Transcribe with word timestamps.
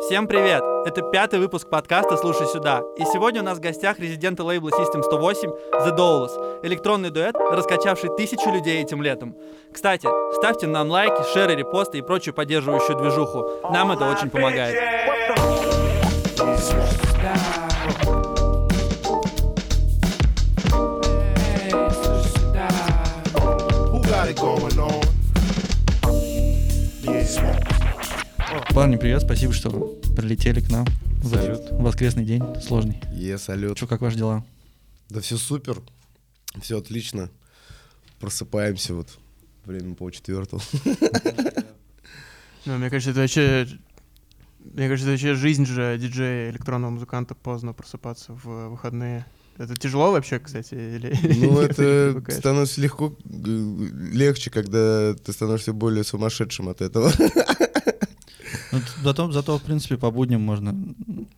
Всем 0.00 0.28
привет! 0.28 0.62
Это 0.86 1.02
пятый 1.02 1.40
выпуск 1.40 1.68
подкаста 1.68 2.16
«Слушай 2.16 2.46
сюда». 2.46 2.82
И 2.96 3.04
сегодня 3.04 3.42
у 3.42 3.44
нас 3.44 3.58
в 3.58 3.60
гостях 3.60 3.98
резиденты 3.98 4.44
лейбла 4.44 4.70
System 4.70 5.02
108 5.02 5.50
The 5.72 5.96
Doulas, 5.96 6.60
электронный 6.62 7.10
дуэт, 7.10 7.34
раскачавший 7.34 8.10
тысячу 8.16 8.48
людей 8.50 8.80
этим 8.80 9.02
летом. 9.02 9.34
Кстати, 9.72 10.08
ставьте 10.36 10.68
нам 10.68 10.88
лайки, 10.88 11.20
шеры, 11.32 11.56
репосты 11.56 11.98
и 11.98 12.02
прочую 12.02 12.32
поддерживающую 12.32 12.96
движуху. 12.96 13.50
Нам 13.72 13.90
это 13.90 14.08
очень 14.08 14.30
помогает. 14.30 14.76
Парни, 28.78 28.94
привет, 28.94 29.22
спасибо, 29.22 29.52
что 29.52 29.98
прилетели 30.16 30.60
к 30.60 30.70
нам. 30.70 30.86
Салют. 31.28 31.62
Воскресный 31.72 32.24
день, 32.24 32.44
сложный. 32.62 33.02
Е, 33.12 33.36
салют. 33.36 33.76
Че, 33.76 33.88
как 33.88 34.00
ваши 34.00 34.16
дела? 34.16 34.46
Да 35.08 35.20
все 35.20 35.36
супер, 35.36 35.82
все 36.62 36.78
отлично. 36.78 37.28
Просыпаемся 38.20 38.94
вот 38.94 39.18
время 39.64 39.96
пол 39.96 40.12
четвертого. 40.12 40.62
Ну, 42.66 42.78
мне 42.78 42.88
кажется, 42.88 43.10
это 43.10 43.18
вообще... 43.18 43.66
Мне 44.60 44.86
кажется, 44.88 45.06
это 45.06 45.10
вообще 45.10 45.34
жизнь 45.34 45.66
же 45.66 45.98
диджея, 45.98 46.50
электронного 46.50 46.92
музыканта 46.92 47.34
поздно 47.34 47.72
просыпаться 47.72 48.32
в 48.32 48.68
выходные. 48.68 49.26
Это 49.56 49.74
тяжело 49.74 50.12
вообще, 50.12 50.38
кстати, 50.38 50.74
или... 50.74 51.18
Ну, 51.44 51.60
это 51.62 52.22
становится 52.30 52.80
легко, 52.80 53.16
г- 53.24 53.90
легче, 54.12 54.50
когда 54.50 55.14
ты 55.14 55.32
становишься 55.32 55.72
более 55.72 56.04
сумасшедшим 56.04 56.68
от 56.68 56.80
этого. 56.80 57.10
Ну, 58.72 58.80
зато, 59.02 59.32
зато, 59.32 59.56
в 59.56 59.62
принципе, 59.62 59.96
по 59.96 60.10
будням 60.10 60.42
можно 60.42 60.74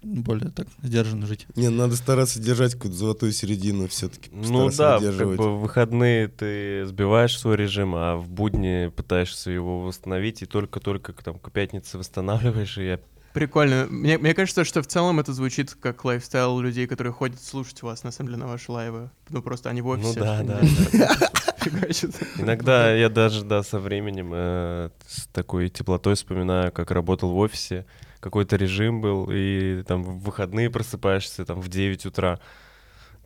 более 0.03 0.51
так 0.51 0.67
сдержанно 0.83 1.27
жить. 1.27 1.47
Не, 1.57 1.69
надо 1.69 1.97
стараться 1.97 2.41
держать 2.41 2.75
какую-то 2.75 2.97
золотую 2.97 3.33
середину 3.33 3.87
все-таки. 3.89 4.31
Ну 4.33 4.71
да, 4.71 4.99
как 5.01 5.37
бы 5.37 5.57
в 5.57 5.61
выходные 5.61 6.29
ты 6.29 6.85
сбиваешь 6.87 7.39
свой 7.39 7.57
режим, 7.57 7.95
а 7.95 8.17
в 8.17 8.29
будни 8.29 8.89
пытаешься 8.95 9.51
его 9.51 9.81
восстановить, 9.83 10.43
и 10.43 10.47
только-только 10.47 11.13
к- 11.13 11.23
там 11.23 11.39
к 11.39 11.51
пятнице 11.53 11.99
восстанавливаешь, 11.99 12.79
и 12.79 12.85
я... 12.87 13.01
Прикольно. 13.33 13.87
Мне, 13.89 14.19
мне 14.19 14.35
кажется, 14.35 14.65
что 14.65 14.83
в 14.83 14.89
целом 14.89 15.21
это 15.21 15.33
звучит 15.33 15.77
как 15.81 16.05
лайфстайл 16.05 16.59
людей, 16.59 16.89
которые 16.89 17.13
ходят 17.13 17.41
слушать 17.41 17.81
вас, 17.83 18.03
на 18.03 18.11
самом 18.11 18.31
деле, 18.31 18.41
на 18.43 18.49
ваши 18.49 18.73
лайвы. 18.73 19.11
Ну, 19.29 19.41
просто 19.41 19.71
они 19.71 19.83
в 19.83 19.87
офисе. 19.87 20.19
Ну 20.19 20.25
да, 20.25 20.43
да. 20.43 20.61
фигачат. 21.61 22.11
Иногда 22.39 22.93
я 22.95 23.09
даже, 23.09 23.45
да, 23.45 23.63
со 23.63 23.79
временем 23.79 24.31
э, 24.33 24.91
с 25.07 25.27
такой 25.29 25.69
теплотой 25.69 26.15
вспоминаю, 26.15 26.73
как 26.73 26.91
работал 26.91 27.31
в 27.31 27.39
офисе, 27.39 27.87
какой-то 28.21 28.57
режим 28.57 29.01
был, 29.01 29.29
и 29.31 29.83
там 29.87 30.03
в 30.03 30.23
выходные 30.23 30.71
просыпаешься 30.71 31.45
там 31.45 31.61
в 31.61 31.69
9 31.69 32.07
утра. 32.07 32.39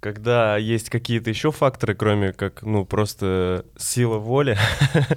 Когда 0.04 0.58
есть 0.58 0.90
какие-то 0.90 1.30
еще 1.30 1.50
факторы, 1.50 1.94
кроме 1.94 2.34
как, 2.34 2.62
ну, 2.62 2.84
просто 2.84 3.64
сила 3.78 4.18
воли, 4.18 4.58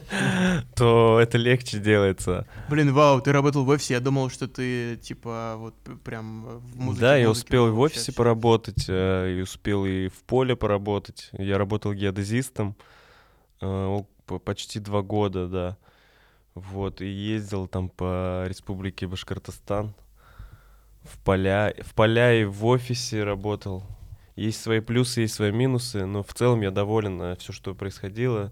то 0.77 1.19
это 1.21 1.37
легче 1.37 1.79
делается. 1.79 2.47
Блин, 2.69 2.93
вау, 2.93 3.19
ты 3.19 3.33
работал 3.33 3.65
в 3.65 3.69
офисе, 3.69 3.95
я 3.95 3.99
думал, 3.99 4.29
что 4.29 4.47
ты, 4.47 4.95
типа, 4.95 5.55
вот 5.57 5.75
прям 6.05 6.59
в 6.59 6.77
музыке. 6.77 7.01
Да, 7.01 7.17
я 7.17 7.29
успел 7.29 7.67
и 7.67 7.71
в 7.71 7.79
офисе 7.79 8.13
поработать, 8.13 8.85
э, 8.87 9.35
и 9.37 9.41
успел 9.41 9.85
и 9.85 10.07
в 10.07 10.23
поле 10.25 10.55
поработать. 10.55 11.31
Я 11.33 11.57
работал 11.57 11.93
геодезистом 11.93 12.77
почти 14.43 14.79
два 14.79 15.01
года, 15.01 15.47
да. 15.47 15.77
Вот, 16.55 17.01
и 17.01 17.07
ездил 17.07 17.67
там 17.67 17.89
по 17.89 18.45
республике 18.47 19.07
Башкортостан 19.07 19.93
в 21.03 21.17
поля, 21.19 21.73
в 21.81 21.93
поля 21.93 22.33
и 22.33 22.43
в 22.45 22.65
офисе 22.65 23.23
работал. 23.23 23.83
Есть 24.35 24.61
свои 24.61 24.79
плюсы, 24.79 25.21
есть 25.21 25.33
свои 25.33 25.51
минусы, 25.51 26.05
но 26.05 26.23
в 26.23 26.33
целом 26.33 26.61
я 26.61 26.71
доволен. 26.71 27.35
Все, 27.37 27.53
что 27.53 27.73
происходило, 27.73 28.51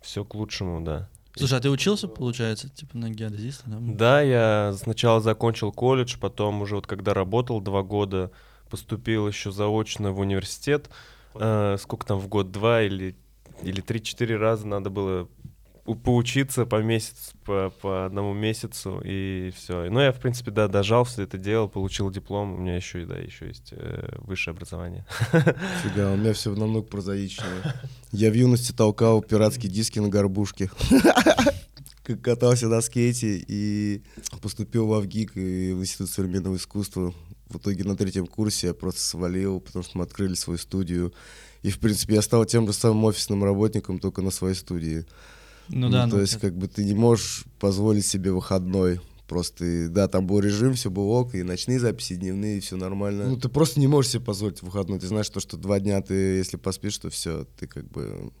все 0.00 0.24
к 0.24 0.34
лучшему, 0.34 0.80
да. 0.80 1.08
Слушай, 1.36 1.58
а 1.58 1.60
ты 1.60 1.70
учился, 1.70 2.08
получается, 2.08 2.68
типа 2.68 2.98
на 2.98 3.10
геодезиста, 3.10 3.70
да? 3.70 3.76
Да, 3.80 4.20
я 4.20 4.72
сначала 4.76 5.20
закончил 5.20 5.72
колледж, 5.72 6.16
потом 6.20 6.62
уже 6.62 6.74
вот 6.74 6.88
когда 6.88 7.14
работал 7.14 7.60
два 7.60 7.82
года, 7.82 8.32
поступил 8.68 9.28
еще 9.28 9.52
заочно 9.52 10.10
в 10.10 10.18
университет. 10.18 10.90
Э, 11.34 11.76
сколько 11.80 12.04
там 12.04 12.18
в 12.18 12.26
год? 12.26 12.50
Два 12.50 12.82
или, 12.82 13.16
или 13.62 13.80
три-четыре 13.80 14.36
раза 14.36 14.66
надо 14.66 14.90
было 14.90 15.28
поучиться 15.94 16.66
по 16.66 16.82
месяц, 16.82 17.32
по, 17.44 17.72
по 17.80 18.06
одному 18.06 18.32
месяцу, 18.32 19.00
и 19.04 19.52
все. 19.56 19.90
Ну, 19.90 20.00
я, 20.00 20.12
в 20.12 20.20
принципе, 20.20 20.50
да, 20.50 20.68
дожал 20.68 21.04
все 21.04 21.22
это 21.22 21.38
дело, 21.38 21.66
получил 21.66 22.10
диплом. 22.10 22.54
У 22.54 22.58
меня 22.58 22.76
еще, 22.76 23.04
да, 23.04 23.16
еще 23.16 23.48
есть 23.48 23.72
э, 23.72 24.16
высшее 24.18 24.52
образование. 24.54 25.04
Фига, 25.82 26.12
у 26.12 26.16
меня 26.16 26.32
все 26.32 26.54
намного 26.54 26.86
прозаичнее. 26.86 27.74
Я 28.12 28.30
в 28.30 28.34
юности 28.34 28.72
толкал 28.72 29.22
пиратские 29.22 29.70
диски 29.70 29.98
на 29.98 30.08
горбушке. 30.08 30.70
Катался 32.22 32.66
на 32.66 32.80
скейте 32.80 33.44
и 33.46 34.02
поступил 34.42 34.86
в 34.86 34.94
АВГИК 34.94 35.36
и 35.36 35.72
в 35.72 35.80
Институт 35.80 36.10
современного 36.10 36.56
искусства. 36.56 37.14
В 37.48 37.58
итоге 37.58 37.84
на 37.84 37.96
третьем 37.96 38.26
курсе 38.26 38.68
я 38.68 38.74
просто 38.74 39.00
свалил, 39.00 39.60
потому 39.60 39.84
что 39.84 39.98
мы 39.98 40.04
открыли 40.04 40.34
свою 40.34 40.58
студию. 40.58 41.12
И, 41.62 41.70
в 41.70 41.78
принципе, 41.78 42.14
я 42.14 42.22
стал 42.22 42.44
тем 42.44 42.66
же 42.66 42.72
самым 42.72 43.04
офисным 43.04 43.44
работником, 43.44 43.98
только 43.98 44.22
на 44.22 44.30
своей 44.30 44.54
студии. 44.54 45.04
Ну 45.68 45.88
да, 45.88 46.04
то 46.08 46.16
ну, 46.16 46.20
есть, 46.22 46.34
это- 46.34 46.48
как 46.48 46.56
бы 46.56 46.66
ты 46.68 46.84
не 46.84 46.94
можешь 46.94 47.44
позволить 47.58 48.06
себе 48.06 48.32
выходной. 48.32 49.00
Просто, 49.28 49.64
и, 49.64 49.86
да, 49.86 50.08
там 50.08 50.26
был 50.26 50.40
режим, 50.40 50.74
все 50.74 50.90
было 50.90 51.04
ок, 51.04 51.36
и 51.36 51.44
ночные 51.44 51.78
записи, 51.78 52.14
и 52.14 52.16
дневные, 52.16 52.60
все 52.60 52.76
нормально. 52.76 53.28
Ну, 53.28 53.36
ты 53.36 53.48
просто 53.48 53.78
не 53.78 53.86
можешь 53.86 54.10
себе 54.10 54.24
позволить 54.24 54.60
выходной. 54.60 54.98
Ты 54.98 55.06
знаешь, 55.06 55.28
то, 55.28 55.38
что 55.38 55.56
два 55.56 55.78
дня 55.78 56.02
ты, 56.02 56.14
если 56.14 56.56
поспишь, 56.56 56.98
то 56.98 57.10
все, 57.10 57.46
ты 57.56 57.68
как 57.68 57.88
бы 57.88 58.32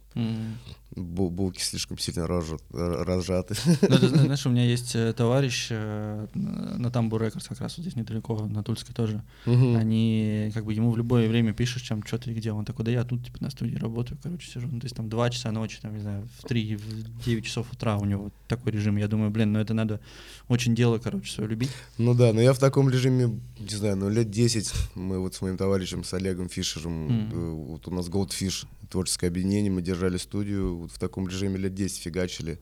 Бу- 0.96 1.30
булки 1.30 1.60
слишком 1.62 1.98
сильно 1.98 2.26
разжат- 2.26 2.62
р- 2.74 3.04
разжаты. 3.06 3.54
Ну, 3.82 3.96
ты 3.98 4.08
зна- 4.08 4.18
знаешь, 4.24 4.44
у 4.44 4.50
меня 4.50 4.64
есть 4.64 4.96
э, 4.96 5.12
товарищ 5.12 5.68
э, 5.70 6.26
на 6.34 6.90
Тамбур 6.90 7.22
Рекордс, 7.22 7.46
как 7.46 7.60
раз 7.60 7.76
вот 7.76 7.82
здесь 7.82 7.94
недалеко, 7.94 8.36
на 8.48 8.64
Тульской 8.64 8.92
тоже. 8.92 9.22
Мгм. 9.46 9.76
Они, 9.76 10.50
как 10.52 10.64
бы, 10.64 10.74
ему 10.74 10.90
в 10.90 10.96
любое 10.96 11.28
время 11.28 11.52
пишешь, 11.52 11.82
чем, 11.82 12.04
что 12.04 12.18
ты, 12.18 12.32
где. 12.32 12.50
Он 12.50 12.64
такой, 12.64 12.84
да 12.84 12.90
я 12.90 13.04
тут, 13.04 13.24
типа, 13.24 13.38
на 13.40 13.50
студии 13.50 13.76
работаю, 13.76 14.18
короче, 14.20 14.50
сижу. 14.50 14.66
Ну, 14.66 14.80
то 14.80 14.86
есть 14.86 14.96
там 14.96 15.08
2 15.08 15.30
часа 15.30 15.52
ночи, 15.52 15.78
там, 15.80 15.94
не 15.94 16.00
знаю, 16.00 16.28
в 16.40 16.48
3, 16.48 16.74
в 16.76 17.24
9 17.24 17.44
часов 17.44 17.72
утра 17.72 17.96
у 17.96 18.04
него 18.04 18.32
такой 18.48 18.72
режим. 18.72 18.96
Я 18.96 19.06
думаю, 19.06 19.30
блин, 19.30 19.52
ну 19.52 19.60
это 19.60 19.74
надо 19.74 20.00
очень 20.48 20.74
дело, 20.74 20.98
короче, 20.98 21.30
свое 21.32 21.48
любить. 21.48 21.70
Ну 21.98 22.14
да, 22.14 22.32
но 22.32 22.40
я 22.40 22.52
в 22.52 22.58
таком 22.58 22.90
режиме, 22.90 23.38
не 23.60 23.76
знаю, 23.76 23.96
ну 23.96 24.08
лет 24.08 24.28
10 24.28 24.72
мы 24.96 25.20
вот 25.20 25.36
с 25.36 25.40
моим 25.40 25.56
товарищем, 25.56 26.02
с 26.02 26.12
Олегом 26.14 26.48
Фишером, 26.48 27.30
э, 27.32 27.50
вот 27.52 27.86
у 27.86 27.92
нас 27.92 28.08
Goldfish, 28.08 28.66
творческое 28.90 29.28
объединение, 29.28 29.70
мы 29.70 29.82
держали 29.82 30.16
студию, 30.16 30.76
вот 30.76 30.92
в 30.92 30.98
таком 30.98 31.28
режиме 31.28 31.56
лет 31.56 31.74
10 31.74 31.98
фигачили. 31.98 32.58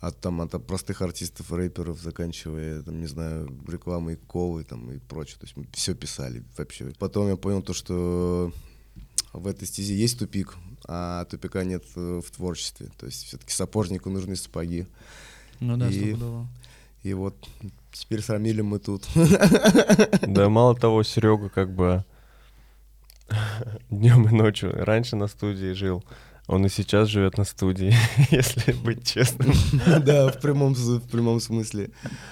От, 0.00 0.20
там, 0.20 0.42
от 0.42 0.66
простых 0.66 1.00
артистов, 1.00 1.50
рэперов, 1.50 1.98
заканчивая, 1.98 2.82
там, 2.82 3.00
не 3.00 3.06
знаю, 3.06 3.48
рекламой 3.66 4.16
колы 4.16 4.62
там, 4.62 4.90
и 4.90 4.98
прочее. 4.98 5.36
То 5.40 5.46
есть 5.46 5.56
мы 5.56 5.66
все 5.72 5.94
писали 5.94 6.44
вообще. 6.58 6.92
Потом 6.98 7.28
я 7.28 7.36
понял 7.36 7.62
то, 7.62 7.72
что 7.72 8.52
в 9.32 9.46
этой 9.46 9.66
стезе 9.66 9.94
есть 9.94 10.18
тупик, 10.18 10.56
а 10.86 11.24
тупика 11.24 11.64
нет 11.64 11.84
э, 11.96 12.20
в 12.22 12.30
творчестве. 12.30 12.90
То 12.98 13.06
есть 13.06 13.24
все-таки 13.24 13.52
сапожнику 13.52 14.10
нужны 14.10 14.36
сапоги. 14.36 14.86
Ну 15.60 15.78
да, 15.78 15.88
И-. 15.88 16.16
И 17.02 17.12
вот 17.14 17.36
теперь 17.92 18.22
с 18.22 18.28
Рамилем 18.28 18.66
мы 18.66 18.78
тут. 18.78 19.06
Да, 20.26 20.48
мало 20.48 20.74
того, 20.74 21.02
Серега 21.02 21.48
как 21.48 21.74
бы 21.74 22.04
днем 23.90 24.28
и 24.28 24.32
ночью 24.32 24.72
раньше 24.74 25.16
на 25.16 25.26
студии 25.26 25.72
жил. 25.72 26.04
Он 26.46 26.66
и 26.66 26.68
сейчас 26.68 27.08
живет 27.08 27.38
на 27.38 27.44
студии, 27.44 27.94
если 28.30 28.72
быть 28.72 29.06
честным. 29.06 29.52
Да, 30.04 30.28
в 30.28 30.40
прямом, 30.40 30.74
в 30.74 31.08
прямом 31.08 31.40
смысле. 31.40 31.90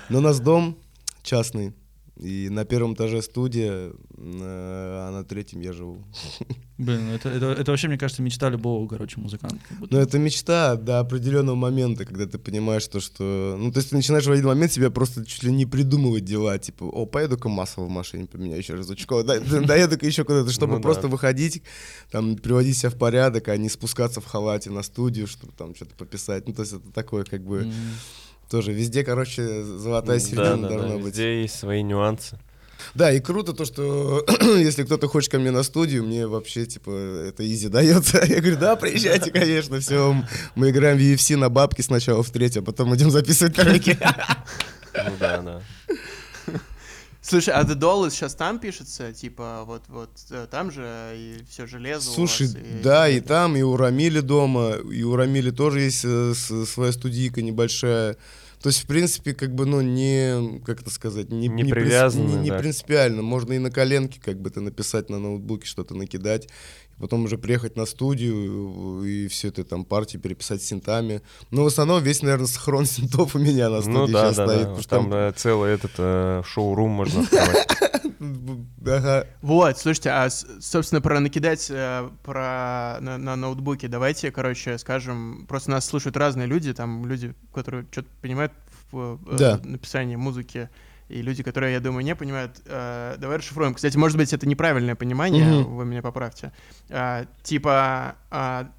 Но 0.09 0.19
у 0.19 0.21
нас 0.21 0.41
дом 0.41 0.77
частный, 1.23 1.73
и 2.17 2.49
на 2.51 2.65
первом 2.65 2.95
этаже 2.95 3.23
студия, 3.23 3.73
э, 3.73 3.93
а 4.19 5.11
на 5.11 5.25
третьем 5.25 5.61
я 5.61 5.73
живу. 5.73 6.05
Блин, 6.79 7.07
ну 7.07 7.13
это, 7.13 7.29
это, 7.29 7.47
это 7.53 7.71
вообще, 7.71 7.89
мне 7.89 7.97
кажется, 7.97 8.23
мечта 8.23 8.51
любого, 8.51 8.87
короче, 8.89 9.21
музыканта. 9.21 9.59
Но 9.91 9.99
это 9.99 10.19
мечта 10.19 10.77
до 10.77 11.01
определенного 11.01 11.55
момента, 11.55 12.05
когда 12.05 12.27
ты 12.27 12.39
понимаешь 12.39 12.87
то, 12.87 13.01
что... 13.01 13.57
Ну, 13.59 13.73
то 13.73 13.79
есть 13.79 13.91
ты 13.91 13.97
начинаешь 13.97 14.27
в 14.27 14.33
один 14.33 14.47
момент 14.47 14.73
себе 14.73 14.91
просто 14.91 15.25
чуть 15.25 15.43
ли 15.43 15.53
не 15.53 15.65
придумывать 15.65 16.25
дела, 16.25 16.59
типа, 16.59 16.85
о, 16.85 17.07
поеду-ка 17.07 17.49
масло 17.49 17.85
в 17.85 17.89
машине 17.89 18.27
поменяю 18.27 18.59
еще 18.59 18.75
разочек, 18.75 19.11
О, 19.13 19.23
доеду-ка 19.23 20.07
еще 20.07 20.25
куда-то, 20.25 20.51
чтобы 20.51 20.77
Ну 20.77 20.83
просто 20.83 21.09
выходить, 21.09 21.63
там, 22.11 22.37
приводить 22.37 22.77
себя 22.77 22.91
в 22.91 22.97
порядок, 22.97 23.49
а 23.49 23.57
не 23.57 23.69
спускаться 23.69 24.21
в 24.21 24.27
халате 24.27 24.71
на 24.71 24.83
студию, 24.83 25.27
чтобы 25.27 25.53
там 25.53 25.75
что-то 25.75 25.95
пописать. 25.95 26.47
Ну, 26.47 26.55
то 26.55 26.63
есть 26.63 26.75
это 26.75 26.93
такое, 26.93 27.25
как 27.25 27.43
бы. 27.45 27.71
Тоже 28.53 28.73
везде, 28.73 29.03
короче, 29.03 29.63
золотая 29.65 30.19
Да, 30.21 30.25
середина 30.25 30.57
да, 30.63 30.69
должна 30.69 30.89
да, 30.91 30.97
быть. 30.99 31.07
везде 31.07 31.43
есть 31.43 31.59
свои 31.59 31.83
нюансы. 31.83 32.39
Да, 32.95 33.13
и 33.13 33.21
круто 33.21 33.53
то, 33.53 33.65
что 33.65 34.25
если 34.57 34.85
кто-то 34.85 35.09
хочет 35.09 35.31
ко 35.31 35.39
мне 35.39 35.51
на 35.51 35.63
студию, 35.63 36.05
мне 36.05 36.27
вообще, 36.27 36.67
типа, 36.67 36.91
это 36.91 37.45
изи 37.47 37.69
дается. 37.69 38.23
Я 38.29 38.41
говорю, 38.41 38.59
да, 38.59 38.77
приезжайте, 38.77 39.31
конечно, 39.31 39.81
все. 39.81 40.15
Мы 40.55 40.71
играем 40.71 40.99
в 40.99 41.01
UFC 41.01 41.37
на 41.37 41.49
бабки 41.49 41.81
сначала 41.83 42.23
в 42.23 42.31
треть, 42.31 42.57
а 42.57 42.63
потом 42.63 42.95
идем 42.95 43.11
записывать 43.11 43.55
треки. 43.57 43.99
Ну 44.95 45.13
да, 45.19 45.39
да. 45.41 45.63
Слушай, 47.25 47.55
а 47.55 47.63
The 47.63 47.77
Dollars 47.79 48.11
сейчас 48.11 48.35
там 48.35 48.59
пишется? 48.59 49.13
Типа, 49.13 49.63
вот, 49.65 49.83
вот 49.89 50.11
э, 50.31 50.47
там 50.51 50.73
же 50.73 51.13
и 51.15 51.37
все 51.49 51.67
железо 51.67 52.11
у 52.11 52.15
Слушай, 52.15 52.49
вас, 52.49 52.57
и- 52.57 52.83
да, 52.83 53.09
и 53.09 53.21
там, 53.21 53.57
и 53.57 53.63
у 53.63 53.77
Рамили 53.77 54.19
дома, 54.21 54.73
и 54.73 55.05
у 55.05 55.15
Рамили 55.15 55.51
тоже 55.51 55.81
есть 55.83 56.05
э, 56.05 56.35
с- 56.35 56.67
своя 56.67 56.91
студийка 56.91 57.41
небольшая. 57.41 58.17
То 58.63 58.69
есть, 58.69 58.85
в 58.85 58.87
принципе, 58.87 59.35
как 59.35 59.55
бы, 59.55 59.67
ну, 59.67 59.81
не, 59.81 60.61
как 60.65 60.83
это 60.83 60.91
сказать, 60.91 61.31
не, 61.31 61.49
Не 61.49 61.65
принцип- 61.65 61.73
привязаны, 61.75 62.29
не- 62.29 62.37
не 62.37 62.51
да. 62.51 62.59
принципиально. 62.59 63.23
Можно 63.23 63.55
и 63.55 63.59
на 63.59 63.71
коленке, 63.71 64.21
как 64.25 64.41
бы, 64.41 64.51
это 64.51 64.61
написать 64.61 65.11
на 65.11 65.19
ноутбуке, 65.19 65.67
что-то 65.67 65.95
накидать, 65.97 66.47
и 66.97 67.01
потом 67.01 67.25
уже 67.25 67.39
приехать 67.39 67.77
на 67.77 67.87
студию 67.87 69.03
и 69.05 69.27
все 69.29 69.49
это 69.49 69.65
там 69.65 69.85
партии 69.85 70.17
переписать 70.19 70.63
синтами. 70.63 71.23
Но 71.51 71.65
в 71.65 71.67
основном 71.67 72.03
весь, 72.03 72.23
наверное, 72.23 72.47
схрон 72.47 72.87
синтов 72.87 73.35
у 73.35 73.39
меня 73.39 73.69
на 73.69 73.81
студии 73.81 73.95
Ну 73.97 74.07
да, 74.07 74.27
сейчас 74.33 74.37
да, 74.37 74.47
стоит. 74.47 74.67
да. 74.75 74.81
что 74.81 74.89
Там 74.91 75.13
э, 75.13 75.33
целый 75.37 75.73
этот 75.73 75.93
э, 75.99 76.43
шоу-рум 76.47 76.91
можно 76.93 77.21
открывать. 77.25 77.67
Ага. 78.87 79.27
Вот, 79.41 79.79
слушайте, 79.79 80.11
а, 80.11 80.29
собственно, 80.31 81.01
про 81.01 81.19
накидать 81.21 81.69
э, 81.71 82.09
про 82.23 82.99
на, 83.01 83.19
на 83.19 83.37
ноутбуке, 83.37 83.89
давайте, 83.89 84.31
короче, 84.31 84.79
скажем, 84.79 85.47
просто 85.49 85.71
нас 85.71 85.85
слушают 85.85 86.17
разные 86.17 86.47
люди, 86.47 86.73
там 86.73 87.05
люди, 87.07 87.35
которые 87.53 87.87
что-то 87.91 88.09
понимают 88.21 88.53
в 88.91 89.19
э, 89.27 89.37
Да. 89.37 89.61
написании 89.65 90.17
музыки, 90.17 90.71
и 91.09 91.21
люди, 91.21 91.43
которые, 91.43 91.73
я 91.75 91.81
думаю, 91.81 92.05
не 92.05 92.15
понимают. 92.15 92.61
Э, 92.67 93.17
давай 93.19 93.39
расшифруем. 93.39 93.75
Кстати, 93.75 93.97
может 93.97 94.17
быть, 94.17 94.33
это 94.33 94.47
неправильное 94.49 94.95
понимание, 94.95 95.45
Мгм. 95.47 95.75
вы 95.77 95.85
меня 95.85 96.03
поправьте. 96.03 96.53
А, 96.91 97.27
типа, 97.43 98.15
а, 98.31 98.71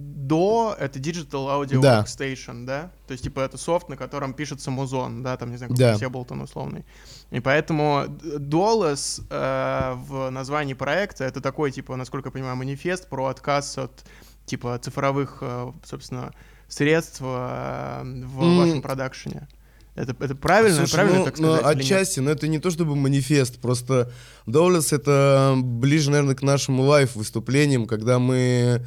до— 0.00 0.76
это 0.78 1.00
Digital 1.00 1.48
Audio 1.48 1.80
Да. 1.80 2.02
Workstation, 2.04 2.64
да? 2.64 2.92
То 3.08 3.12
есть, 3.12 3.24
типа, 3.24 3.40
это 3.40 3.58
софт, 3.58 3.88
на 3.88 3.96
котором 3.96 4.32
пишется 4.32 4.70
музон, 4.70 5.24
да, 5.24 5.36
там, 5.36 5.50
не 5.50 5.56
знаю, 5.56 5.74
Да. 5.74 5.94
какой 5.98 6.06
Ableton 6.08 6.42
условный. 6.44 6.84
И 7.32 7.40
поэтому 7.40 8.04
д- 8.08 8.36
Dolus 8.36 9.20
э, 9.28 9.94
в 9.96 10.30
названии 10.30 10.74
проекта— 10.74 11.24
это 11.26 11.40
такой, 11.40 11.72
типа, 11.72 11.96
насколько 11.96 12.28
я 12.28 12.32
понимаю, 12.32 12.54
манифест 12.54 13.08
про 13.08 13.26
отказ 13.26 13.76
от, 13.76 14.04
типа, 14.46 14.78
цифровых, 14.78 15.38
э, 15.40 15.72
собственно, 15.84 16.32
средств 16.68 17.20
э, 17.20 17.24
в 17.24 18.42
М. 18.42 18.58
вашем 18.58 18.82
продакшене. 18.82 19.48
Это, 19.96 20.14
это 20.24 20.36
правильно, 20.36 20.76
Слушай, 20.76 20.92
правильно 20.94 21.18
ну, 21.18 21.24
так 21.24 21.38
ну, 21.40 21.56
сказать? 21.56 21.76
нет? 21.76 21.84
отчасти, 21.84 22.20
но 22.20 22.30
это 22.30 22.46
не 22.46 22.60
то 22.60 22.70
чтобы 22.70 22.94
манифест, 22.94 23.58
просто 23.60 24.12
Доулес 24.46 24.92
это 24.92 25.56
ближе, 25.60 26.10
наверное, 26.12 26.36
к 26.36 26.42
нашим 26.42 26.78
лайв-выступлениям, 26.78 27.86
когда 27.88 28.20
мы 28.20 28.86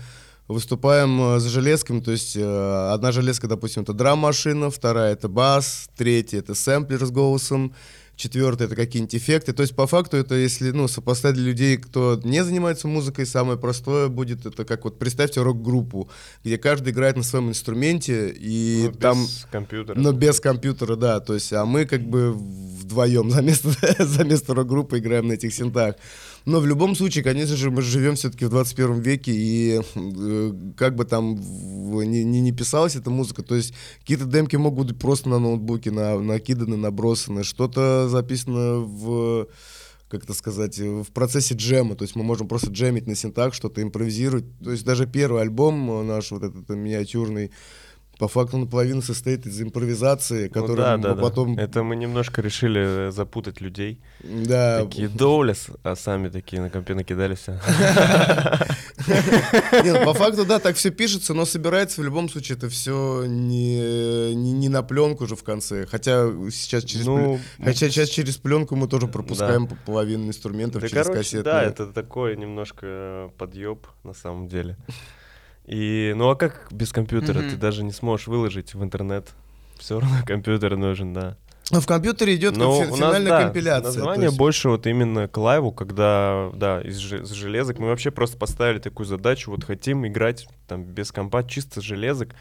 выступаем 0.51 1.35
э, 1.35 1.39
за 1.39 1.49
железками, 1.49 1.99
то 1.99 2.11
есть 2.11 2.35
э, 2.35 2.89
одна 2.93 3.11
железка, 3.11 3.47
допустим, 3.47 3.83
это 3.83 3.93
драм-машина, 3.93 4.69
вторая 4.69 5.13
это 5.13 5.29
бас, 5.29 5.89
третья 5.95 6.39
это 6.39 6.55
сэмплер 6.55 7.05
с 7.05 7.11
голосом, 7.11 7.73
четвертая 8.21 8.67
это 8.67 8.75
какие-нибудь 8.75 9.15
эффекты. 9.15 9.51
То 9.53 9.61
есть 9.61 9.75
по 9.75 9.87
факту 9.87 10.17
это, 10.17 10.35
если 10.35 10.71
ну, 10.71 10.87
сопоставить 10.87 11.35
для 11.37 11.45
людей, 11.45 11.77
кто 11.77 12.19
не 12.23 12.43
занимается 12.43 12.87
музыкой, 12.87 13.25
самое 13.25 13.57
простое 13.57 14.07
будет 14.07 14.45
это 14.45 14.63
как 14.63 14.83
вот 14.83 14.99
представьте 14.99 15.41
рок-группу, 15.41 16.09
где 16.43 16.57
каждый 16.57 16.93
играет 16.93 17.17
на 17.17 17.23
своем 17.23 17.49
инструменте 17.49 18.29
и 18.29 18.89
Ну, 18.93 18.99
там 18.99 19.23
без 19.23 19.47
компьютера. 19.51 19.99
но 19.99 20.11
без 20.11 20.39
компьютера, 20.39 20.95
да. 20.95 21.19
То 21.19 21.33
есть, 21.33 21.51
а 21.53 21.65
мы 21.65 21.85
как 21.85 22.01
бы 22.07 22.33
вдвоем 22.33 23.31
за 23.31 23.41
место, 23.41 23.69
за 23.99 24.23
место 24.23 24.53
рок-группы 24.53 24.99
играем 24.99 25.27
на 25.27 25.33
этих 25.33 25.53
синтах. 25.53 25.95
Но 26.45 26.59
в 26.59 26.65
любом 26.65 26.95
случае, 26.95 27.23
конечно 27.23 27.55
же, 27.55 27.69
мы 27.69 27.81
живем 27.81 28.15
все-таки 28.15 28.45
в 28.45 28.49
21 28.49 28.99
веке, 28.99 29.31
и 29.31 29.81
э, 29.95 30.53
как 30.75 30.95
бы 30.95 31.05
там 31.05 31.35
не, 31.35 32.23
не, 32.23 32.41
не 32.41 32.51
писалась 32.51 32.95
эта 32.95 33.09
музыка, 33.09 33.43
то 33.43 33.55
есть 33.55 33.73
какие-то 33.99 34.25
демки 34.25 34.55
могут 34.55 34.87
быть 34.87 34.99
просто 34.99 35.29
на 35.29 35.39
ноутбуке 35.39 35.91
на, 35.91 36.19
накиданы, 36.19 36.77
набросаны, 36.77 37.43
что-то 37.43 38.09
записано 38.09 38.79
в 38.79 39.47
как 40.09 40.25
это 40.25 40.33
сказать, 40.33 40.77
в 40.77 41.05
процессе 41.13 41.55
джема, 41.55 41.95
то 41.95 42.03
есть 42.03 42.17
мы 42.17 42.23
можем 42.23 42.49
просто 42.49 42.69
джемить 42.69 43.07
на 43.07 43.15
синтах, 43.15 43.53
что-то 43.53 43.81
импровизировать. 43.81 44.43
То 44.61 44.71
есть 44.71 44.83
даже 44.83 45.07
первый 45.07 45.41
альбом 45.41 46.05
наш, 46.05 46.31
вот 46.31 46.43
этот 46.43 46.67
миниатюрный, 46.67 47.51
по 48.21 48.27
факту 48.27 48.57
наполовину 48.59 49.01
состоит 49.01 49.47
из 49.47 49.59
импровизации, 49.63 50.43
Ну 50.43 50.53
которую 50.53 50.77
да, 50.77 50.97
да, 50.97 51.13
да. 51.15 51.21
потом... 51.23 51.57
Это 51.57 51.81
мы 51.81 51.95
немножко 51.95 52.39
решили 52.43 53.07
э, 53.07 53.11
запутать 53.11 53.61
людей. 53.61 53.99
Да, 54.23 54.83
Такие 54.85 55.07
доулес, 55.07 55.69
а 55.81 55.95
сами 55.95 56.29
такие 56.29 56.61
на 56.61 56.69
компе 56.69 56.93
накидали 56.93 57.33
все. 57.33 57.53
Не, 59.83 59.91
ну, 59.93 60.05
по 60.05 60.13
факту, 60.13 60.45
да, 60.45 60.59
так 60.59 60.75
все 60.75 60.91
пишется, 60.91 61.33
но 61.33 61.45
собирается 61.45 62.01
в 62.01 62.03
любом 62.03 62.29
случае 62.29 62.59
это 62.59 62.69
все 62.69 63.25
не, 63.25 64.35
не, 64.35 64.51
не 64.51 64.69
на 64.69 64.83
пленку 64.83 65.23
уже 65.23 65.35
в 65.35 65.43
конце. 65.43 65.87
Хотя 65.87 66.27
сейчас 66.51 66.83
через, 66.83 67.07
Ну, 67.07 67.39
хотя 67.57 67.89
сейчас 67.89 68.09
через 68.09 68.37
пленку 68.37 68.75
мы 68.75 68.87
тоже 68.87 69.07
пропускаем 69.07 69.65
по- 69.65 69.75
половину 69.85 70.27
инструментов 70.27 70.83
Да, 70.83 70.89
через 70.89 71.03
короче, 71.07 71.19
кассеты. 71.23 71.43
да, 71.43 71.63
это 71.63 71.87
такой 71.87 72.37
немножко 72.37 73.31
подъеб 73.39 73.87
на 74.03 74.13
самом 74.13 74.47
деле. 74.47 74.77
И, 75.65 76.13
ну 76.15 76.29
а 76.29 76.35
как 76.35 76.67
без 76.71 76.91
компьютера? 76.91 77.39
Мгм. 77.39 77.49
Ты 77.51 77.55
даже 77.57 77.83
не 77.83 77.91
сможешь 77.91 78.27
выложить 78.27 78.73
в 78.73 78.83
интернет. 78.83 79.29
Все 79.77 79.99
равно 79.99 80.17
компьютер 80.25 80.75
нужен, 80.77 81.13
да. 81.13 81.37
Но 81.69 81.79
в 81.79 81.87
компьютере 81.87 82.35
идет 82.35 82.57
Но 82.57 82.77
как 82.79 82.87
фи- 82.87 82.91
у 82.93 82.95
нас, 82.97 83.09
финальная 83.11 83.29
да, 83.31 83.43
компиляция. 83.43 83.85
название 83.85 84.25
есть- 84.25 84.37
больше 84.37 84.67
вот 84.69 84.85
именно 84.87 85.27
к 85.29 85.37
лайву, 85.37 85.71
когда, 85.71 86.49
да, 86.53 86.81
из, 86.81 86.97
из 87.13 87.29
железок. 87.31 87.79
Мы 87.79 87.87
вообще 87.87 88.11
просто 88.11 88.37
поставили 88.37 88.79
такую 88.79 89.05
задачу, 89.05 89.51
вот 89.51 89.63
хотим 89.63 90.05
играть 90.05 90.47
там 90.67 90.83
без 90.83 91.11
компа, 91.13 91.43
чисто 91.43 91.79
с 91.79 91.83
железок, 91.83 92.35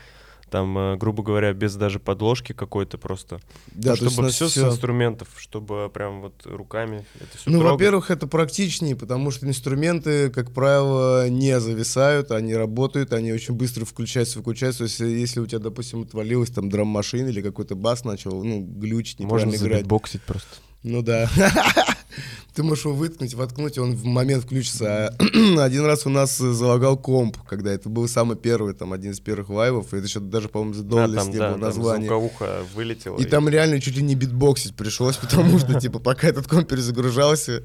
там, 0.50 0.76
э, 0.76 0.96
грубо 0.96 1.22
говоря, 1.22 1.52
без 1.52 1.74
даже 1.76 1.98
подложки 1.98 2.52
какой-то 2.52 2.98
просто. 2.98 3.40
да, 3.68 3.92
Ну, 3.92 3.96
то 3.96 4.04
есть 4.04 4.14
чтобы 4.14 4.26
нас 4.26 4.34
все 4.34 4.48
с 4.48 4.58
инструментов, 4.58 5.28
чтобы 5.38 5.88
прям 5.92 6.20
вот 6.20 6.34
руками 6.44 7.06
это 7.20 7.38
все 7.38 7.50
Ну, 7.50 7.62
во-первых, 7.62 8.10
это 8.10 8.26
практичнее, 8.26 8.96
потому 8.96 9.30
что 9.30 9.46
инструменты, 9.46 10.30
как 10.30 10.52
правило, 10.52 11.28
не 11.28 11.58
зависают, 11.60 12.30
они 12.32 12.54
работают, 12.54 13.12
они 13.12 13.32
очень 13.32 13.54
быстро 13.54 13.84
включаются, 13.84 14.38
выключаются. 14.38 14.78
То 14.78 14.84
есть, 14.84 15.00
если 15.00 15.40
у 15.40 15.46
тебя, 15.46 15.60
допустим, 15.60 16.02
отвалилась 16.02 16.50
там 16.50 16.68
драм-машина 16.68 17.28
или 17.28 17.40
какой-то 17.40 17.74
бас 17.74 18.04
начал, 18.04 18.42
ну, 18.42 18.60
глючить, 18.60 19.20
можно 19.20 19.46
неправильно 19.46 19.56
играть. 19.56 19.78
забитбоксить 19.78 20.22
просто. 20.22 20.48
Ну 20.82 21.02
да. 21.02 21.30
Ты 22.54 22.62
можешь 22.62 22.84
его 22.84 22.94
выткнуть, 22.94 23.34
воткнуть, 23.34 23.76
и 23.76 23.80
он 23.80 23.94
в 23.94 24.04
момент 24.04 24.44
включится. 24.44 25.08
А 25.08 25.16
один 25.62 25.84
раз 25.84 26.06
у 26.06 26.10
нас 26.10 26.40
э, 26.40 26.52
залагал 26.52 26.96
комп, 26.96 27.36
когда 27.48 27.70
это 27.70 27.88
был 27.88 28.08
самый 28.08 28.36
первый, 28.36 28.74
там, 28.74 28.92
один 28.92 29.12
из 29.12 29.20
первых 29.20 29.50
лайвов, 29.50 29.92
и 29.92 29.96
это 29.96 30.06
еще 30.06 30.20
даже, 30.20 30.48
по-моему, 30.48 30.74
за 30.74 30.82
Доллес 30.82 31.22
там, 31.24 31.30
не 31.30 31.38
да, 31.38 31.50
было 31.50 31.58
название. 31.58 32.08
звуковуха 32.08 32.62
вылетела. 32.74 33.18
И 33.18 33.24
там 33.24 33.48
реально 33.48 33.80
чуть 33.80 33.96
ли 33.96 34.02
не 34.02 34.14
битбоксить 34.14 34.74
пришлось, 34.74 35.16
потому 35.16 35.58
что, 35.58 35.78
типа, 35.80 35.98
пока 35.98 36.28
этот 36.28 36.48
комп 36.48 36.68
перезагружался, 36.68 37.62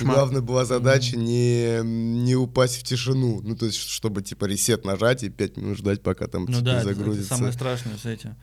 главная 0.00 0.40
была 0.40 0.64
задача 0.64 1.16
не, 1.16 1.80
не 1.82 2.36
упасть 2.36 2.78
в 2.78 2.84
тишину. 2.84 3.40
Ну, 3.42 3.56
то 3.56 3.66
есть, 3.66 3.78
чтобы, 3.78 4.22
типа, 4.22 4.44
ресет 4.44 4.84
нажать 4.84 5.22
и 5.22 5.28
пять 5.28 5.56
минут 5.56 5.78
ждать, 5.78 6.02
пока 6.02 6.26
там 6.26 6.44
Ну 6.44 6.52
типа, 6.52 6.64
да, 6.64 6.80
это 6.82 7.24
самое 7.24 7.52
страшное 7.52 7.96
с 7.96 8.06
этим. 8.06 8.36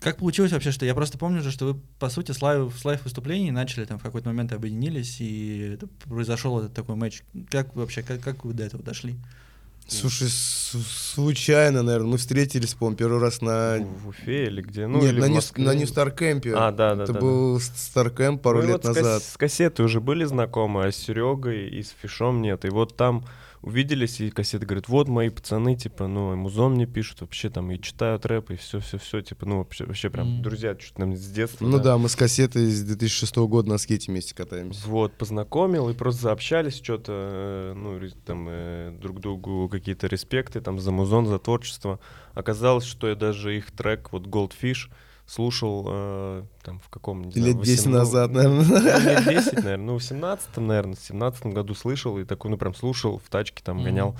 Как 0.00 0.18
получилось 0.18 0.52
вообще, 0.52 0.70
что 0.70 0.86
я 0.86 0.94
просто 0.94 1.18
помню 1.18 1.42
же, 1.42 1.50
что 1.50 1.66
вы, 1.66 1.80
по 1.98 2.08
сути, 2.08 2.32
с 2.32 2.42
live, 2.42 2.72
с 2.78 2.84
live 2.84 3.04
выступлений 3.04 3.50
начали 3.50 3.84
там 3.84 3.98
в 3.98 4.02
какой-то 4.02 4.28
момент 4.28 4.45
объединились, 4.54 5.20
и 5.20 5.72
это 5.74 5.88
произошел 6.08 6.58
этот 6.60 6.72
такой 6.74 6.94
матч. 6.96 7.22
Как 7.50 7.74
вообще, 7.74 8.02
как, 8.02 8.20
как 8.20 8.44
вы 8.44 8.52
до 8.54 8.64
этого 8.64 8.82
дошли? 8.82 9.16
Слушай, 9.88 10.28
с- 10.28 10.74
случайно, 11.14 11.82
наверное, 11.82 12.08
мы 12.12 12.18
встретились, 12.18 12.74
по-моему, 12.74 12.96
первый 12.96 13.20
раз 13.20 13.40
на... 13.40 13.78
В, 13.78 14.08
Уфе 14.08 14.46
или 14.46 14.60
где? 14.60 14.88
Ну, 14.88 15.00
Нет, 15.00 15.12
или 15.12 15.20
на, 15.20 15.28
New, 15.28 15.40
на 15.58 15.74
New 15.74 15.86
Star 15.86 16.11
Camp'е. 16.11 16.54
А, 16.56 16.72
да, 16.72 16.96
да, 16.96 17.04
Это 17.04 17.12
да, 17.12 17.20
был 17.20 17.60
Star 17.60 18.01
Camp 18.01 18.42
пару 18.42 18.58
Мы 18.62 18.64
лет 18.66 18.72
вот 18.72 18.84
с 18.84 18.86
кас- 18.88 18.96
назад. 18.96 19.22
С 19.22 19.36
кассеты 19.36 19.84
уже 19.84 20.00
были 20.00 20.24
знакомы, 20.24 20.86
а 20.86 20.90
с 20.90 20.96
Серегой 20.96 21.68
и 21.68 21.82
с 21.84 21.94
Фишом 22.02 22.42
нет. 22.42 22.64
И 22.64 22.68
вот 22.68 22.96
там 22.96 23.24
увиделись, 23.62 24.20
и 24.20 24.30
кассета 24.30 24.66
говорит, 24.66 24.88
вот 24.88 25.08
мои 25.08 25.28
пацаны, 25.28 25.76
типа, 25.76 26.06
ну, 26.06 26.32
и 26.32 26.36
музон 26.36 26.74
мне 26.74 26.86
пишут, 26.86 27.20
вообще 27.20 27.50
там 27.50 27.70
и 27.70 27.80
читают 27.80 28.26
рэп, 28.26 28.50
и 28.52 28.56
все-все-все, 28.56 29.20
типа, 29.22 29.46
ну, 29.46 29.58
вообще, 29.58 29.84
вообще 29.84 30.10
прям 30.10 30.34
Мгм. 30.34 30.42
друзья 30.42 30.74
чуть 30.74 30.98
ли 30.98 31.07
не 31.07 31.16
с 31.16 31.26
детства. 31.28 31.64
Ну 31.66 31.78
да, 31.78 31.98
мы 31.98 32.08
с 32.08 32.16
кассетой 32.16 32.66
с 32.66 32.82
2006 32.82 33.36
года 33.46 33.68
на 33.68 33.78
скейте 33.78 34.10
вместе 34.10 34.34
катаемся. 34.34 34.86
Вот, 34.88 35.14
познакомил, 35.14 35.88
и 35.88 35.94
просто 35.94 36.22
заобщались 36.22 36.76
что-то, 36.76 37.12
э, 37.12 37.72
ну, 37.76 38.00
там, 38.24 38.46
э, 38.48 38.96
друг 39.00 39.20
другу 39.20 39.68
какие-то 39.68 40.06
респекты, 40.06 40.60
там, 40.60 40.78
за 40.78 40.90
музон, 40.92 41.26
за 41.26 41.38
творчество. 41.38 42.00
Оказалось, 42.34 42.84
что 42.84 43.08
я 43.08 43.14
даже 43.14 43.56
их 43.56 43.70
трек, 43.72 44.12
вот, 44.12 44.26
Goldfish, 44.26 44.90
слушал, 45.26 45.86
э, 45.88 46.42
там, 46.62 46.78
в 46.80 46.88
каком, 46.88 47.22
не 47.24 47.32
знаю, 47.32 47.46
Лет 47.54 47.62
10 47.62 47.86
восемн- 47.86 47.90
назад, 47.90 48.30
ну, 48.30 48.36
наверное. 48.42 49.18
лет 49.18 49.24
10, 49.24 49.54
наверное, 49.54 49.86
ну, 49.86 49.98
в 49.98 50.02
17 50.04 50.56
наверное, 50.60 50.94
в 50.96 51.00
17 51.00 51.46
году 51.46 51.74
слышал, 51.74 52.18
и 52.18 52.24
такой, 52.24 52.50
ну, 52.50 52.56
прям 52.58 52.74
слушал, 52.74 53.18
в 53.18 53.28
тачке 53.28 53.62
там 53.64 53.76
Мгм. 53.76 53.84
гонял. 53.84 54.16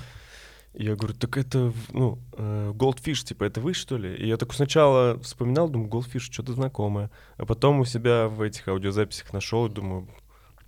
И 0.75 0.85
я 0.85 0.95
говорю, 0.95 1.15
так 1.15 1.39
это, 1.39 1.73
ну, 1.93 2.19
э, 2.37 2.73
Goldfish, 2.75 3.25
типа, 3.25 3.45
это 3.45 3.61
вы, 3.63 3.73
что 3.73 3.97
ли? 3.97 4.15
И 4.17 4.27
я 4.27 4.37
такой 4.37 4.57
сначала 4.57 5.19
вспоминал, 5.21 5.69
думаю, 5.71 5.89
Goldfish, 5.89 6.19
что-то 6.31 6.53
знакомое. 6.53 7.11
А 7.39 7.47
потом 7.47 7.81
у 7.81 7.85
себя 7.87 8.29
в 8.29 8.43
этих 8.43 8.69
аудиозаписях 8.69 9.33
нашел 9.33 9.67
и 9.67 9.71
думаю, 9.71 10.07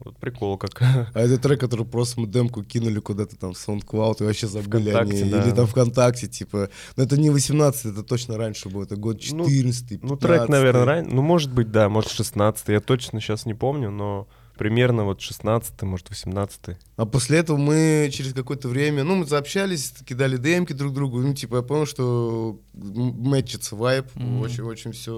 вот 0.08 0.18
прикол 0.18 0.56
как. 0.58 0.80
А 1.14 1.20
это 1.20 1.38
трек, 1.38 1.60
который 1.60 1.86
просто 1.86 2.20
мы 2.20 2.26
демку 2.26 2.62
кинули 2.64 2.98
куда-то 3.00 3.36
там 3.36 3.52
в 3.54 3.56
SoundCloud 3.56 4.16
и 4.20 4.24
вообще 4.24 4.46
забыли 4.46 4.90
о 4.90 4.94
ВКонтакте, 4.94 5.22
ней. 5.24 5.30
да. 5.32 5.42
Или 5.46 5.54
там 5.54 5.66
ВКонтакте, 5.66 6.26
типа. 6.26 6.70
Но 6.96 7.02
это 7.04 7.16
не 7.20 7.30
18, 7.30 7.86
это 7.86 8.02
точно 8.02 8.36
раньше 8.36 8.68
было. 8.68 8.84
Это 8.84 8.96
год 8.96 9.16
Ну, 9.30 9.44
14 9.48 10.02
Ну, 10.02 10.16
трек, 10.16 10.48
наверное, 10.48 10.84
ранее. 10.84 11.12
Ну, 11.12 11.22
может 11.22 11.52
быть, 11.52 11.70
да, 11.70 11.88
может, 11.88 12.10
16 12.10 12.68
Я 12.68 12.80
точно 12.80 13.20
сейчас 13.20 13.46
не 13.46 13.54
помню, 13.54 13.90
но 13.90 14.26
примерно 14.56 15.04
вот 15.04 15.20
16 15.20 15.82
может, 15.82 16.08
18 16.10 16.60
А 16.96 17.06
после 17.06 17.38
этого 17.38 17.56
мы 17.56 18.10
через 18.12 18.32
какое-то 18.32 18.68
время, 18.68 19.04
ну, 19.04 19.14
мы 19.14 19.24
заобщались, 19.26 19.92
кидали 20.04 20.36
демки 20.36 20.72
друг 20.72 20.92
другу, 20.94 21.20
ну, 21.20 21.32
типа, 21.34 21.56
я 21.56 21.62
понял, 21.62 21.86
что 21.86 22.60
мэтчится 22.74 23.76
Мгм. 23.76 24.40
очень-очень 24.40 24.92
все 24.92 25.12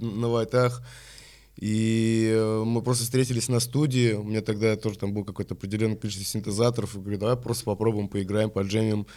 на 0.00 0.28
вайтах. 0.28 0.82
И 1.60 2.30
э, 2.32 2.62
мы 2.64 2.82
просто 2.82 3.02
встретились 3.02 3.48
на 3.48 3.58
студии, 3.58 4.12
у 4.12 4.22
меня 4.22 4.42
тогда 4.42 4.76
тоже 4.76 4.96
там 4.96 5.12
был 5.12 5.24
какое-то 5.24 5.54
определенное 5.54 5.96
количество 5.96 6.24
синтезаторов, 6.24 6.94
и 6.94 7.00
говорю, 7.00 7.18
давай 7.18 7.36
просто 7.36 7.64
попробуем, 7.64 8.08
поиграем, 8.08 8.48
поджемим. 8.48 9.08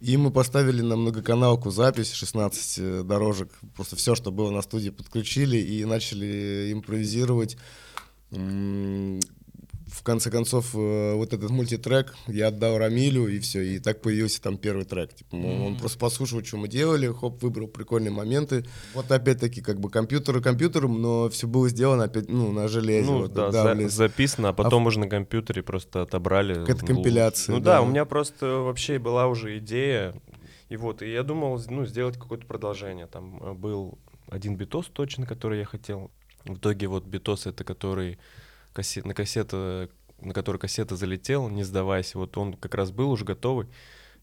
И 0.00 0.16
мы 0.16 0.30
поставили 0.30 0.80
на 0.80 0.94
многоканалку 0.94 1.70
запись, 1.70 2.12
16 2.12 2.78
э, 2.78 3.02
дорожек, 3.02 3.50
просто 3.74 3.96
все, 3.96 4.14
что 4.14 4.30
было 4.30 4.52
на 4.52 4.62
студии, 4.62 4.90
подключили 4.90 5.56
и 5.56 5.84
начали 5.84 6.72
импровизировать. 6.72 7.56
Конце 10.08 10.30
концов, 10.30 10.74
э, 10.74 11.12
вот 11.16 11.34
этот 11.34 11.50
мультитрек 11.50 12.14
я 12.28 12.48
отдал 12.48 12.78
Рамилю, 12.78 13.28
и 13.28 13.38
все, 13.40 13.60
и 13.60 13.78
так 13.78 14.00
появился 14.00 14.40
там 14.40 14.56
первый 14.56 14.86
трек. 14.86 15.12
Типа, 15.12 15.36
ну, 15.36 15.66
он 15.66 15.76
просто 15.76 15.98
послушал, 15.98 16.42
что 16.42 16.56
мы 16.56 16.66
делали, 16.66 17.12
хоп, 17.12 17.42
выбрал 17.42 17.68
прикольные 17.68 18.10
моменты. 18.10 18.64
Вот 18.94 19.12
опять-таки, 19.12 19.60
как 19.60 19.78
бы 19.80 19.90
компьютеры 19.90 20.40
компьютером, 20.40 21.02
но 21.02 21.28
все 21.28 21.46
было 21.46 21.68
сделано 21.68 22.04
опять, 22.04 22.30
ну, 22.30 22.52
на 22.52 22.68
железе. 22.68 23.10
Ну, 23.10 23.18
вот, 23.18 23.34
да, 23.34 23.50
да, 23.50 23.74
за- 23.74 23.88
записано, 23.90 24.48
а 24.48 24.52
потом 24.54 24.86
уже 24.86 24.98
на 24.98 25.10
компьютере 25.10 25.62
просто 25.62 26.00
отобрали. 26.00 26.54
Какая-то 26.54 26.86
компиляция, 26.86 27.54
Ну 27.54 27.60
да. 27.60 27.74
да. 27.74 27.82
у 27.82 27.86
меня 27.86 28.06
просто 28.06 28.46
вообще 28.46 28.98
была 28.98 29.26
уже 29.26 29.58
идея. 29.58 30.14
И 30.70 30.78
вот, 30.78 31.02
и 31.02 31.12
я 31.12 31.22
думал, 31.22 31.62
ну, 31.68 31.84
сделать 31.84 32.16
какое-то 32.16 32.46
продолжение. 32.46 33.06
Там 33.06 33.42
э, 33.42 33.52
был 33.52 33.98
один 34.30 34.56
битос 34.56 34.86
точно, 34.90 35.26
который 35.26 35.58
я 35.58 35.66
хотел. 35.66 36.10
В 36.46 36.56
итоге 36.56 36.86
вот 36.86 37.04
битос 37.04 37.46
это 37.46 37.62
который 37.62 38.18
кассет, 38.78 39.04
на 39.04 39.12
кассета, 39.12 39.88
на 40.20 40.32
который 40.32 40.58
кассета 40.58 40.94
залетел, 40.94 41.48
не 41.48 41.64
сдавайся. 41.64 42.16
Вот 42.16 42.38
он 42.38 42.54
как 42.54 42.76
раз 42.76 42.92
был 42.92 43.10
уже 43.10 43.24
готовый. 43.24 43.66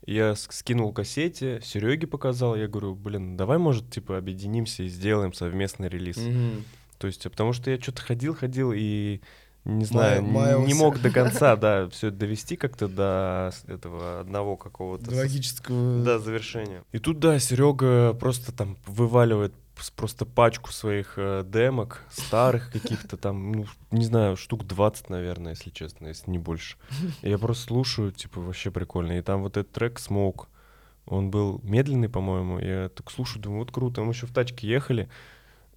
Я 0.05 0.33
скинул 0.35 0.93
кассете, 0.93 1.59
Сереге 1.61 2.07
показал, 2.07 2.55
я 2.55 2.67
говорю, 2.69 2.95
блин, 2.95 3.35
давай, 3.35 3.57
может, 3.57 3.91
типа, 3.91 4.17
объединимся 4.17 4.83
и 4.83 4.87
сделаем 4.87 5.33
совместный 5.33 5.89
релиз. 5.89 6.15
Мгм. 6.17 6.63
То 6.99 7.07
есть, 7.07 7.25
а 7.25 7.29
потому 7.29 7.51
что 7.51 7.69
я 7.69 7.81
что-то 7.81 8.01
ходил, 8.01 8.33
ходил 8.33 8.71
и 8.73 9.19
не 9.65 9.83
знаю, 9.83 10.23
н- 10.23 10.65
не 10.65 10.73
мог 10.73 11.01
до 11.01 11.09
конца, 11.09 11.55
да, 11.57 11.89
все 11.89 12.11
довести 12.11 12.55
как-то 12.55 12.87
до 12.87 13.51
этого 13.67 14.21
одного 14.21 14.55
какого-то 14.55 15.13
логического... 15.13 16.01
да, 16.03 16.19
завершения. 16.19 16.83
И 16.93 16.99
тут, 16.99 17.19
да, 17.19 17.39
Серега 17.39 18.13
просто 18.13 18.53
там 18.53 18.77
вываливает 18.85 19.53
просто 19.95 20.25
пачку 20.25 20.71
своих 20.71 21.13
э, 21.17 21.43
демок, 21.45 22.03
старых 22.09 22.71
каких-то 22.71 23.17
там, 23.17 23.51
ну, 23.51 23.65
не 23.91 24.05
знаю, 24.05 24.37
штук 24.37 24.65
20, 24.65 25.09
наверное, 25.09 25.51
если 25.53 25.69
честно, 25.69 26.07
если 26.07 26.31
не 26.31 26.37
больше. 26.37 26.77
И 27.21 27.29
я 27.29 27.37
просто 27.37 27.65
слушаю, 27.65 28.11
типа, 28.11 28.41
вообще 28.41 28.71
прикольно. 28.71 29.17
И 29.17 29.21
там 29.21 29.41
вот 29.41 29.57
этот 29.57 29.71
трек 29.71 29.99
«Smoke», 29.99 30.47
он 31.05 31.29
был 31.29 31.59
медленный, 31.63 32.09
по-моему. 32.09 32.59
Я 32.59 32.89
так 32.89 33.11
слушаю, 33.11 33.41
думаю, 33.41 33.59
вот 33.59 33.71
круто. 33.71 34.01
Мы 34.01 34.11
еще 34.11 34.25
в 34.25 34.33
тачке 34.33 34.67
ехали. 34.67 35.07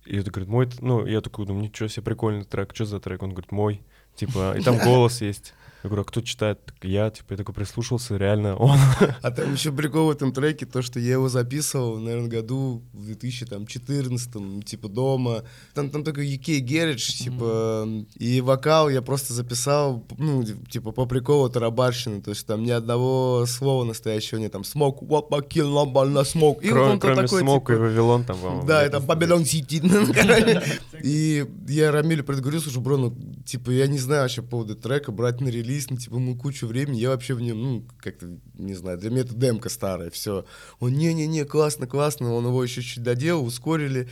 И 0.06 0.16
это 0.16 0.30
говорит, 0.30 0.48
мой, 0.48 0.68
ну, 0.80 1.04
я 1.04 1.20
такой 1.20 1.44
думаю, 1.44 1.64
ничего 1.64 1.88
себе, 1.88 2.02
прикольный 2.02 2.44
трек, 2.44 2.74
что 2.74 2.86
за 2.86 2.98
трек? 2.98 3.22
Он 3.22 3.30
говорит, 3.30 3.52
мой. 3.52 3.82
Типа, 4.14 4.56
и 4.56 4.62
там 4.62 4.78
голос 4.84 5.20
есть. 5.20 5.54
Я 5.82 5.88
говорю, 5.88 6.02
а 6.02 6.04
кто 6.04 6.20
читает? 6.20 6.64
Так 6.64 6.76
Я, 6.82 7.10
типа, 7.10 7.32
я 7.32 7.36
такой 7.36 7.54
прислушался, 7.54 8.16
реально 8.16 8.56
он. 8.56 8.78
А 9.22 9.30
там 9.30 9.52
еще 9.52 9.72
прикол 9.72 10.06
в 10.06 10.10
этом 10.10 10.32
треке, 10.32 10.66
то, 10.66 10.82
что 10.82 11.00
я 11.00 11.12
его 11.12 11.28
записывал, 11.28 11.98
наверное, 11.98 12.28
году 12.28 12.82
в 12.92 13.04
2014 13.06 14.64
типа 14.64 14.88
дома. 14.88 15.44
Там, 15.74 15.90
там 15.90 16.04
такой 16.04 16.26
UK 16.26 16.60
Garage, 16.60 16.96
типа, 16.96 17.88
и 18.16 18.40
вокал 18.40 18.88
я 18.88 19.02
просто 19.02 19.32
записал, 19.32 20.04
ну, 20.16 20.44
типа, 20.44 20.92
по 20.92 21.06
приколу 21.06 21.48
тарабарщины, 21.48 22.20
то 22.22 22.30
есть 22.30 22.46
там 22.46 22.64
ни 22.64 22.70
одного 22.70 23.46
слова 23.46 23.84
настоящего 23.84 24.38
нет, 24.38 24.52
там 24.52 24.62
smoke, 24.62 25.00
what 25.00 25.28
my 25.30 25.46
kill, 25.46 25.68
на 26.08 26.20
smoke. 26.20 26.60
И 26.62 26.68
Кроме, 26.68 26.90
там 26.90 27.00
кроме 27.00 27.22
такой, 27.22 27.40
Смока 27.40 27.72
и 27.72 27.76
типа, 27.76 27.86
Вавилон 27.86 28.24
там, 28.24 28.38
по-моему. 28.38 28.66
да, 28.66 28.82
где-то 28.82 28.98
это 28.98 29.06
Babylon 29.06 29.42
City. 29.42 29.78
короче. 30.12 30.80
И 31.02 31.46
я 31.68 31.92
Рамилю 31.92 32.24
предговорил, 32.24 32.60
слушай, 32.60 32.82
бро, 32.82 32.96
ну, 32.96 33.14
типа, 33.44 33.70
я 33.70 33.86
не 33.86 33.98
знаю 33.98 34.22
вообще 34.22 34.42
по 34.42 34.48
поводу 34.48 34.74
трека, 34.74 35.12
брать 35.12 35.40
на 35.40 35.48
релиз, 35.48 35.67
ну, 35.90 35.96
типа, 35.96 36.18
мы 36.18 36.36
кучу 36.36 36.66
времени, 36.66 36.98
я 36.98 37.10
вообще 37.10 37.34
в 37.34 37.40
нем, 37.40 37.62
ну, 37.62 37.86
как-то, 37.98 38.38
не 38.54 38.74
знаю, 38.74 38.98
для 38.98 39.10
меня 39.10 39.22
это 39.22 39.34
демка 39.34 39.68
старая, 39.68 40.10
все. 40.10 40.44
Он, 40.80 40.92
не-не-не, 40.92 41.44
классно, 41.44 41.86
классно, 41.86 42.32
он 42.32 42.46
его 42.46 42.62
еще 42.62 42.82
чуть 42.82 43.02
доделал, 43.02 43.44
ускорили. 43.44 44.08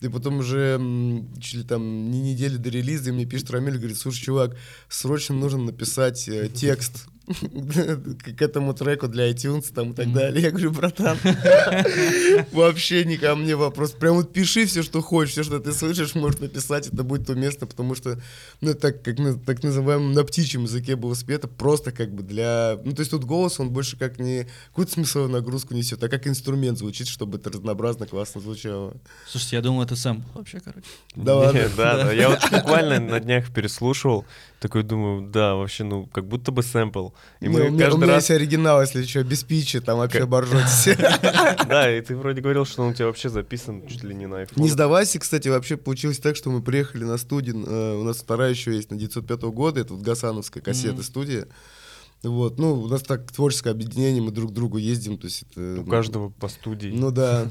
И 0.00 0.08
потом 0.08 0.38
уже 0.38 0.80
чуть 1.40 1.54
ли 1.54 1.62
там 1.64 2.10
не 2.10 2.20
недели 2.20 2.56
до 2.56 2.68
релиза, 2.68 3.10
и 3.10 3.12
мне 3.12 3.24
пишет 3.24 3.50
Рамиль, 3.50 3.78
говорит, 3.78 3.96
слушай, 3.96 4.22
чувак, 4.22 4.56
срочно 4.88 5.34
нужно 5.34 5.64
написать 5.64 6.28
э, 6.28 6.48
текст 6.48 7.06
к 7.26 8.42
этому 8.42 8.72
треку 8.72 9.08
для 9.08 9.30
iTunes 9.30 9.72
там 9.74 9.92
и 9.92 9.94
так 9.94 10.12
далее. 10.12 10.42
Я 10.44 10.50
говорю, 10.50 10.70
братан, 10.70 11.18
вообще 12.52 13.04
не 13.04 13.16
ко 13.16 13.34
мне 13.34 13.56
вопрос. 13.56 13.92
Прям 13.92 14.14
вот 14.14 14.32
пиши 14.32 14.66
все, 14.66 14.82
что 14.82 15.02
хочешь, 15.02 15.32
все, 15.32 15.42
что 15.42 15.58
ты 15.58 15.72
слышишь, 15.72 16.14
можешь 16.14 16.40
написать, 16.40 16.86
это 16.86 17.02
будет 17.02 17.28
уместно, 17.28 17.66
потому 17.66 17.94
что, 17.96 18.20
ну, 18.60 18.74
так, 18.74 19.02
как 19.02 19.18
на 19.18 19.36
так 19.38 19.64
называемом 19.64 20.12
на 20.12 20.24
птичьем 20.24 20.64
языке 20.64 20.94
было 20.94 21.14
спето, 21.14 21.48
просто 21.48 21.90
как 21.90 22.14
бы 22.14 22.22
для... 22.22 22.78
Ну, 22.84 22.92
то 22.92 23.00
есть 23.00 23.10
тут 23.10 23.24
голос, 23.24 23.58
он 23.58 23.70
больше 23.70 23.96
как 23.96 24.20
не 24.20 24.46
какую-то 24.68 24.92
смысловую 24.92 25.32
нагрузку 25.32 25.74
несет, 25.74 26.02
а 26.04 26.08
как 26.08 26.26
инструмент 26.28 26.78
звучит, 26.78 27.08
чтобы 27.08 27.38
это 27.38 27.50
разнообразно, 27.50 28.06
классно 28.06 28.40
звучало. 28.40 28.94
Слушайте, 29.26 29.56
я 29.56 29.62
думал, 29.62 29.82
это 29.82 29.96
сэмпл 29.96 30.38
вообще, 30.38 30.60
короче. 30.60 30.86
Да 31.16 31.36
ладно? 31.36 31.68
Да, 31.76 32.04
да. 32.04 32.12
Я 32.16 32.28
вот 32.28 32.40
буквально 32.50 33.00
на 33.00 33.18
днях 33.18 33.52
переслушивал, 33.52 34.24
такой 34.60 34.84
думаю, 34.84 35.28
да, 35.28 35.54
вообще, 35.54 35.84
ну, 35.84 36.06
как 36.06 36.26
будто 36.26 36.52
бы 36.52 36.62
сэмпл. 36.62 37.08
И 37.40 37.44
Не, 37.44 37.50
мы 37.50 37.60
у 37.60 37.70
меня, 37.70 37.86
у 37.86 37.90
каждый 37.90 38.02
меня 38.04 38.14
раз... 38.14 38.22
есть 38.24 38.30
оригинал, 38.30 38.80
если 38.80 39.04
что, 39.04 39.24
без 39.24 39.44
пичи, 39.44 39.80
там 39.80 39.98
вообще 39.98 40.20
оборжетесь. 40.20 40.96
Да, 41.68 41.94
и 41.94 42.00
ты 42.00 42.16
вроде 42.16 42.40
говорил, 42.40 42.64
что 42.64 42.82
он 42.82 42.90
у 42.90 42.94
тебя 42.94 43.06
вообще 43.06 43.28
записан 43.28 43.86
чуть 43.86 44.02
ли 44.04 44.14
не 44.14 44.26
на 44.26 44.42
iPhone. 44.42 44.62
Не 44.62 44.68
сдавайся, 44.68 45.18
кстати, 45.18 45.48
вообще 45.48 45.76
получилось 45.76 46.18
так, 46.18 46.36
что 46.36 46.50
мы 46.50 46.62
приехали 46.62 47.04
на 47.04 47.18
студию, 47.18 47.64
э, 47.66 47.96
у 47.96 48.04
нас 48.04 48.18
вторая 48.18 48.50
еще 48.50 48.74
есть 48.74 48.90
на 48.90 48.96
905 48.96 49.42
года, 49.42 49.80
это 49.80 49.94
вот 49.94 50.02
Гасановская 50.02 50.62
кассета 50.62 51.02
студия. 51.02 51.48
Вот, 52.22 52.58
ну, 52.58 52.74
у 52.74 52.88
нас 52.88 53.02
так 53.02 53.30
творческое 53.30 53.70
объединение, 53.70 54.22
мы 54.22 54.30
друг 54.30 54.50
к 54.50 54.54
другу 54.54 54.78
ездим, 54.78 55.18
то 55.18 55.26
есть 55.26 55.44
это... 55.50 55.80
У 55.80 55.84
каждого 55.84 56.30
по 56.30 56.48
студии. 56.48 56.88
Ну 56.88 57.10
да. 57.10 57.50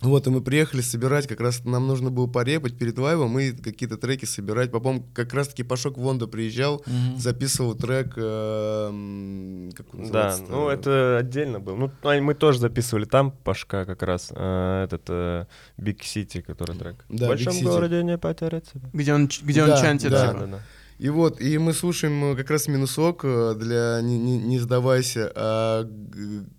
Вот, 0.00 0.26
и 0.28 0.30
мы 0.30 0.40
приехали 0.42 0.80
собирать, 0.80 1.26
как 1.26 1.40
раз 1.40 1.64
нам 1.64 1.88
нужно 1.88 2.10
было 2.10 2.28
порепать 2.28 2.78
перед 2.78 2.96
live'ом 2.98 3.36
и 3.40 3.50
какие-то 3.50 3.96
треки 3.96 4.26
собирать. 4.26 4.70
По-моему, 4.70 5.04
как 5.12 5.34
раз-таки 5.34 5.64
Пашок 5.64 5.98
Вонда 5.98 6.28
приезжал, 6.28 6.84
Мгм. 6.86 7.18
записывал 7.18 7.74
трек, 7.74 8.12
э, 8.16 9.70
как 9.76 9.94
он 9.94 10.10
Да, 10.10 10.36
ну 10.48 10.68
это 10.68 11.18
отдельно 11.18 11.58
был. 11.60 11.76
Ну, 11.76 11.90
а 12.02 12.20
мы 12.20 12.34
тоже 12.34 12.60
записывали 12.60 13.04
там 13.06 13.32
Пашка 13.32 13.84
как 13.84 14.02
раз, 14.02 14.32
э, 14.34 14.84
этот 14.84 15.48
Big 15.76 16.02
City, 16.04 16.42
который 16.42 16.76
трек. 16.76 17.04
Да, 17.08 17.26
В 17.26 17.28
большом 17.30 17.60
городе 17.62 18.02
не 18.02 18.18
потерять 18.18 18.66
себя. 18.68 18.88
Где 18.92 19.14
он, 19.14 19.28
где 19.42 19.62
он 19.62 19.70
Да, 19.70 19.80
чантит, 19.80 20.10
да. 20.10 20.28
типа. 20.32 20.46
да. 20.46 20.60
И 20.98 21.10
вот, 21.10 21.40
и 21.40 21.58
мы 21.58 21.74
слушаем 21.74 22.32
э, 22.32 22.36
как 22.36 22.50
раз 22.50 22.66
минусок 22.66 23.20
э, 23.22 23.54
для 23.56 24.00
«Не, 24.02 24.18
не- 24.18 24.38
не 24.38 24.58
сдавайся», 24.58 25.30
а 25.34 25.88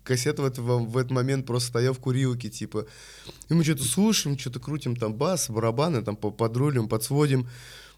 кассета 0.02 0.40
в, 0.42 0.46
это- 0.46 0.62
в 0.62 0.96
этот 0.96 1.10
момент 1.10 1.46
просто 1.46 1.68
стоял 1.68 1.92
в 1.92 1.98
курилке, 1.98 2.48
типа. 2.48 2.86
И 3.50 3.54
мы 3.54 3.64
что-то 3.64 3.84
слушаем, 3.84 4.38
что-то 4.38 4.58
крутим, 4.58 4.96
там 4.96 5.12
бас, 5.14 5.50
барабаны, 5.50 6.02
там 6.02 6.16
по- 6.16 6.30
подрулим, 6.30 6.88
подсводим. 6.88 7.48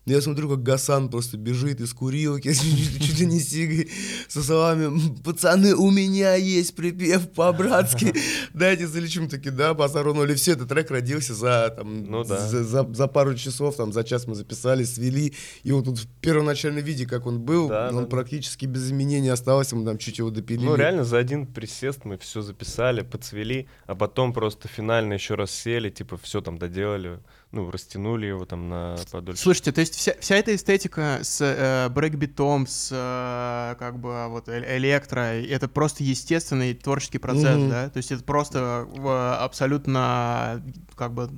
Я 0.05 0.21
смотрю, 0.21 0.49
как 0.49 0.65
Гасан 0.65 1.09
просто 1.11 1.37
бежит 1.37 1.81
из 1.81 1.95
курилки, 1.95 2.53
чуть 3.01 3.21
ли 3.21 3.27
не 3.27 3.39
сигой, 3.39 3.89
со 4.27 4.43
словами 4.43 5.17
«Пацаны, 5.23 5.77
у 5.77 5.93
меня 5.93 6.35
есть 6.35 6.75
припев 6.75 7.31
по-братски, 7.31 8.13
дайте 8.53 8.89
залечим». 8.89 9.29
Такие, 9.29 9.53
да, 9.53 9.75
базар 9.75 10.05
нули. 10.13 10.35
Все, 10.35 10.53
этот 10.53 10.69
трек 10.69 10.91
родился 10.91 11.35
за, 11.35 11.73
там, 11.77 12.05
Ну 12.05 12.25
да. 12.25 12.49
за, 12.49 12.65
за- 12.65 12.93
за 12.93 13.07
пару 13.07 13.37
часов, 13.37 13.77
там, 13.77 13.93
за 13.93 14.03
час 14.03 14.27
мы 14.27 14.35
записали, 14.35 14.83
свели. 14.83 15.35
И 15.63 15.71
вот 15.71 15.85
тут 15.85 15.99
в 16.01 16.07
первоначальном 16.21 16.83
виде, 16.83 17.07
как 17.07 17.27
он 17.27 17.41
был, 17.41 17.69
Да, 17.69 17.91
он 17.93 18.03
да. 18.05 18.07
практически 18.11 18.67
без 18.67 18.87
изменений 18.87 19.29
остался, 19.29 19.77
мы 19.77 19.85
там 19.85 19.99
чуть 19.99 20.19
его 20.19 20.31
допилили. 20.31 20.65
Ну, 20.67 20.75
реально, 20.75 21.05
за 21.05 21.19
один 21.19 21.47
присест 21.47 22.05
мы 22.05 22.19
все 22.19 22.43
записали, 22.43 23.03
подсвели, 23.03 23.69
а 23.87 23.95
потом 23.95 24.33
просто 24.33 24.67
финально 24.67 25.13
еще 25.13 25.37
раз 25.37 25.53
сели, 25.53 25.91
типа, 25.91 26.19
все 26.21 26.41
там 26.41 26.59
доделали, 26.59 27.21
ну, 27.53 27.71
растянули 27.71 28.27
его 28.27 28.47
там 28.47 28.69
на 28.69 28.97
подольше. 29.11 29.43
Слушайте, 29.43 29.73
то 29.73 29.81
есть 29.81 29.95
вся, 29.95 30.15
вся 30.21 30.37
эта 30.37 30.55
эстетика 30.55 31.19
с 31.23 31.39
э, 31.41 31.89
брейкбитом, 31.91 32.67
с 32.67 32.89
э, 32.91 33.77
как 33.79 33.99
бы 33.99 34.27
вот 34.29 34.49
э- 34.49 34.79
электро, 34.79 35.21
это 35.21 35.69
просто 35.69 36.03
естественный 36.03 36.73
творческий 36.75 37.19
процесс, 37.19 37.59
Мгм. 37.59 37.69
да? 37.71 37.91
То 37.91 37.99
есть 37.99 38.11
это 38.11 38.25
просто 38.25 38.89
э, 38.97 39.37
абсолютно 39.39 40.63
как 40.97 41.13
бы 41.13 41.29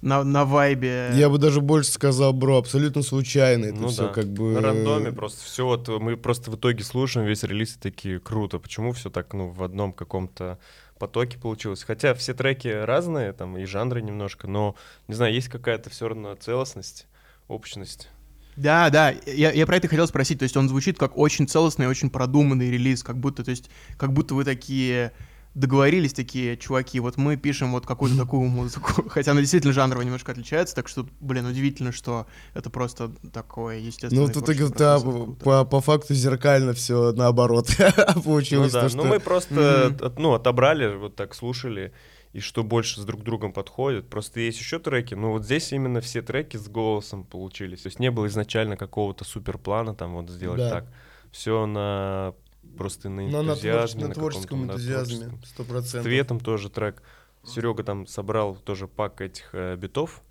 на, 0.00 0.24
на 0.24 0.44
вайбе. 0.44 1.10
Я 1.14 1.28
бы 1.28 1.38
даже 1.38 1.60
больше 1.60 1.90
сказал, 1.90 2.32
бро, 2.32 2.56
абсолютно 2.58 3.02
случайно. 3.02 3.66
Это 3.66 3.76
Ну 3.80 3.88
все 3.88 4.06
да. 4.06 4.12
как 4.12 4.28
бы... 4.28 4.52
На 4.52 4.60
рандоме 4.60 5.12
просто 5.12 5.44
все 5.44 5.66
вот 5.66 5.88
мы 5.88 6.16
просто 6.16 6.50
в 6.50 6.56
итоге 6.56 6.84
слушаем 6.84 7.26
весь 7.26 7.42
релиз 7.42 7.76
и 7.76 7.80
такие 7.80 8.20
круто. 8.20 8.58
Почему 8.58 8.92
все 8.92 9.10
так 9.10 9.32
ну 9.34 9.48
в 9.48 9.62
одном 9.62 9.92
каком-то 9.92 10.58
потоке 10.98 11.38
получилось? 11.38 11.82
Хотя 11.82 12.14
все 12.14 12.34
треки 12.34 12.68
разные, 12.68 13.32
там 13.32 13.56
и 13.56 13.64
жанры 13.64 14.02
немножко, 14.02 14.46
но 14.46 14.74
не 15.06 15.14
знаю, 15.14 15.32
есть 15.32 15.48
какая-то 15.48 15.90
все 15.90 16.08
равно 16.08 16.34
целостность, 16.34 17.06
общность. 17.48 18.08
Да, 18.56 18.90
да, 18.90 19.14
я, 19.26 19.52
я 19.52 19.66
про 19.66 19.76
это 19.76 19.86
хотел 19.86 20.08
спросить. 20.08 20.40
То 20.40 20.42
есть 20.42 20.56
он 20.56 20.68
звучит 20.68 20.98
как 20.98 21.16
очень 21.16 21.46
целостный, 21.46 21.86
очень 21.86 22.10
продуманный 22.10 22.70
релиз, 22.70 23.04
как 23.04 23.16
будто, 23.16 23.44
то 23.44 23.50
есть, 23.50 23.70
как 23.96 24.12
будто 24.12 24.34
вы 24.34 24.44
такие 24.44 25.12
договорились 25.54 26.12
такие, 26.12 26.56
чуваки, 26.56 27.00
вот 27.00 27.16
мы 27.16 27.36
пишем 27.36 27.72
вот 27.72 27.84
какую-то 27.86 28.16
такую 28.18 28.48
музыку. 28.48 29.04
Хотя 29.08 29.32
она 29.32 29.40
действительно 29.40 29.72
жанрово 29.72 30.02
немножко 30.02 30.32
отличается, 30.32 30.74
так 30.74 30.88
что, 30.88 31.06
блин, 31.20 31.46
удивительно, 31.46 31.90
что 31.92 32.26
это 32.54 32.70
просто 32.70 33.10
такое 33.32 33.78
естественное 33.78 34.26
Ну, 34.26 34.30
итоге, 34.30 34.66
творческий 34.66 34.78
да, 34.78 35.00
по, 35.44 35.64
по 35.64 35.80
факту 35.80 36.14
зеркально 36.14 36.74
все 36.74 37.12
наоборот 37.12 37.68
Ну 38.14 38.22
получилось. 38.22 38.72
да, 38.72 38.88
то, 38.88 38.96
ну 38.96 39.02
что- 39.02 39.08
мы 39.10 39.20
просто 39.20 39.96
от- 40.00 40.18
ну, 40.18 40.34
отобрали, 40.34 40.94
вот 40.94 41.16
так 41.16 41.34
слушали, 41.34 41.92
и 42.34 42.40
что 42.40 42.62
больше 42.62 43.00
с 43.00 43.04
друг 43.04 43.22
другом 43.24 43.52
подходит. 43.52 44.08
Просто 44.10 44.40
есть 44.40 44.58
еще 44.60 44.78
треки, 44.78 45.14
но 45.14 45.32
вот 45.32 45.44
здесь 45.44 45.72
именно 45.72 46.00
все 46.02 46.20
треки 46.22 46.56
с 46.58 46.68
голосом 46.68 47.24
получились. 47.24 47.82
То 47.82 47.86
есть 47.88 47.98
не 47.98 48.10
было 48.10 48.26
изначально 48.26 48.76
какого-то 48.76 49.24
суперплана 49.24 49.94
там 49.94 50.12
вот 50.14 50.28
сделать 50.30 50.58
Да. 50.58 50.70
так. 50.70 50.86
Все 51.32 51.66
на 51.66 52.34
просто 52.76 53.08
на 53.08 53.22
Но 53.22 53.42
на, 53.42 53.52
энтузиазме, 53.52 54.02
на 54.02 54.08
на 54.08 54.14
творческом 54.14 54.64
энтузиазме, 54.64 55.30
сто 55.44 55.64
С 55.64 55.66
процентов. 55.66 56.02
Цветом 56.04 56.40
тоже 56.40 56.70
трек. 56.70 57.02
Серега 57.44 57.82
там 57.82 58.06
собрал 58.06 58.56
тоже 58.56 58.88
пак 58.88 59.20
этих 59.20 59.50
э, 59.54 59.76
битов, 59.76 60.22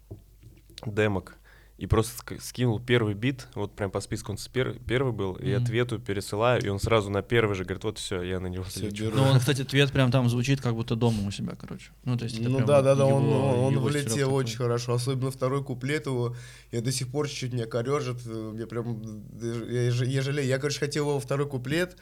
демок, 0.86 1.38
и 1.78 1.86
просто 1.86 2.12
скинул 2.42 2.80
первый 2.80 3.14
бит, 3.14 3.48
вот 3.54 3.76
прям 3.76 3.92
по 3.92 4.00
списку 4.02 4.32
он 4.32 4.38
спер- 4.38 4.80
первый 4.88 5.14
был, 5.14 5.34
и 5.36 5.54
Мгм. 5.54 5.64
ответу 5.64 6.00
пересылаю, 6.00 6.64
и 6.66 6.70
он 6.70 6.80
сразу 6.80 7.10
на 7.12 7.22
первый 7.22 7.56
же 7.56 7.66
говорит, 7.66 7.84
вот 7.84 8.00
все, 8.00 8.24
я 8.24 8.40
на 8.40 8.48
него 8.48 8.66
беру. 9.00 9.16
Ну, 9.16 9.24
он, 9.24 9.40
кстати, 9.40 9.64
твет 9.64 9.92
прям 9.92 10.12
там 10.12 10.28
звучит, 10.28 10.60
как 10.60 10.74
будто 10.74 10.96
дома 10.96 11.28
у 11.28 11.32
себя, 11.32 11.54
короче. 11.56 11.92
Ну, 12.04 12.18
то 12.18 12.24
есть 12.26 12.40
это 12.40 12.50
Ну 12.50 12.66
да, 12.66 12.82
да, 12.82 12.96
да, 12.96 13.06
он, 13.06 13.24
его- 13.24 13.66
он 13.68 13.74
его 13.74 13.90
стилек 13.92 14.06
влетел 14.08 14.30
такой. 14.30 14.44
очень 14.46 14.58
хорошо, 14.58 14.94
особенно 14.94 15.30
второй 15.30 15.64
куплет 15.64 16.08
его, 16.08 16.36
я 16.72 16.82
до 16.82 16.92
сих 16.92 17.10
пор 17.10 17.28
чуть-чуть 17.28 17.54
меня 17.54 17.68
корежит, 17.68 18.18
э, 18.26 18.52
мне 18.54 18.66
прям, 18.66 19.02
э, 19.40 19.86
я, 19.86 19.92
ж- 19.92 20.06
я 20.08 20.22
жалею, 20.24 20.48
я, 20.48 20.58
короче, 20.58 20.80
хотел 20.80 21.08
его 21.10 21.20
второй 21.20 21.48
куплет, 21.48 21.96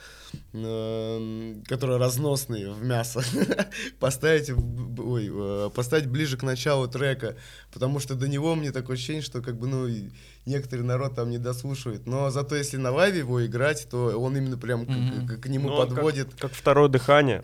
эм, 0.54 1.64
который 1.68 1.98
разносный 1.98 2.72
в 2.72 2.84
мясо, 2.84 3.22
поставить, 4.00 4.50
ой, 4.50 5.30
э, 5.32 5.70
поставить 5.74 6.08
ближе 6.08 6.38
к 6.38 6.44
началу 6.44 6.88
трека, 6.88 7.36
потому 7.74 8.00
что 8.00 8.16
до 8.16 8.28
него 8.28 8.56
мне 8.56 8.72
такое 8.72 8.96
ощущение, 8.96 9.22
что 9.22 9.42
как 9.42 9.58
бы, 9.58 9.65
ну, 9.66 9.88
и 9.88 10.10
некоторый 10.46 10.82
народ 10.82 11.16
там 11.16 11.30
не 11.30 11.38
дослушивает, 11.38 12.06
но 12.06 12.30
зато 12.30 12.56
если 12.56 12.78
на 12.78 12.92
лайве 12.92 13.20
его 13.20 13.46
играть, 13.46 13.88
то 13.90 14.20
он 14.20 14.38
именно 14.38 14.58
прям 14.58 14.86
к, 14.86 14.90
Мгм. 14.90 15.28
к- 15.28 15.40
к 15.42 15.48
нему 15.48 15.70
Ну, 15.70 15.76
он 15.76 15.88
как- 15.88 15.96
подводит, 15.96 16.34
Как 16.40 16.54
второе 16.54 16.88
дыхание. 16.90 17.44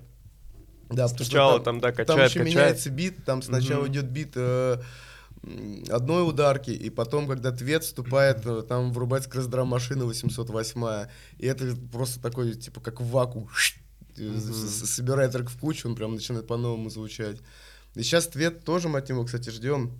да, 0.89 1.07
Сначала 1.07 1.59
там- 1.59 1.79
там, 1.79 1.79
да, 1.79 1.87
там 1.91 2.05
качает, 2.05 2.29
еще 2.29 2.39
качает. 2.39 2.55
меняется 2.55 2.89
бит, 2.89 3.25
там 3.25 3.41
сначала 3.41 3.83
Мгм. 3.83 3.91
идет 3.91 4.05
бит 4.09 4.31
э, 4.35 4.77
одной 5.89 6.27
ударки, 6.29 6.69
и 6.69 6.89
потом, 6.91 7.27
когда 7.27 7.51
твет 7.51 7.83
вступает, 7.83 8.45
э, 8.45 8.61
там 8.61 8.93
врубается 8.93 9.27
кросс-драм 9.29 9.67
машина 9.67 10.05
808, 10.05 11.07
и 11.39 11.47
это 11.47 11.75
просто 11.91 12.21
такой, 12.21 12.53
типа, 12.53 12.79
как 12.81 13.01
вакуум, 13.01 13.49
с- 14.15 14.85
собирает 14.89 15.31
трек 15.31 15.49
в 15.49 15.57
кучу, 15.57 15.87
он 15.89 15.95
прям 15.95 16.13
начинает 16.13 16.45
по-новому 16.45 16.89
звучать. 16.91 17.37
И 17.95 18.03
сейчас 18.03 18.27
твет 18.27 18.63
тоже, 18.63 18.87
мать 18.87 19.09
его, 19.09 19.23
кстати, 19.25 19.49
ждем. 19.49 19.91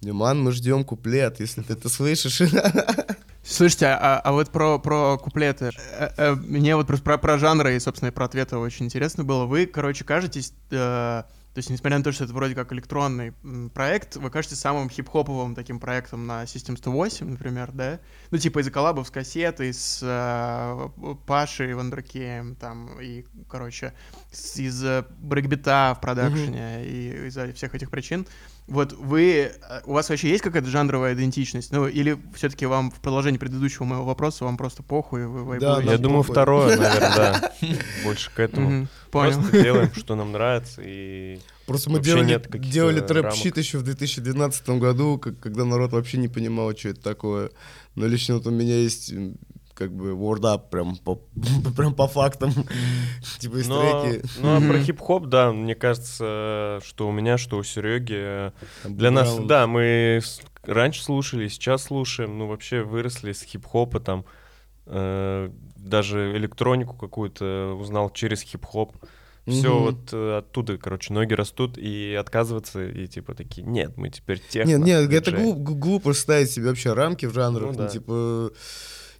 Диман, 0.00 0.42
мы 0.42 0.52
ждем 0.52 0.84
куплет, 0.84 1.40
если 1.40 1.62
ты 1.62 1.72
это 1.72 1.88
слышишь. 1.88 2.42
Слушайте, 3.42 3.86
а, 3.86 4.20
а 4.22 4.32
вот 4.32 4.50
про, 4.50 4.78
про 4.78 5.16
куплеты. 5.18 5.70
Э, 5.98 6.10
э, 6.16 6.34
Мне 6.34 6.76
вот 6.76 6.86
просто 6.86 7.04
про, 7.04 7.16
про 7.16 7.38
жанры 7.38 7.76
и, 7.76 7.80
собственно, 7.80 8.08
и 8.08 8.12
про 8.12 8.26
ответы 8.26 8.56
очень 8.56 8.86
интересно 8.86 9.24
было. 9.24 9.46
Вы, 9.46 9.66
короче, 9.66 10.04
кажетесь... 10.04 10.52
э, 10.70 11.22
то 11.56 11.60
есть, 11.60 11.70
несмотря 11.70 11.96
на 11.96 12.04
то, 12.04 12.12
что 12.12 12.24
это 12.24 12.34
вроде 12.34 12.54
как 12.54 12.70
электронный 12.74 13.32
проект, 13.72 14.16
вы 14.16 14.28
кажетесь 14.28 14.58
самым 14.58 14.90
хип-хоповым 14.90 15.54
таким 15.54 15.80
проектом 15.80 16.26
на 16.26 16.42
System 16.42 16.76
108, 16.76 17.30
например, 17.30 17.70
да? 17.72 17.98
Ну, 18.30 18.36
типа 18.36 18.58
из-за 18.58 18.70
коллабов 18.70 19.06
с 19.06 19.10
кассетой, 19.10 19.72
с 19.72 20.00
э, 20.02 21.14
Пашей 21.24 21.72
Вандеркеем, 21.72 22.56
там, 22.56 23.00
и, 23.00 23.24
короче, 23.48 23.94
из-за 24.32 25.06
брейкбита 25.18 25.94
в 25.96 26.02
продакшене 26.02 26.84
и 26.84 27.26
из-за 27.28 27.50
всех 27.54 27.74
этих 27.74 27.88
причин. 27.88 28.26
Вот 28.66 28.92
вы, 28.94 29.52
э, 29.52 29.80
у 29.84 29.92
вас 29.92 30.08
вообще 30.08 30.28
есть 30.30 30.42
какая-то 30.42 30.68
жанровая 30.68 31.14
идентичность? 31.14 31.70
Ну, 31.70 31.86
или 31.86 32.18
все-таки 32.34 32.66
вам 32.66 32.90
в 32.90 33.00
продолжении 33.00 33.38
предыдущего 33.38 33.84
моего 33.84 34.04
вопроса 34.04 34.44
вам 34.44 34.56
просто 34.56 34.82
похуй, 34.82 35.22
и 35.22 35.24
вы 35.26 35.44
вайбуете? 35.44 35.86
Да, 35.86 35.92
Я 35.92 35.98
думаю, 35.98 36.22
похуй. 36.22 36.32
второе, 36.34 36.76
наверное, 36.76 37.14
да. 37.16 37.52
Больше 38.04 38.30
к 38.34 38.40
этому. 38.40 38.88
Понял. 39.12 39.40
Просто 39.40 39.62
делаем, 39.62 39.90
что 39.94 40.16
нам 40.16 40.32
нравится, 40.32 40.82
и 40.84 41.38
Просто 41.66 41.90
мы 41.90 42.00
делали, 42.00 42.40
делали 42.58 43.00
трэп-щит 43.00 43.56
еще 43.56 43.78
в 43.78 43.82
2012 43.84 44.68
году, 44.70 45.18
как- 45.18 45.38
когда 45.38 45.64
народ 45.64 45.92
вообще 45.92 46.18
не 46.18 46.28
понимал, 46.28 46.76
что 46.76 46.88
это 46.90 47.00
такое. 47.00 47.50
Но 47.94 48.06
лично 48.06 48.34
вот 48.34 48.46
у 48.46 48.50
меня 48.50 48.76
есть 48.76 49.12
как 49.76 49.92
бы 49.94 50.10
word 50.12 50.40
up 50.40 50.70
прям 50.70 50.96
по, 50.96 51.16
прям 51.76 51.94
по 51.94 52.08
фактам. 52.08 52.50
Типа 53.38 53.56
из 53.60 53.68
Но, 53.68 54.02
треки. 54.02 54.24
ну, 54.40 54.56
а 54.56 54.60
про 54.60 54.80
хип-хоп, 54.80 55.26
да, 55.26 55.52
мне 55.52 55.74
кажется, 55.74 56.80
что 56.84 57.06
у 57.08 57.12
меня, 57.12 57.36
что 57.38 57.58
у 57.58 57.62
Сереги. 57.62 58.52
Для 58.84 59.10
нас, 59.10 59.36
да, 59.38 59.66
мы 59.66 60.20
раньше 60.64 61.02
слушали, 61.02 61.48
сейчас 61.48 61.84
слушаем, 61.84 62.38
ну, 62.38 62.48
вообще 62.48 62.82
выросли 62.82 63.32
с 63.32 63.42
хип-хопа, 63.42 64.00
там, 64.00 64.24
э, 64.86 65.50
даже 65.76 66.36
электронику 66.36 66.94
какую-то 66.96 67.76
узнал 67.78 68.10
через 68.10 68.42
хип-хоп. 68.42 68.96
Все 69.46 69.72
Мгм. 69.72 69.82
вот 69.84 69.96
э, 70.12 70.38
оттуда, 70.38 70.76
короче, 70.76 71.12
ноги 71.12 71.32
растут, 71.34 71.78
и 71.78 72.16
отказываться, 72.18 72.84
и 72.84 73.06
типа 73.06 73.32
такие, 73.34 73.64
нет, 73.64 73.96
мы 73.96 74.10
теперь 74.10 74.40
техно. 74.40 74.70
Нет, 74.70 74.80
нет, 74.80 75.12
это 75.12 75.30
диджей». 75.30 75.44
глуп- 75.44 75.62
г- 75.62 75.74
глупо 75.74 76.12
ставить 76.14 76.50
себе 76.50 76.66
вообще 76.70 76.94
рамки 76.94 77.26
в 77.26 77.32
жанрах. 77.32 77.66
Ну 77.66 77.72
Ну, 77.72 77.78
да. 77.78 77.88
типа, 77.88 78.50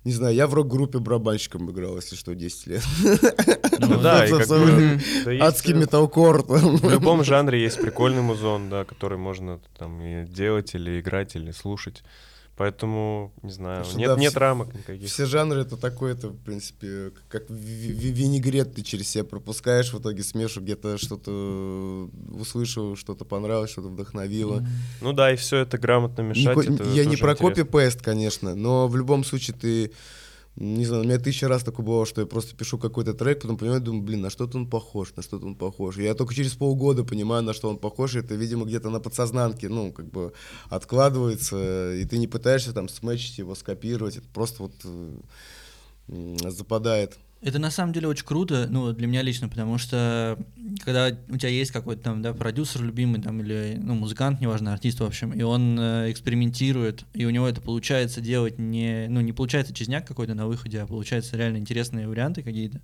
не 0.07 0.13
знаю, 0.13 0.37
я 0.37 0.47
в 0.47 0.55
рок-группе 0.55 1.01
барабанщиком 1.01 1.69
играл, 1.69 1.97
если 1.97 2.15
что, 2.15 2.33
10 2.33 2.67
лет. 2.69 2.83
Ну 3.81 3.99
да, 4.01 4.23
Адский 4.23 5.75
э, 5.75 5.77
металкор. 5.77 6.43
В 6.47 6.91
любом 6.91 7.25
жанре 7.25 7.61
есть 7.61 7.81
прикольный 7.81 8.23
музон, 8.23 8.71
да, 8.71 8.85
который 8.85 9.19
можно 9.19 9.61
там 9.77 10.01
и 10.01 10.25
делать, 10.25 10.77
или 10.77 11.01
играть, 11.01 11.35
или 11.35 11.51
слушать. 11.51 12.05
Поэтому, 12.57 13.33
не 13.43 13.51
знаю, 13.51 13.83
Потому 13.85 13.99
нет, 14.01 14.09
да, 14.09 14.17
нет 14.17 14.31
все- 14.31 14.41
рамок 14.41 14.75
никаких. 14.75 15.09
Все 15.11 15.27
жанры 15.27 15.61
это 15.61 15.77
такое, 15.77 16.15
это, 16.15 16.29
в 16.29 16.39
принципе, 16.43 17.11
как 17.29 17.51
ви- 17.51 17.93
ви- 17.93 18.13
винегрет 18.13 18.75
ты 18.75 18.83
через 18.83 19.09
себя 19.09 19.25
пропускаешь, 19.25 19.93
в 19.93 19.99
итоге 20.01 20.23
смешу, 20.23 20.61
где-то 20.63 20.97
что-то 20.97 22.09
услышал, 22.41 22.97
что-то 22.97 23.25
понравилось, 23.27 23.71
что-то 23.71 23.89
вдохновило. 23.89 24.67
Ну 25.03 25.13
да, 25.13 25.33
и 25.33 25.37
все 25.37 25.59
это 25.59 25.77
грамотно 25.77 26.23
Не 26.23 26.29
мешать. 26.31 26.55
ко- 26.55 26.73
это 26.75 26.85
я 26.95 27.05
не 27.05 27.17
про 27.17 27.35
копи-пест, 27.37 28.01
конечно, 28.01 28.55
но 28.55 28.89
в 28.89 28.97
любом 28.97 29.23
случае 29.25 29.55
ты, 29.61 29.91
не 30.57 30.87
знаю, 30.87 31.03
у 31.03 31.05
меня 31.05 31.19
тысяча 31.19 31.49
раз 31.49 31.63
такое 31.63 31.85
было, 31.85 32.07
что 32.07 32.23
я 32.23 32.27
просто 32.27 32.57
пишу 32.57 32.79
какой-то 32.79 33.13
трек, 33.13 33.43
потом 33.43 33.59
понимаю, 33.59 33.83
думаю, 33.83 34.03
блин, 34.03 34.23
на 34.23 34.31
что-то 34.31 34.57
он 34.57 34.69
похож, 34.69 35.15
на 35.15 35.23
что-то 35.23 35.47
он 35.47 35.55
похож. 35.55 35.99
Я 35.99 36.15
только 36.15 36.35
через 36.35 36.55
полгода 36.55 37.05
понимаю, 37.05 37.43
на 37.43 37.53
что 37.53 37.69
он 37.69 37.77
похож, 37.77 38.15
и 38.15 38.21
это, 38.21 38.35
видимо, 38.35 38.65
где-то 38.65 38.89
на 38.89 38.99
подсознанке, 38.99 39.69
ну, 39.69 39.93
как 39.93 40.11
бы 40.11 40.33
откладывается, 40.71 41.95
и 41.95 42.05
ты 42.07 42.17
не 42.17 42.27
пытаешься 42.27 42.73
там 42.73 42.89
сметчить 42.89 43.37
его, 43.37 43.55
скопировать, 43.55 44.17
это 44.17 44.29
просто 44.33 44.63
вот 44.63 44.73
э, 44.85 46.37
западает. 46.49 47.19
Это 47.47 47.61
на 47.61 47.71
самом 47.71 47.93
деле 47.93 48.09
очень 48.09 48.25
круто, 48.25 48.67
ну, 48.69 48.93
для 48.93 49.07
меня 49.07 49.23
лично, 49.23 49.49
потому 49.49 49.79
что 49.79 50.37
когда 50.85 51.17
у 51.29 51.37
тебя 51.37 51.49
есть 51.49 51.71
какой-то 51.71 52.03
там, 52.03 52.21
да, 52.21 52.35
продюсер 52.35 52.83
любимый, 52.83 53.23
там, 53.23 53.41
или, 53.41 53.79
ну, 53.81 53.95
музыкант, 53.95 54.41
неважно, 54.41 54.73
артист, 54.73 54.99
в 54.99 55.05
общем, 55.05 55.31
и 55.33 55.43
он 55.43 55.79
э, 55.79 56.11
экспериментирует, 56.11 57.05
и 57.15 57.25
у 57.25 57.31
него 57.31 57.47
это 57.47 57.61
получается 57.61 58.21
делать 58.21 58.59
не, 58.59 59.07
ну, 59.09 59.21
не 59.21 59.33
получается 59.33 59.73
чизняк 59.73 60.05
какой-то 60.09 60.35
на 60.35 60.49
выходе, 60.49 60.81
а 60.81 60.89
получается 60.89 61.37
реально 61.37 61.59
интересные 61.59 62.09
варианты 62.09 62.43
какие-то. 62.43 62.81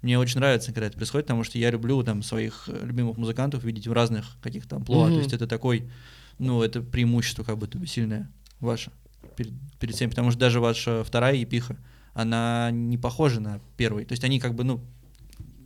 Мне 0.00 0.18
очень 0.18 0.40
нравится, 0.40 0.72
когда 0.72 0.86
это 0.86 0.96
происходит, 0.96 1.26
потому 1.26 1.44
что 1.44 1.58
я 1.58 1.70
люблю 1.70 2.02
там 2.02 2.22
своих 2.22 2.70
любимых 2.84 3.18
музыкантов 3.18 3.64
видеть 3.64 3.86
в 3.86 3.92
разных 3.92 4.38
каких-то 4.40 4.76
амплуа, 4.76 5.08
Мгм. 5.08 5.12
то 5.12 5.18
есть 5.20 5.34
это 5.34 5.46
такой, 5.46 5.90
ну, 6.38 6.62
это 6.62 6.80
преимущество 6.80 7.44
как 7.44 7.58
будто 7.58 7.76
бы 7.76 7.86
сильное 7.86 8.30
ваше 8.60 8.90
перед, 9.36 9.52
перед 9.78 9.94
всеми, 9.94 10.08
потому 10.08 10.30
что 10.30 10.40
даже 10.40 10.58
ваша 10.58 11.04
вторая 11.04 11.34
епиха, 11.34 11.76
она 12.16 12.70
не 12.70 12.96
похожа 12.96 13.40
на 13.40 13.60
первый. 13.76 14.06
То 14.06 14.12
есть 14.12 14.24
они 14.24 14.40
как 14.40 14.54
бы, 14.54 14.64
ну, 14.64 14.80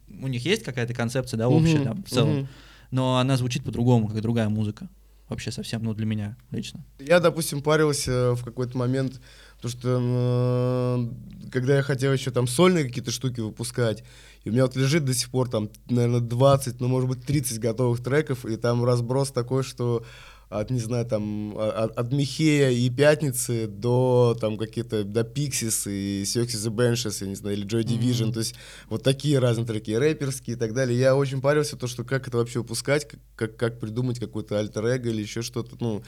у 0.09 0.27
них 0.27 0.45
есть 0.45 0.65
какая-то 0.65 0.93
концепция, 0.95 1.39
да, 1.39 1.49
общая 1.49 1.81
там 1.81 2.03
в 2.03 2.11
целом, 2.11 2.49
но 2.91 3.19
она 3.19 3.37
звучит 3.37 3.63
по-другому, 3.63 4.09
как 4.09 4.21
другая 4.21 4.49
музыка. 4.49 4.89
Вообще 5.29 5.53
совсем, 5.53 5.85
ну, 5.85 5.95
для 5.95 6.07
меня 6.07 6.37
лично. 6.51 6.85
Я, 6.99 7.21
допустим, 7.21 7.63
парился 7.63 8.35
в 8.35 8.43
какой-то 8.43 8.77
момент, 8.77 9.21
потому 9.55 9.71
что 9.71 11.09
э, 11.47 11.51
когда 11.53 11.77
я 11.77 11.83
хотел 11.83 12.13
еще 12.13 12.33
там 12.33 12.49
сольные 12.49 12.85
какие-то 12.85 13.13
штуки 13.13 13.39
выпускать, 13.39 14.03
и 14.43 14.49
у 14.49 14.53
меня 14.53 14.65
вот 14.65 14.75
лежит 14.75 15.05
до 15.05 15.15
сих 15.15 15.31
пор 15.31 15.49
там, 15.49 15.71
наверное, 15.89 16.19
20, 16.19 16.81
ну, 16.81 16.89
может 16.89 17.09
быть, 17.09 17.25
30 17.25 17.61
готовых 17.61 18.03
треков, 18.03 18.45
и 18.45 18.57
там 18.57 18.85
разброс 18.85 19.31
такой, 19.31 19.63
что 19.63 20.05
от, 20.51 20.71
не 20.71 20.81
знаю, 20.81 21.07
там, 21.07 21.57
от, 21.57 21.97
от 21.97 22.13
Михея 22.13 22.71
и 22.71 22.91
Пятницы 22.91 23.69
до, 23.69 24.37
там, 24.41 24.59
какие-то, 24.59 25.05
до 25.05 25.21
Pixies 25.21 25.91
и 25.91 26.23
Sexy 26.25 26.57
the 26.57 26.71
Benches, 26.75 27.19
я 27.21 27.29
не 27.29 27.37
знаю, 27.37 27.57
или 27.57 27.67
Joy 27.67 27.85
Division, 27.85 28.25
Мгм. 28.27 28.33
то 28.33 28.41
есть 28.41 28.57
вот 28.89 29.05
такие 29.05 29.39
разные 29.39 29.65
треки, 29.65 29.93
рэперские 29.93 30.57
и 30.57 30.59
так 30.59 30.75
далее. 30.75 30.99
Я 30.99 31.15
очень 31.15 31.41
парился, 31.41 31.77
то, 31.77 31.87
что 31.87 32.03
как 32.03 32.27
это 32.27 32.39
вообще 32.39 32.59
выпускать, 32.59 33.07
как, 33.07 33.21
как, 33.37 33.57
как 33.57 33.81
придумать 33.81 34.19
какой-то 34.19 34.59
альтер 34.59 34.87
или 34.87 35.23
еще 35.23 35.43
что-то, 35.43 35.77
ну... 35.81 36.03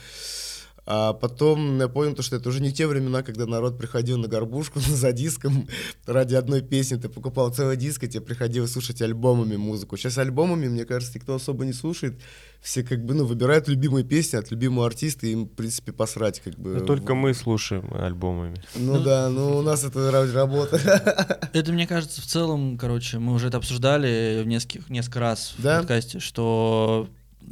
А 0.85 1.13
потом 1.13 1.79
я 1.79 1.87
понял, 1.87 2.13
то, 2.13 2.21
что 2.21 2.35
это 2.35 2.49
уже 2.49 2.61
не 2.61 2.73
те 2.73 2.87
времена, 2.87 3.23
когда 3.23 3.45
народ 3.45 3.77
приходил 3.77 4.17
на 4.17 4.27
горбушку 4.27 4.79
за 4.81 5.13
диском 5.13 5.67
ради 6.05 6.35
одной 6.35 6.61
песни. 6.61 6.97
Ты 6.97 7.07
покупал 7.07 7.53
целый 7.53 7.77
диск, 7.77 8.03
и 8.03 8.07
тебе 8.09 8.21
приходилось 8.21 8.73
слушать 8.73 9.01
альбомами 9.01 9.55
музыку. 9.55 9.95
Сейчас 9.95 10.17
альбомами, 10.17 10.67
мне 10.67 10.83
кажется, 10.85 11.17
никто 11.17 11.35
особо 11.35 11.63
не 11.65 11.71
слушает. 11.73 12.19
Все 12.61 12.83
как 12.83 13.03
бы, 13.05 13.13
ну, 13.13 13.25
выбирают 13.25 13.67
любимые 13.67 14.03
песни 14.05 14.37
от 14.37 14.51
любимого 14.51 14.85
артиста, 14.85 15.25
и 15.27 15.31
им, 15.31 15.45
в 15.45 15.49
принципе, 15.49 15.91
посрать, 15.93 16.39
как 16.41 16.55
бы. 16.55 16.75
Ну, 16.79 16.85
только 16.85 17.13
мы 17.15 17.33
слушаем 17.33 17.89
альбомами. 17.93 18.61
Ну, 18.75 18.93
Ну, 18.97 19.03
да, 19.03 19.29
ну 19.29 19.57
у 19.57 19.61
нас 19.61 19.83
это 19.85 19.99
ра- 20.11 20.31
работа. 20.33 20.77
Это, 21.53 21.71
мне 21.71 21.85
кажется, 21.87 22.21
в 22.21 22.25
целом, 22.25 22.77
короче, 22.77 23.19
мы 23.19 23.33
уже 23.33 23.47
это 23.47 23.57
обсуждали 23.57 24.41
в 24.43 24.47
нескольких, 24.47 24.89
несколько 24.89 25.19
раз 25.19 25.53
в 25.57 25.61
Да? 25.61 25.79
подкасте, 25.79 26.19
что 26.19 27.07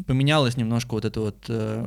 поменялось 0.08 0.58
немножко 0.58 0.94
вот 0.94 1.06
это 1.06 1.20
вот 1.22 1.38
э, 1.50 1.86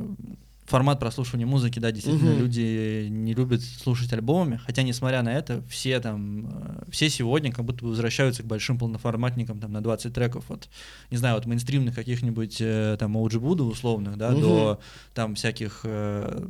формат 0.65 0.99
прослушивания 0.99 1.45
музыки, 1.45 1.79
да, 1.79 1.91
действительно, 1.91 2.31
Мгм. 2.31 2.39
люди 2.39 3.07
не 3.09 3.33
любят 3.33 3.61
слушать 3.61 4.11
альбомами, 4.13 4.59
хотя, 4.65 4.81
несмотря 4.81 5.21
на 5.21 5.29
это, 5.33 5.63
все 5.69 5.99
там, 5.99 6.47
э, 6.47 6.83
все 6.91 7.09
сегодня 7.09 7.51
как 7.51 7.65
будто 7.65 7.83
бы 7.83 7.89
возвращаются 7.91 8.41
к 8.43 8.47
большим 8.47 8.77
полноформатникам, 8.79 9.59
там, 9.59 9.71
на 9.71 9.81
20 9.81 10.13
треков, 10.13 10.49
от, 10.49 10.67
не 11.11 11.17
знаю, 11.17 11.37
от 11.37 11.45
мейнстримных 11.45 11.93
каких-нибудь, 11.93 12.57
э, 12.59 12.97
там, 12.99 13.15
Оуджи 13.15 13.39
Буда 13.39 13.63
условных, 13.63 14.17
да, 14.17 14.31
Мгм. 14.31 14.39
до, 14.41 14.79
там, 15.13 15.35
всяких 15.35 15.81
э, 15.83 16.47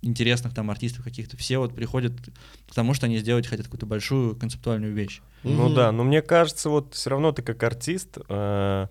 интересных 0.00 0.54
там 0.54 0.70
артистов 0.70 1.04
каких-то, 1.04 1.36
все 1.36 1.58
вот 1.58 1.74
приходят 1.74 2.12
к 2.68 2.74
тому, 2.74 2.94
что 2.94 3.06
они 3.06 3.18
сделать 3.18 3.46
хотят 3.46 3.66
какую-то 3.66 3.86
большую 3.86 4.36
концептуальную 4.36 4.92
вещь. 4.94 5.20
Ну 5.42 5.66
Мгм. 5.66 5.74
да, 5.74 5.92
но 5.92 6.04
мне 6.04 6.22
кажется, 6.22 6.70
вот 6.70 6.94
все 6.94 7.10
равно 7.10 7.32
ты 7.32 7.42
как 7.42 7.62
артист 7.62 8.18
э, 8.28 8.86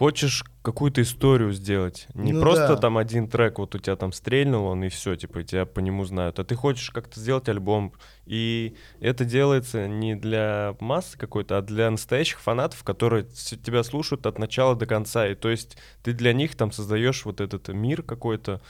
хочешь 0.00 0.44
какую-то 0.62 1.02
историю 1.02 1.52
сделать. 1.52 2.06
Не 2.14 2.32
Ну 2.32 2.40
просто 2.40 2.68
да. 2.68 2.76
там 2.76 2.96
один 2.96 3.28
трек, 3.28 3.58
вот 3.58 3.74
у 3.74 3.78
тебя 3.78 3.96
там 3.96 4.14
стрельнул 4.14 4.64
он, 4.64 4.82
и 4.82 4.88
все, 4.88 5.14
типа, 5.14 5.42
тебя 5.42 5.66
по 5.66 5.80
нему 5.80 6.06
знают. 6.06 6.38
А 6.38 6.44
ты 6.44 6.54
хочешь 6.54 6.90
как-то 6.90 7.20
сделать 7.20 7.50
альбом. 7.50 7.92
И 8.24 8.76
это 9.00 9.26
делается 9.26 9.88
не 9.88 10.14
для 10.14 10.74
массы 10.80 11.18
какой-то, 11.18 11.58
а 11.58 11.60
для 11.60 11.90
настоящих 11.90 12.40
фанатов, 12.40 12.82
которые 12.82 13.24
тебя 13.24 13.82
слушают 13.82 14.24
от 14.24 14.38
начала 14.38 14.74
до 14.74 14.86
конца. 14.86 15.28
И 15.28 15.34
то 15.34 15.50
есть 15.50 15.76
ты 16.02 16.14
для 16.14 16.32
них 16.32 16.56
там 16.56 16.72
создаешь 16.72 17.26
вот 17.26 17.42
этот 17.42 17.68
мир 17.68 18.02
какой-то. 18.02 18.62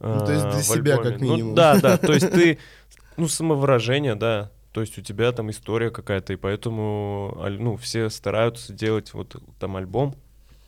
Ну, 0.00 0.24
то 0.24 0.32
есть 0.32 0.46
э, 0.46 0.50
для 0.52 0.62
себя 0.62 0.94
альбоме. 0.94 1.10
как 1.10 1.20
Ну 1.20 1.32
минимум. 1.34 1.54
да, 1.54 1.78
да, 1.78 1.98
то 1.98 2.14
есть 2.14 2.32
ты, 2.32 2.58
ну, 3.18 3.28
самовыражение, 3.28 4.14
да. 4.14 4.50
То 4.72 4.80
есть 4.80 4.96
у 4.96 5.02
тебя 5.02 5.32
там 5.32 5.50
история 5.50 5.90
какая-то, 5.90 6.32
и 6.32 6.36
поэтому 6.36 7.36
ну, 7.46 7.76
все 7.76 8.08
стараются 8.08 8.72
делать 8.72 9.12
вот 9.12 9.36
там 9.58 9.76
альбом. 9.76 10.16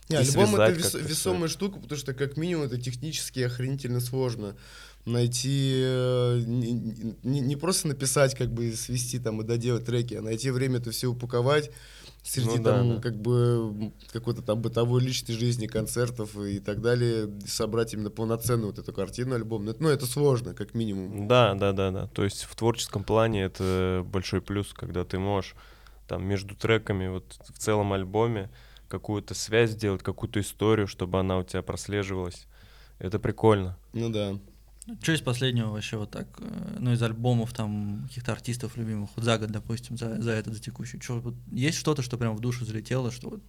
Не, 0.09 0.17
альбом 0.17 0.55
это 0.57 0.71
вес- 0.73 0.95
весомая 0.95 1.49
штука, 1.49 1.79
потому 1.81 1.99
что 1.99 2.15
как 2.15 2.37
минимум 2.37 2.65
это 2.65 2.81
технически 2.81 3.41
охренительно 3.41 4.01
сложно 4.01 4.57
найти 5.05 5.73
э, 5.85 6.43
не, 6.47 6.73
не- 7.23 7.41
не 7.41 7.57
просто 7.57 7.89
написать 7.89 8.35
как 8.35 8.53
бы 8.53 8.73
свести 8.73 9.19
там 9.19 9.41
и 9.41 9.45
доделать 9.45 9.85
треки, 9.85 10.15
а 10.15 10.23
найти 10.23 10.51
время 10.51 10.79
это 10.79 10.91
все 10.91 11.09
упаковать 11.09 11.71
среди 12.23 12.57
Ну 12.59 12.63
да, 12.63 12.73
там 12.77 12.97
да. 12.97 13.01
как 13.01 13.17
бы 13.21 13.93
какой-то 14.13 14.43
там 14.43 14.61
бытовой 14.61 15.01
личной 15.01 15.35
жизни, 15.35 15.67
концертов 15.67 16.37
и 16.37 16.59
так 16.59 16.83
далее, 16.83 17.31
собрать 17.47 17.95
именно 17.95 18.11
полноценную 18.11 18.69
вот 18.71 18.79
эту 18.79 18.93
картину 18.93 19.35
альбом. 19.35 19.65
Ну 19.65 19.71
это, 19.71 19.83
ну, 19.83 19.89
это 19.89 20.07
сложно, 20.07 20.55
как 20.55 20.75
минимум. 20.75 21.27
Да, 21.27 21.55
да, 21.55 21.73
да, 21.73 21.91
да. 21.91 22.07
То 22.09 22.25
есть 22.25 22.45
в 22.45 22.55
творческом 22.55 23.05
плане 23.05 23.43
это 23.43 24.05
большой 24.07 24.41
плюс, 24.41 24.73
когда 24.75 25.05
ты 25.05 25.19
можешь 25.19 25.55
там 26.07 26.25
между 26.27 26.55
треками, 26.55 27.09
вот 27.09 27.25
в 27.55 27.59
целом 27.59 27.93
альбоме 27.93 28.51
какую-то 28.89 29.35
связь 29.35 29.71
сделать, 29.73 30.03
какую-то 30.03 30.41
историю, 30.41 30.87
чтобы 30.87 31.21
она 31.21 31.39
у 31.39 31.43
тебя 31.45 31.63
прослеживалась. 31.63 32.47
Это 32.99 33.19
прикольно. 33.19 33.77
Ну 33.93 34.09
да. 34.09 34.39
Что 35.03 35.13
из 35.13 35.21
последнего 35.21 35.71
вообще 35.71 35.99
вот 35.99 36.11
так, 36.11 36.27
э, 36.39 36.77
ну, 36.79 36.93
из 36.93 37.03
альбомов 37.03 37.53
там 37.53 38.05
каких-то 38.09 38.33
артистов 38.33 38.77
любимых, 38.79 39.11
вот 39.17 39.25
за 39.25 39.37
год, 39.39 39.51
допустим, 39.51 39.99
за, 39.99 40.21
за 40.23 40.31
этот, 40.33 40.55
за 40.55 40.61
текущий, 40.61 40.99
чё, 40.99 41.21
вот 41.21 41.35
есть 41.53 41.77
что-то, 41.77 42.01
что 42.03 42.17
прям 42.17 42.35
в 42.35 42.41
душу 42.41 42.65
залетело, 42.65 43.11
что 43.11 43.29
вот 43.31 43.41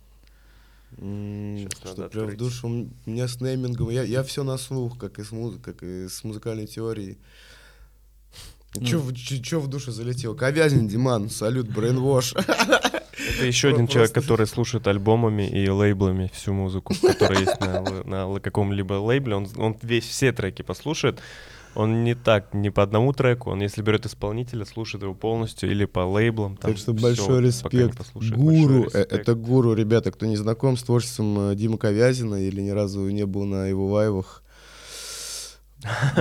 Щас 1.81 1.91
Что 1.93 2.09
прям 2.09 2.27
в 2.29 2.35
душу 2.35 2.67
у 2.67 2.89
меня 3.09 3.27
с 3.27 3.39
неймингом. 3.39 3.89
Я, 3.89 4.03
я 4.03 4.23
все 4.23 4.43
на 4.43 4.57
слух, 4.57 4.97
как 4.97 5.19
и 5.19 5.23
с, 5.23 5.31
муз- 5.31 5.59
как 5.63 5.83
и 5.83 6.07
с 6.09 6.23
музыкальной 6.23 6.65
теорией. 6.67 7.17
Ну. 8.75 8.85
Че, 8.85 8.97
в- 8.97 9.13
чё- 9.15 9.41
чё 9.41 9.59
в 9.59 9.67
душу 9.67 9.91
залетел? 9.91 10.35
Ковязин, 10.35 10.87
Диман, 10.87 11.29
салют, 11.29 11.69
Брейнвош. 11.69 12.33
Это 13.35 13.45
еще 13.45 13.69
один 13.69 13.87
человек, 13.87 14.13
который 14.13 14.47
слушает 14.47 14.87
альбомами 14.87 15.47
и 15.47 15.69
лейблами 15.69 16.31
всю 16.33 16.53
музыку, 16.53 16.93
которая 17.01 17.39
есть 17.39 17.59
на, 18.05 18.39
каком-либо 18.39 18.93
лейбле. 18.93 19.35
Он, 19.35 19.77
весь 19.81 20.05
все 20.05 20.31
треки 20.31 20.61
послушает. 20.61 21.19
Он 21.75 22.03
не 22.03 22.15
так, 22.15 22.53
не 22.53 22.71
по 22.71 22.81
одному 22.81 23.13
треку. 23.13 23.51
Он, 23.51 23.61
если 23.61 23.83
берет 23.83 24.05
исполнителя, 24.05 24.65
слушает 24.65 25.03
его 25.03 25.13
полностью 25.13 25.69
или 25.69 25.85
по 25.85 25.99
лейблам. 25.99 26.57
там 26.57 26.71
Так 26.71 26.79
что 26.79 26.93
большой 26.93 27.43
респект. 27.43 27.97
Большой 28.13 28.35
Гуру, 28.37 28.81
э, 28.81 28.85
респект. 28.85 29.13
это 29.13 29.35
гуру, 29.35 29.73
ребята, 29.75 30.11
кто 30.11 30.25
не 30.25 30.35
знаком 30.35 30.77
с 30.77 30.83
творчеством 30.83 31.51
э, 31.51 31.55
Димы 31.55 31.77
Ковязина 31.77 32.35
или 32.35 32.59
ни 32.61 32.71
разу 32.71 33.07
не 33.09 33.25
был 33.25 33.45
на 33.45 33.67
его 33.67 33.87
лайвах. 33.87 34.43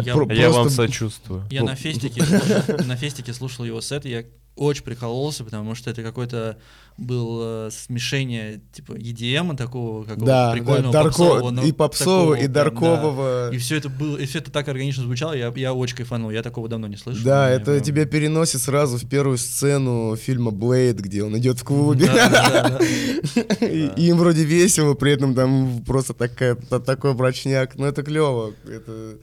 я, 0.03 0.15
Про- 0.15 0.33
Я 0.33 0.51
вам 0.51 0.71
сочувствую. 0.71 1.45
я 1.51 1.63
на 1.65 1.75
фестике, 1.75 2.23
слушал- 2.23 2.85
на 2.87 2.97
фестике 2.97 3.33
слушал 3.33 3.65
его 3.65 3.81
сет, 3.81 4.07
и 4.07 4.11
я 4.11 4.25
очень 4.55 4.85
прикололся, 4.85 5.45
потому 5.45 5.75
что 5.75 5.91
это 5.91 6.03
какое-то 6.03 6.59
было 6.99 7.71
смешение 7.71 8.61
типа 8.73 8.93
EDM 8.93 9.57
такого 9.57 10.03
какого 10.05 10.27
Да, 10.27 10.47
да, 10.49 10.53
прикольного 10.53 10.93
дарко- 10.93 11.05
попсового, 11.05 11.51
но 11.51 11.63
и 11.63 11.73
попсового, 11.73 12.21
такого 12.21 12.35
и 12.35 12.39
прям, 12.41 12.53
да. 12.53 12.65
даркового. 12.65 13.51
И 13.53 13.59
все 13.59 13.77
это 13.77 13.89
было, 13.89 14.17
и 14.17 14.27
все 14.27 14.39
это 14.41 14.51
так 14.51 14.69
органично 14.69 15.05
звучало, 15.05 15.33
я, 15.33 15.53
я 15.55 15.73
очень 15.73 15.97
кайфанул, 15.97 16.31
я 16.31 16.43
такого 16.43 16.69
давно 16.69 16.89
не 16.89 16.97
слышал. 16.97 17.25
Да, 17.25 17.49
это 17.49 17.67
прям- 17.73 17.83
тебя 17.83 18.05
переносит 18.05 18.61
сразу 18.61 18.99
в 18.99 19.09
первую 19.09 19.39
сцену 19.39 20.17
фильма 20.17 20.51
Блейд, 20.51 20.99
где 20.99 21.23
он 21.23 21.39
идет 21.39 21.61
в 21.61 21.65
клубе. 21.65 22.07
Да, 22.07 22.29
да, 22.29 22.69
да. 22.79 22.79
И 23.67 24.09
им 24.09 24.17
вроде 24.17 24.43
весело, 24.45 24.95
при 24.95 25.13
этом 25.13 25.35
там 25.35 25.85
просто 25.87 26.15
такая, 26.15 26.57
та- 26.57 26.81
такой 26.81 27.15
брачняк. 27.15 27.77
Ну 27.77 27.87
это 27.87 28.03
клево. 28.03 28.53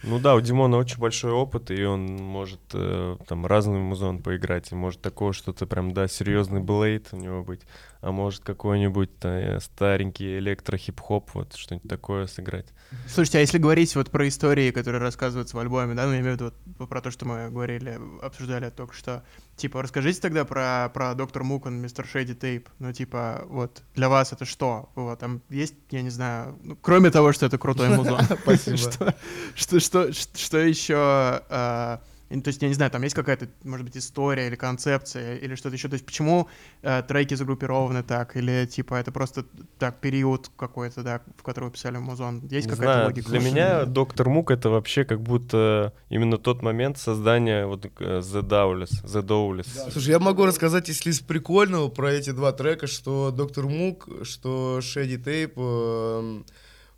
Ну 0.03 0.19
да, 0.19 0.35
у 0.35 0.41
Димона 0.41 0.77
очень 0.77 0.97
большой 0.99 1.31
опыт, 1.31 1.71
и 1.71 1.83
он 1.83 2.05
может 2.15 2.61
э, 2.73 3.17
там 3.27 3.45
разный 3.45 3.79
музон 3.79 4.19
поиграть. 4.19 4.71
И 4.71 4.75
может 4.75 5.01
такое 5.01 5.33
что-то 5.33 5.65
прям, 5.65 5.93
да, 5.93 6.07
серьезный 6.07 6.61
блейд 6.61 7.07
у 7.11 7.17
него 7.17 7.43
быть. 7.43 7.61
А 8.01 8.11
может 8.11 8.43
какой-нибудь 8.43 9.09
э, 9.23 9.59
старенький 9.59 10.37
электро-хип-хоп, 10.37 11.31
вот 11.33 11.55
что-нибудь 11.55 11.89
такое 11.89 12.27
сыграть. 12.27 12.67
Слушайте, 13.07 13.39
а 13.39 13.41
если 13.41 13.57
говорить 13.57 13.95
вот 13.95 14.11
про 14.11 14.27
истории, 14.27 14.69
которые 14.71 15.01
рассказываются 15.01 15.55
в 15.55 15.59
альбоме, 15.59 15.95
да, 15.95 16.05
ну 16.05 16.13
я 16.13 16.19
имею 16.19 16.37
в 16.37 16.39
виду 16.39 16.53
вот 16.77 16.89
про 16.89 17.01
то, 17.01 17.09
что 17.09 17.25
мы 17.25 17.49
говорили, 17.49 17.99
обсуждали 18.21 18.69
только 18.69 18.93
что, 18.93 19.23
типа, 19.55 19.81
расскажите 19.81 20.21
тогда 20.21 20.45
про, 20.45 20.91
про 20.93 21.15
Доктор 21.15 21.43
Мукон, 21.43 21.81
Мистер 21.81 22.05
Шейди 22.05 22.35
Тейп, 22.35 22.69
ну 22.77 22.93
типа, 22.93 23.43
вот, 23.47 23.81
для 23.95 24.07
вас 24.07 24.31
это 24.33 24.45
что? 24.45 24.91
Вот, 24.93 25.17
там 25.17 25.41
есть, 25.49 25.75
я 25.89 26.03
не 26.03 26.11
знаю, 26.11 26.59
ну, 26.63 26.75
кроме 26.75 27.09
того, 27.09 27.33
что 27.33 27.47
это 27.47 27.57
крутой 27.57 27.89
музон. 27.89 28.21
Спасибо. 28.43 28.77
Что, 29.55 29.79
что, 29.79 29.79
что, 29.79 30.13
что 30.13 30.57
еще... 30.59 31.99
э, 32.37 32.41
то 32.41 32.49
есть, 32.49 32.61
я 32.61 32.67
не 32.67 32.73
знаю, 32.73 32.91
там 32.91 33.01
есть 33.03 33.15
какая-то, 33.15 33.47
может 33.63 33.85
быть, 33.85 33.97
история 33.97 34.47
или 34.47 34.55
концепция, 34.55 35.37
или 35.37 35.55
что-то 35.55 35.75
еще. 35.75 35.87
То 35.87 35.93
есть, 35.93 36.05
почему 36.05 36.47
э, 36.81 37.03
треки 37.07 37.33
загруппированы 37.33 38.03
так? 38.03 38.35
Или, 38.35 38.65
типа, 38.65 38.95
это 38.95 39.11
просто 39.11 39.45
так 39.79 39.99
период 39.99 40.49
какой-то, 40.57 41.03
да, 41.03 41.21
в 41.37 41.43
который 41.43 41.65
вы 41.65 41.71
писали 41.71 41.97
музон? 41.97 42.41
Есть 42.49 42.67
какая-то 42.67 42.93
знаю, 42.93 43.05
логика? 43.07 43.29
для 43.29 43.39
меня 43.39 43.85
Доктор 43.85 44.29
Мук 44.29 44.51
это 44.51 44.69
вообще 44.69 45.05
как 45.05 45.21
будто 45.21 45.93
именно 46.09 46.37
тот 46.37 46.61
момент 46.61 46.97
создания 46.97 47.65
вот 47.65 47.85
э, 47.85 47.89
The 47.89 48.41
Dowless, 48.41 49.03
The 49.03 49.21
Dowless. 49.21 49.91
Слушай, 49.91 50.09
я 50.09 50.19
могу 50.19 50.45
рассказать, 50.45 50.87
если 50.87 51.11
из 51.11 51.19
прикольного, 51.19 51.89
про 51.89 52.11
эти 52.11 52.31
два 52.31 52.51
трека, 52.51 52.87
что 52.87 53.31
Доктор 53.31 53.65
Мук, 53.67 54.07
что 54.23 54.79
Шеди 54.81 55.17
Тейп, 55.17 55.57
эм, 55.57 56.45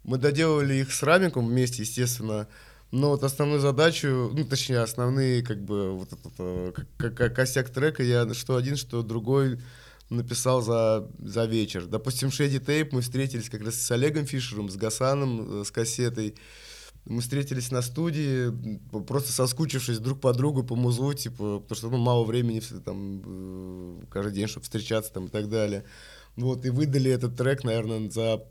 мы 0.04 0.18
доделывали 0.18 0.76
их 0.76 0.92
с 0.92 1.04
Рамиком 1.04 1.48
вместе, 1.48 1.84
естественно, 1.84 2.48
но 2.92 3.10
вот 3.10 3.24
основную 3.24 3.60
задачу, 3.60 4.32
ну, 4.34 4.46
точнее, 4.46 4.80
основные, 4.80 5.44
как 5.44 5.64
бы, 5.64 5.92
вот 5.92 6.14
этот, 6.14 6.34
э, 6.40 6.72
к- 6.98 7.10
к- 7.12 7.30
косяк 7.30 7.70
трека 7.70 8.04
я 8.04 8.34
что 8.34 8.56
один, 8.56 8.78
что 8.78 9.04
другой 9.04 9.60
написал 10.10 10.62
за, 10.62 11.10
за 11.20 11.46
вечер. 11.46 11.86
Допустим, 11.86 12.32
Шеди 12.32 12.60
Тейп 12.60 12.94
мы 12.94 13.02
встретились 13.02 13.50
как 13.50 13.62
раз 13.62 13.76
с 13.76 13.92
Олегом 13.92 14.26
Фишером, 14.26 14.70
с 14.70 14.76
Гасаном, 14.76 15.62
э, 15.62 15.66
с 15.66 15.72
кассетой. 15.72 16.36
Мы 17.06 17.22
встретились 17.22 17.72
на 17.72 17.82
студии, 17.82 18.52
просто 19.06 19.32
соскучившись 19.32 20.00
друг 20.00 20.20
по 20.20 20.34
другу 20.34 20.64
по 20.64 20.76
музлу, 20.76 21.14
типа, 21.14 21.60
потому 21.60 21.78
что 21.78 21.90
ну, 21.90 21.98
мало 21.98 22.26
времени 22.26 22.62
там, 22.86 23.22
э, 23.26 24.06
каждый 24.10 24.34
день, 24.34 24.48
чтобы 24.48 24.64
встречаться 24.64 25.12
там, 25.12 25.26
и 25.26 25.30
так 25.30 25.50
далее. 25.50 25.84
Вот, 26.36 26.66
и 26.66 26.70
выдали 26.70 27.12
этот 27.12 27.36
трек, 27.36 27.64
наверное, 27.64 28.10
за 28.10 28.44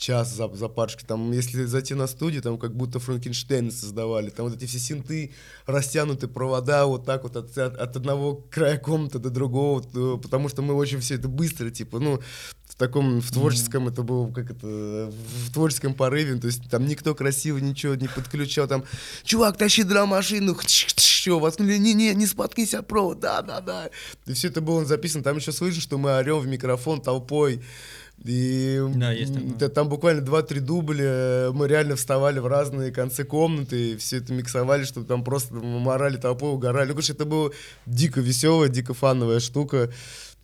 час 0.00 0.34
за, 0.34 0.48
за 0.48 0.68
парочкой. 0.68 1.06
Там, 1.06 1.30
если 1.30 1.64
зайти 1.66 1.94
на 1.94 2.06
студию, 2.06 2.42
там 2.42 2.58
как 2.58 2.74
будто 2.74 2.98
Франкенштейна 2.98 3.70
создавали. 3.70 4.30
Там 4.30 4.46
вот 4.46 4.56
эти 4.56 4.64
все 4.64 4.78
синты, 4.78 5.32
растянуты 5.66 6.26
провода 6.26 6.86
вот 6.86 7.04
так 7.04 7.22
вот 7.22 7.36
от, 7.36 7.56
от, 7.56 7.76
от 7.76 7.96
одного 7.96 8.36
края 8.50 8.78
комнаты 8.78 9.18
до 9.18 9.30
другого, 9.30 9.82
то- 9.82 10.18
потому 10.18 10.48
что 10.48 10.62
мы 10.62 10.74
очень 10.74 11.00
все 11.00 11.16
это 11.16 11.28
быстро, 11.28 11.70
типа, 11.70 11.98
ну, 12.00 12.20
в 12.66 12.76
таком, 12.76 13.20
в 13.20 13.30
творческом, 13.30 13.88
это 13.88 14.02
было, 14.02 14.32
как 14.32 14.50
это, 14.50 14.66
в 15.46 15.52
творческом 15.52 15.92
порыве, 15.92 16.36
то 16.36 16.46
есть 16.46 16.70
там 16.70 16.86
никто 16.86 17.14
красиво 17.14 17.58
ничего 17.58 17.94
не 17.94 18.08
подключал, 18.08 18.68
там, 18.68 18.84
чувак, 19.24 19.58
тащи 19.58 19.82
драм-машину, 19.82 20.56
что, 20.66 21.38
воткнули, 21.38 21.76
не-не, 21.76 22.14
не 22.14 22.26
споткнись 22.26 22.74
о 22.74 22.82
провод, 22.82 23.20
да-да-да. 23.20 23.90
И 24.26 24.32
все 24.32 24.48
это 24.48 24.60
было 24.60 24.84
записано, 24.84 25.22
там 25.24 25.36
еще 25.36 25.52
слышно, 25.52 25.82
что 25.82 25.98
мы 25.98 26.16
орем 26.16 26.38
в 26.38 26.46
микрофон 26.46 27.02
толпой, 27.02 27.60
и 28.24 28.82
Да, 28.96 29.12
есть 29.12 29.32
такое. 29.32 29.68
там 29.70 29.88
буквально 29.88 30.20
2-3 30.20 30.60
дубля, 30.60 31.50
мы 31.52 31.68
реально 31.68 31.96
вставали 31.96 32.38
в 32.38 32.46
разные 32.46 32.92
концы 32.92 33.24
комнаты, 33.24 33.92
и 33.92 33.96
все 33.96 34.18
это 34.18 34.32
миксовали, 34.32 34.84
чтобы 34.84 35.06
там 35.06 35.24
просто 35.24 35.54
морали 35.54 36.16
толпой, 36.16 36.50
угорали. 36.50 36.88
Ну, 36.88 36.94
конечно, 36.94 37.14
это 37.14 37.24
было 37.24 37.50
дико 37.86 38.20
веселая, 38.20 38.68
дико 38.68 38.92
фановая 38.92 39.40
штука. 39.40 39.90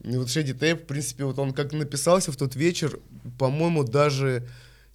И 0.03 0.17
вот 0.17 0.31
Шеди 0.31 0.55
Тейп, 0.55 0.85
в 0.85 0.87
принципе, 0.87 1.25
вот 1.25 1.39
он 1.39 1.53
как 1.53 1.73
написался 1.73 2.33
в 2.33 2.37
тот 2.37 2.55
вечер, 2.57 2.99
по-моему, 3.39 3.85
даже 3.85 4.47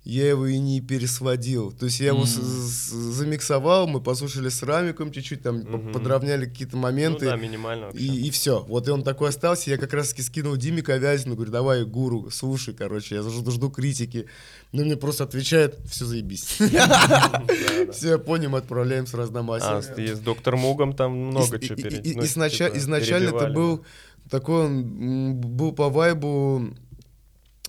я 0.03 0.29
его 0.29 0.47
и 0.47 0.57
не 0.57 0.81
пересводил. 0.81 1.71
То 1.71 1.85
есть 1.85 1.99
я 1.99 2.07
его 2.07 2.25
с- 2.25 2.89
замиксовал, 2.91 3.87
мы 3.87 4.01
послушали 4.01 4.49
с 4.49 4.63
рамиком 4.63 5.11
чуть-чуть, 5.11 5.43
там 5.43 5.57
Мгм. 5.59 5.91
подровняли 5.93 6.45
какие-то 6.45 6.75
Ну 6.75 6.81
моменты. 6.81 7.25
да, 7.27 7.35
минимально 7.35 7.85
вообще. 7.87 8.03
И, 8.03 8.31
все. 8.31 8.63
Вот 8.67 8.87
и 8.87 8.91
он 8.91 9.03
такой 9.03 9.29
остался. 9.29 9.69
Я 9.69 9.77
как 9.77 9.93
раз 9.93 10.09
таки 10.09 10.23
скинул 10.23 10.55
Диме 10.57 10.81
Ковязину, 10.81 11.35
говорю, 11.35 11.51
давай, 11.51 11.85
гуру, 11.85 12.29
слушай, 12.31 12.73
короче, 12.73 13.15
я 13.15 13.21
жду, 13.21 13.51
жду 13.51 13.69
критики. 13.69 14.25
Ну, 14.71 14.83
мне 14.85 14.97
просто 14.97 15.23
отвечает, 15.25 15.77
все 15.89 16.05
заебись. 16.05 16.57
Все, 17.91 18.17
понял, 18.17 18.55
отправляем 18.55 19.05
с 19.05 19.13
А, 19.13 19.17
разномасием. 19.17 19.81
с- 19.81 19.97
и 19.99 20.13
с 20.15 20.19
доктором 20.19 20.61
Мугом 20.61 20.93
там 20.93 21.11
много 21.27 21.57
И- 21.57 21.61
чего 21.67 21.75
и- 21.75 21.81
и- 21.81 22.15
ну, 22.15 22.23
типа, 22.23 22.77
Изначально 22.77 23.29
это 23.29 23.47
был 23.49 23.83
такой, 24.29 24.65
он 24.65 25.35
был 25.35 25.73
по 25.73 25.89
вайбу 25.89 26.69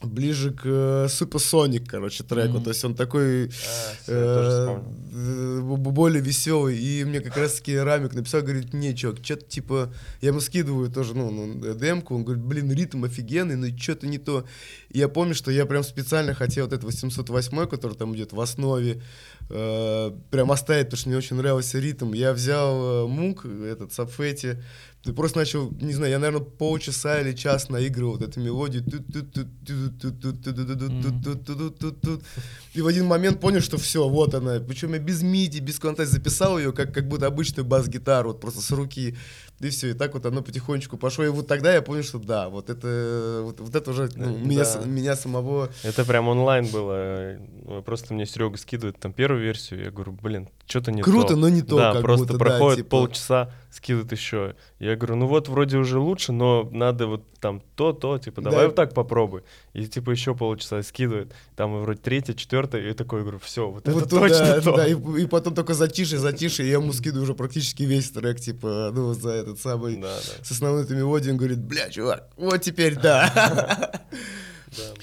ближе 0.07 0.53
к 0.53 0.63
э, 0.65 1.07
Supersonic, 1.09 1.87
короче, 1.87 2.25
треку. 2.25 2.55
Мгм. 2.55 2.65
То 2.65 2.71
есть 2.71 2.85
он 2.85 2.95
такой 2.95 3.47
А, 3.47 3.95
э, 4.07 4.81
э, 5.13 5.61
более 5.61 6.23
веселый. 6.23 6.79
И 6.79 7.05
мне 7.05 7.21
как 7.21 7.37
раз 7.37 7.55
таки 7.55 7.77
Рамик 7.77 8.15
написал, 8.15 8.43
говорит, 8.43 8.73
не, 8.73 8.95
чувак, 8.97 9.19
что-то 9.23 9.45
типа... 9.45 9.93
Я 10.21 10.29
ему 10.29 10.41
скидываю 10.41 10.91
тоже, 10.91 11.15
ну, 11.15 11.31
ну, 11.31 11.75
демку, 11.75 12.15
он 12.15 12.25
говорит, 12.25 12.45
блин, 12.45 12.73
ритм 12.73 13.05
офигенный, 13.05 13.57
но 13.57 13.77
что-то 13.77 14.07
не 14.07 14.19
то. 14.19 14.45
И 14.91 14.99
я 14.99 15.09
помню, 15.09 15.35
что 15.35 15.51
я 15.51 15.67
прям 15.67 15.83
специально 15.83 16.35
хотел 16.35 16.67
вот 16.67 16.73
этот 16.73 16.85
808, 16.85 17.67
который 17.67 17.97
там 17.97 18.15
идет 18.15 18.33
в 18.33 18.41
основе, 18.41 19.03
э, 19.49 20.11
прям 20.31 20.53
оставить, 20.53 20.87
потому 20.87 20.99
что 20.99 21.09
мне 21.09 21.19
очень 21.19 21.37
нравился 21.37 21.79
ритм. 21.79 22.13
Я 22.13 22.33
взял 22.33 23.05
э, 23.05 23.09
мук, 23.09 23.45
этот 23.45 23.93
Сапфети, 23.93 24.63
ты 25.03 25.13
просто 25.13 25.39
начал, 25.39 25.71
не 25.73 25.93
знаю, 25.93 26.13
я, 26.13 26.19
наверное, 26.21 26.47
полчаса 26.47 27.21
или 27.21 27.33
час 27.33 27.69
наигрывал 27.69 28.13
вот 28.13 28.23
эту 28.23 28.39
мелодию. 28.39 28.85
И 32.75 32.81
в 32.81 32.87
один 32.87 33.07
момент 33.07 33.41
понял, 33.41 33.61
что 33.61 33.79
все, 33.79 34.09
вот 34.09 34.35
она. 34.35 34.61
Причем 34.61 34.93
я 34.93 35.01
без 35.01 35.23
миди, 35.23 35.59
без 35.59 35.81
контакта 35.81 36.13
записал 36.13 36.57
ее, 36.57 36.73
как, 36.73 36.95
как 36.95 37.09
будто 37.09 37.27
обычную 37.27 37.67
бас-гитару, 37.67 38.29
вот 38.29 38.41
просто 38.41 38.61
с 38.61 38.71
руки. 38.71 39.17
И 39.59 39.69
все, 39.71 39.91
и 39.91 39.95
так 39.95 40.15
вот 40.15 40.25
оно 40.25 40.41
потихонечку 40.43 40.97
пошло. 40.97 41.25
И 41.25 41.29
вот 41.29 41.49
тогда 41.49 41.75
я 41.75 41.83
понял, 41.83 42.05
что 42.05 42.19
да, 42.19 42.49
вот 42.49 42.71
это, 42.71 43.41
вот, 43.43 43.59
вот 43.59 43.75
это 43.75 43.91
уже 43.91 44.09
ну, 44.15 44.25
да. 44.25 44.31
меня, 44.31 44.65
меня 44.85 45.17
самого... 45.17 45.71
Это 45.83 46.05
прям 46.05 46.29
онлайн 46.29 46.67
было. 46.67 47.39
Просто 47.85 48.15
мне 48.15 48.25
Серега 48.27 48.57
скидывает 48.57 49.01
там 49.01 49.13
первую 49.13 49.43
версию, 49.43 49.85
я 49.85 49.91
говорю, 49.91 50.13
блин, 50.13 50.49
что-то 50.67 50.93
не 50.93 51.03
Круто, 51.03 51.21
то. 51.21 51.27
Круто, 51.29 51.41
но 51.41 51.49
не 51.49 51.63
то. 51.63 51.77
Да, 51.77 51.95
просто 52.01 52.27
будто, 52.27 52.39
проходит 52.39 52.79
да, 52.79 52.83
типа... 52.85 52.91
полчаса 52.91 53.55
скидывает 53.73 54.13
еще. 54.13 54.55
Я 54.79 54.97
говорю, 54.97 55.17
ну 55.17 55.27
вот 55.27 55.49
вроде 55.49 55.79
уже 55.79 55.99
лучше, 55.99 56.33
но 56.33 56.69
надо 56.73 57.07
вот 57.07 57.25
там 57.41 57.61
то, 57.75 57.93
то, 57.93 58.19
типа, 58.19 58.41
давай 58.43 58.61
Да. 58.61 58.67
вот 58.67 58.75
так 58.77 58.95
попробуй. 58.95 59.43
И 59.73 59.87
типа 59.87 60.11
еще 60.11 60.35
полчаса 60.35 60.83
скидывает. 60.83 61.33
Там 61.57 61.81
вроде 61.83 62.01
третья, 62.01 62.35
четвертая, 62.35 62.89
и 62.89 62.93
такой 62.93 63.23
говорю, 63.23 63.39
все, 63.39 63.69
вот, 63.71 63.87
Вот 63.89 63.97
это 64.03 64.09
туда, 64.09 64.29
точно 64.29 64.61
то. 64.61 64.77
да, 64.77 64.87
и, 64.87 64.95
и 65.23 65.27
потом 65.27 65.55
только 65.55 65.75
затише, 65.75 66.19
затише, 66.19 66.63
и 66.63 66.67
я 66.69 66.75
ему 66.75 66.93
скидываю 66.93 67.25
уже 67.25 67.35
практически 67.35 67.83
весь 67.83 68.11
трек, 68.11 68.39
типа, 68.39 68.91
ну, 68.95 69.13
за 69.15 69.31
этот 69.31 69.59
самый, 69.59 69.97
Да, 69.97 70.15
да. 70.15 70.45
с 70.45 70.51
основной 70.51 70.87
мелодией, 70.89 71.33
он 71.33 71.39
говорит, 71.39 71.59
бля, 71.59 71.89
чувак, 71.91 72.29
вот 72.37 72.61
теперь 72.63 72.95
да. 73.03 73.91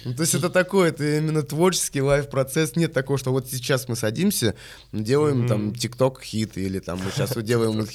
Ну, 0.06 0.14
то 0.14 0.22
есть 0.22 0.36
это 0.36 0.50
такой, 0.50 0.90
это 0.90 1.18
именно 1.18 1.44
творческий 1.44 2.02
live-процесс. 2.02 2.76
Нет 2.76 2.94
такого, 2.94 3.18
что 3.18 3.32
вот 3.32 3.48
сейчас 3.48 3.88
мы 3.88 3.96
садимся, 3.96 4.56
делаем 4.92 5.48
там 5.48 5.74
TikTok 5.74 6.22
хит, 6.22 6.58
или 6.58 6.80
там 6.80 7.00
мы 7.04 7.12
сейчас 7.12 7.36
вот 7.36 7.46
делаем 7.46 7.86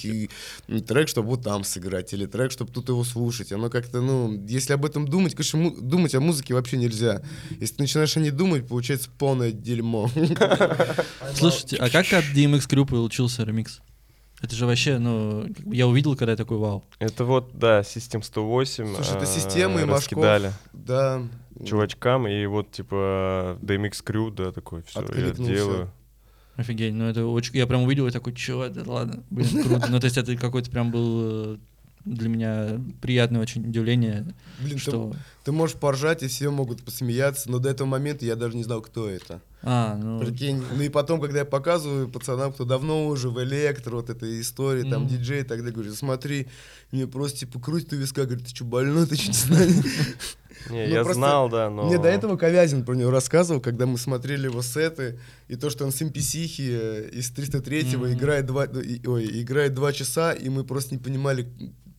трек, 0.82 1.08
чтобы 1.08 1.28
вот 1.30 1.42
там 1.42 1.64
сыграть, 1.64 2.12
или 2.12 2.26
трек, 2.26 2.52
чтобы 2.52 2.72
тут 2.72 2.88
его 2.88 3.04
слушать. 3.04 3.52
Оно 3.52 3.70
как-то, 3.70 4.00
ну, 4.00 4.44
если 4.46 4.72
об 4.72 4.84
этом 4.84 5.06
думать, 5.08 5.34
конечно, 5.34 5.70
думать 5.80 6.14
о 6.14 6.20
музыке 6.20 6.54
вообще 6.54 6.76
нельзя. 6.76 7.22
Если 7.60 7.76
ты 7.76 7.82
начинаешь 7.82 8.16
о 8.16 8.20
ней 8.20 8.30
думать, 8.30 8.66
получается 8.66 9.10
полное 9.18 9.52
дерьмо. 9.52 10.10
Слушайте, 11.34 11.76
а 11.76 11.90
как 11.90 12.12
от 12.12 12.24
DMX 12.34 12.68
Crew 12.68 12.86
получился 12.86 13.44
ремикс? 13.44 13.80
Это 14.44 14.56
же 14.56 14.66
вообще, 14.66 14.98
ну, 14.98 15.46
я 15.64 15.86
увидел, 15.86 16.16
когда 16.16 16.32
я 16.32 16.36
такой, 16.36 16.58
вау. 16.58 16.84
Это 16.98 17.24
вот, 17.24 17.52
да, 17.54 17.80
System 17.80 18.22
108. 18.22 18.94
Слушай, 18.94 19.16
это 19.16 19.22
а, 19.22 19.26
система 19.26 19.80
и 19.80 19.84
Машков. 19.86 20.22
Да. 20.74 21.22
Чувачкам, 21.64 22.26
и 22.26 22.46
вот, 22.46 22.70
типа, 22.72 23.58
DMX 23.62 24.04
Crew, 24.04 24.34
да, 24.34 24.52
такой, 24.52 24.82
все, 24.82 25.04
я 25.14 25.30
делаю. 25.30 25.90
Офигеть, 26.56 26.94
ну 26.94 27.06
это 27.06 27.26
очень... 27.26 27.56
Я 27.56 27.66
прям 27.66 27.82
увидел 27.82 28.06
и 28.06 28.12
такой, 28.12 28.32
чё, 28.32 28.62
это 28.62 28.88
ладно, 28.88 29.24
блин, 29.30 29.64
круто. 29.64 29.88
Ну, 29.90 29.98
то 29.98 30.04
есть 30.04 30.16
это 30.16 30.36
какой-то 30.36 30.70
прям 30.70 30.92
был 30.92 31.54
э, 31.54 31.58
для 32.04 32.28
меня 32.28 32.80
приятное 33.00 33.40
очень 33.40 33.66
удивление, 33.66 34.34
Блин, 34.60 34.74
ты, 34.74 34.78
что... 34.78 35.12
ты 35.42 35.52
можешь 35.52 35.76
поржать, 35.76 36.22
и 36.22 36.28
все 36.28 36.50
могут 36.50 36.82
посмеяться, 36.82 37.50
но 37.50 37.58
до 37.58 37.70
этого 37.70 37.88
момента 37.88 38.24
я 38.24 38.36
даже 38.36 38.56
не 38.56 38.62
знал, 38.62 38.82
кто 38.82 39.08
это. 39.08 39.40
А, 39.62 39.96
ну... 39.96 40.20
Прикинь. 40.20 40.62
Ну 40.76 40.82
и 40.82 40.90
потом, 40.90 41.20
когда 41.20 41.40
я 41.40 41.44
показываю 41.46 42.08
пацанам, 42.08 42.52
кто 42.52 42.64
давно 42.64 43.06
уже 43.06 43.30
в 43.30 43.42
электро, 43.42 43.96
вот 43.96 44.10
этой 44.10 44.40
истории, 44.40 44.82
там, 44.82 45.04
Мгм. 45.04 45.08
диджей 45.08 45.40
и 45.40 45.44
так 45.44 45.58
далее, 45.58 45.72
говорю, 45.72 45.94
смотри, 45.94 46.48
мне 46.92 47.06
просто, 47.06 47.40
типа, 47.40 47.58
крутит 47.58 47.94
у 47.94 47.96
виска, 47.96 48.26
говорит, 48.26 48.46
ты 48.46 48.54
что, 48.54 48.64
больной, 48.64 49.06
ты 49.06 49.16
что, 49.16 49.28
не 49.28 49.32
знаешь? 49.32 49.72
Не, 50.70 50.86
Ну, 50.86 50.92
я 50.94 50.96
просто 51.02 51.14
знал, 51.14 51.48
да, 51.48 51.70
но... 51.70 51.84
Мне 51.86 51.98
до 51.98 52.08
этого 52.08 52.36
Ковязин 52.36 52.84
про 52.84 52.94
него 52.94 53.10
рассказывал, 53.10 53.60
когда 53.60 53.86
мы 53.86 53.98
смотрели 53.98 54.44
его 54.46 54.62
сеты, 54.62 55.18
и 55.48 55.56
то, 55.56 55.70
что 55.70 55.84
он 55.84 55.92
с 55.92 56.00
MPC 56.00 56.46
э, 56.58 57.08
из 57.12 57.30
303-го 57.32 58.04
Мгм. 58.06 58.14
играет, 58.14 58.46
два, 58.46 58.64
и- 58.64 59.06
ой, 59.06 59.42
играет 59.42 59.74
два 59.74 59.92
часа, 59.92 60.32
и 60.32 60.48
мы 60.48 60.64
просто 60.64 60.94
не 60.94 60.98
понимали, 61.00 61.46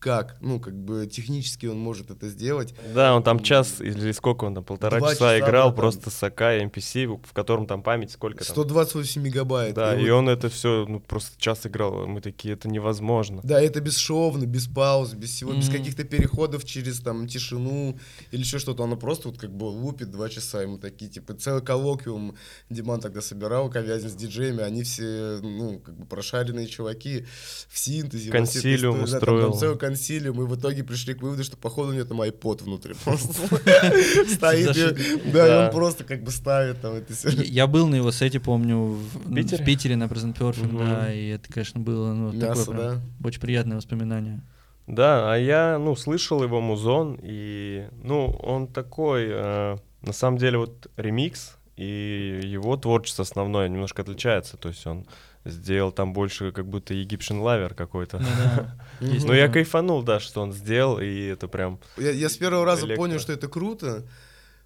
как, 0.05 0.37
ну, 0.39 0.59
как 0.59 0.75
бы 0.75 1.07
технически 1.07 1.65
он 1.65 1.79
может 1.79 2.11
это 2.11 2.27
сделать. 2.29 2.75
Да, 2.93 3.15
он 3.15 3.23
там 3.23 3.39
час 3.39 3.81
или 3.81 4.11
сколько 4.11 4.45
он 4.45 4.53
там, 4.53 4.63
полтора 4.63 4.99
Два 4.99 5.13
часа, 5.15 5.33
часа, 5.35 5.39
играл 5.39 5.69
там. 5.69 5.75
просто 5.77 6.11
с 6.11 6.21
АК 6.21 6.41
и 6.41 6.65
MPC, 6.65 7.07
в 7.23 7.33
котором 7.33 7.65
там 7.65 7.81
память 7.81 8.11
сколько 8.11 8.45
там. 8.45 8.53
128 8.53 9.19
мегабайт. 9.23 9.73
Да, 9.73 9.95
И 9.95 10.05
и 10.05 10.11
вот- 10.11 10.17
он 10.17 10.29
это 10.29 10.49
все, 10.49 10.85
ну, 10.87 10.99
просто 10.99 11.41
час 11.41 11.65
играл. 11.65 12.05
Мы 12.05 12.21
такие, 12.21 12.53
это 12.53 12.69
невозможно. 12.69 13.41
Да, 13.43 13.59
это 13.59 13.81
бесшовно, 13.81 14.45
без 14.45 14.67
пауз, 14.67 15.13
без 15.13 15.31
всего, 15.31 15.53
без 15.53 15.69
Мгм. 15.69 15.77
каких-то 15.77 16.03
переходов 16.03 16.65
через 16.65 16.99
там 16.99 17.27
тишину 17.27 17.97
или 18.29 18.41
еще 18.41 18.59
что-то. 18.59 18.83
Оно 18.83 18.97
просто 18.97 19.29
вот 19.29 19.39
как 19.39 19.49
бы 19.51 19.63
лупит 19.65 20.11
два 20.11 20.29
часа, 20.29 20.67
мы 20.67 20.77
такие, 20.77 21.09
типа, 21.09 21.33
целый 21.33 21.63
коллоквиум 21.63 22.35
Диман 22.69 22.99
тогда 22.99 23.21
собирал, 23.21 23.71
Ковязин 23.71 24.09
с 24.11 24.13
диджеями, 24.13 24.61
они 24.61 24.83
все, 24.83 25.39
ну, 25.41 25.79
как 25.79 25.97
бы 25.97 26.05
прошаренные 26.05 26.67
чуваки 26.67 27.25
в 27.69 27.79
синтезе. 27.79 28.29
Консилиум 28.29 29.03
истории. 29.05 29.21
Да, 29.41 29.41
там- 29.41 29.51
там 29.51 29.53
устроил. 29.95 30.19
целый 30.19 30.25
консилиум, 30.25 30.41
и 30.41 30.45
в 30.45 30.59
итоге 30.59 30.83
пришли 30.83 31.13
к 31.13 31.21
выводу, 31.21 31.43
что 31.43 31.57
походу 31.57 31.89
у 31.89 31.93
него 31.93 32.05
там 32.05 32.21
iPod 32.21 32.63
внутри 32.63 32.93
просто 33.03 33.33
стоит. 34.29 34.97
Да, 35.31 35.65
он 35.65 35.71
просто 35.71 36.03
как 36.03 36.23
бы 36.23 36.31
ставит 36.31 36.81
там 36.81 36.93
это 36.95 37.13
всё. 37.13 37.29
Я- 37.29 37.67
был 37.67 37.87
на 37.87 37.95
его 37.95 38.11
сете, 38.11 38.39
помню, 38.39 38.77
в, 38.77 39.33
Питере? 39.65 39.95
на 39.95 40.05
Present 40.05 40.37
Perfect, 40.37 40.77
да, 40.77 41.13
и 41.13 41.29
это, 41.29 41.51
конечно, 41.51 41.79
было, 41.79 42.13
ну, 42.13 42.31
такое 42.39 43.01
очень 43.23 43.41
приятное 43.41 43.77
воспоминание. 43.77 44.41
Да, 44.87 45.33
а 45.33 45.37
я, 45.37 45.79
ну, 45.79 45.95
слышал 45.95 46.43
его 46.43 46.61
музон, 46.61 47.19
и, 47.23 47.87
ну, 48.03 48.27
он 48.27 48.67
такой, 48.67 49.25
э, 49.29 49.77
на 50.01 50.13
самом 50.13 50.37
деле, 50.37 50.59
вот 50.59 50.91
ремикс 50.95 51.57
и 51.75 52.39
его 52.43 52.77
творчество 52.77 53.23
основное 53.23 53.67
немножко 53.67 54.03
отличается, 54.03 54.57
то 54.57 54.69
есть 54.69 54.85
он 54.85 55.07
сделал 55.45 55.91
там 55.91 56.13
больше 56.13 56.51
как 56.51 56.67
будто 56.67 56.93
Egyptian 56.93 57.41
Lover 57.41 57.73
какой-то. 57.73 58.19
Ну 58.19 58.27
да, 58.27 58.75
есть 58.99 59.25
Ну, 59.25 59.33
я 59.33 59.47
кайфанул, 59.47 60.01
да, 60.03 60.19
что 60.19 60.41
он 60.41 60.51
сделал, 60.51 60.99
и 60.99 61.27
это 61.27 61.47
прям... 61.47 61.79
Я, 61.97 62.29
с 62.29 62.37
первого 62.37 62.65
раза 62.65 62.87
понял, 62.87 63.19
что 63.19 63.31
это 63.31 63.47
круто, 63.47 64.05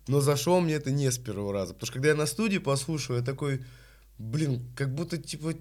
но 0.08 0.22
зашел 0.22 0.62
мне 0.62 0.76
это 0.76 0.92
не 0.92 1.12
с 1.12 1.18
первого 1.18 1.54
раза. 1.54 1.74
Потому 1.74 1.88
что 1.88 1.94
когда 1.94 2.10
я 2.10 2.16
на 2.16 2.26
студии 2.26 2.58
послушал, 2.58 3.18
я 3.18 3.22
такой, 3.22 3.64
блин, 4.18 4.66
как 4.76 4.94
будто 4.96 5.18
типа 5.18 5.54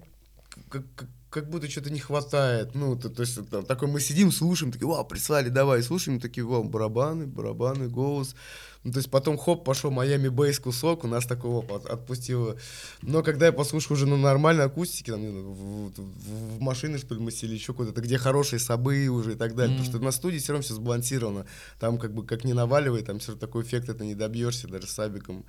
как, 0.69 0.83
как- 1.29 1.49
будто 1.49 1.69
что-то 1.69 1.89
не 1.89 1.99
хватает. 1.99 2.75
Ну, 2.75 2.95
то, 2.95 3.09
то 3.09 3.21
есть 3.21 3.49
там, 3.49 3.65
такой 3.65 3.87
мы 3.87 3.99
сидим, 3.99 4.31
слушаем, 4.31 4.71
такие, 4.71 4.87
вау, 4.87 5.05
прислали, 5.05 5.49
давай, 5.49 5.83
слушаем, 5.83 6.19
такие, 6.19 6.45
вау, 6.45 6.63
барабаны, 6.63 7.27
барабаны, 7.27 7.87
голос. 7.87 8.35
Ну, 8.83 8.93
то 8.93 8.99
есть 8.99 9.11
потом, 9.11 9.37
хоп, 9.37 9.65
пошел 9.65 9.91
Майами 9.91 10.29
Бейс 10.29 10.57
кусок, 10.57 11.03
у 11.03 11.07
нас 11.07 11.25
такого 11.25 11.65
от, 11.75 11.85
отпустило. 11.85 12.55
Но 13.01 13.23
когда 13.23 13.47
я 13.47 13.51
послушал 13.51 13.95
уже 13.95 14.05
на 14.07 14.15
нормальной 14.15 14.63
акустике, 14.63 15.11
там, 15.11 15.21
в, 15.21 15.91
в, 15.91 16.57
в 16.57 16.61
машине, 16.61 16.97
что 16.97 17.13
ли, 17.13 17.19
мы 17.19 17.31
сели 17.31 17.55
еще 17.55 17.73
куда-то, 17.73 17.99
где 17.99 18.17
хорошие 18.17 18.59
собы 18.59 19.07
уже 19.07 19.33
и 19.33 19.35
так 19.35 19.55
далее, 19.55 19.75
mm-hmm. 19.75 19.85
потому 19.85 19.97
что 19.97 20.05
на 20.05 20.11
студии 20.11 20.37
все 20.37 20.53
равно 20.53 20.63
все 20.63 20.75
сбалансировано. 20.75 21.45
Там 21.77 21.97
как 21.97 22.13
бы 22.13 22.25
как 22.25 22.45
не 22.45 22.53
наваливай, 22.53 23.03
там 23.03 23.19
все 23.19 23.33
равно 23.33 23.45
такой 23.45 23.63
эффект 23.63 23.89
это 23.89 24.05
не 24.05 24.15
добьешься 24.15 24.69
даже 24.69 24.87
с 24.87 24.91
сабиком. 24.91 25.45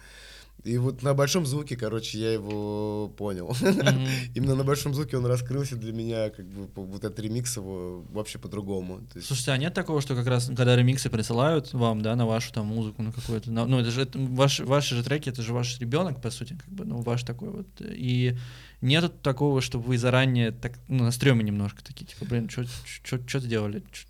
И 0.64 0.76
вот 0.76 1.02
на 1.02 1.14
большом 1.14 1.46
звуке, 1.46 1.76
короче, 1.76 2.18
я 2.18 2.32
его 2.32 3.08
понял. 3.16 3.48
Mm-hmm. 3.50 4.08
Именно 4.34 4.56
на 4.56 4.64
большом 4.64 4.94
звуке 4.94 5.16
он 5.16 5.26
раскрылся 5.26 5.76
для 5.76 5.92
меня, 5.92 6.30
как 6.30 6.46
бы 6.46 6.68
вот 6.74 7.02
этот 7.02 7.18
ремикс 7.18 7.56
его 7.56 8.04
вообще 8.10 8.38
по-другому. 8.38 9.00
есть... 9.14 9.26
Слушайте, 9.26 9.52
а 9.52 9.56
нет 9.56 9.72
такого, 9.72 10.00
что 10.00 10.14
как 10.14 10.26
раз 10.26 10.46
когда 10.46 10.76
ремиксы 10.76 11.08
присылают 11.08 11.72
вам, 11.72 12.02
да, 12.02 12.14
на 12.14 12.26
вашу 12.26 12.52
там 12.52 12.66
музыку, 12.66 13.02
на 13.02 13.12
какую-то, 13.12 13.50
на, 13.50 13.64
ну 13.64 13.80
это 13.80 13.90
же 13.90 14.02
это, 14.02 14.18
ваш, 14.18 14.60
ваши 14.60 14.96
же 14.96 15.02
треки, 15.02 15.30
это 15.30 15.42
же 15.42 15.54
ваш 15.54 15.78
ребенок 15.78 16.20
по 16.20 16.30
сути, 16.30 16.54
как 16.54 16.68
бы, 16.68 16.84
ну 16.84 17.00
ваш 17.00 17.22
такой 17.22 17.50
вот. 17.50 17.66
И 17.80 18.36
нет 18.82 19.22
такого, 19.22 19.60
чтобы 19.62 19.84
вы 19.84 19.98
заранее 19.98 20.52
так, 20.52 20.78
ну 20.88 21.04
на 21.04 21.10
стреме 21.10 21.42
немножко 21.42 21.82
такие, 21.82 22.06
типа, 22.06 22.26
блин, 22.26 22.50
что 22.50 23.40
делали? 23.40 23.82
Чё... 23.92 24.06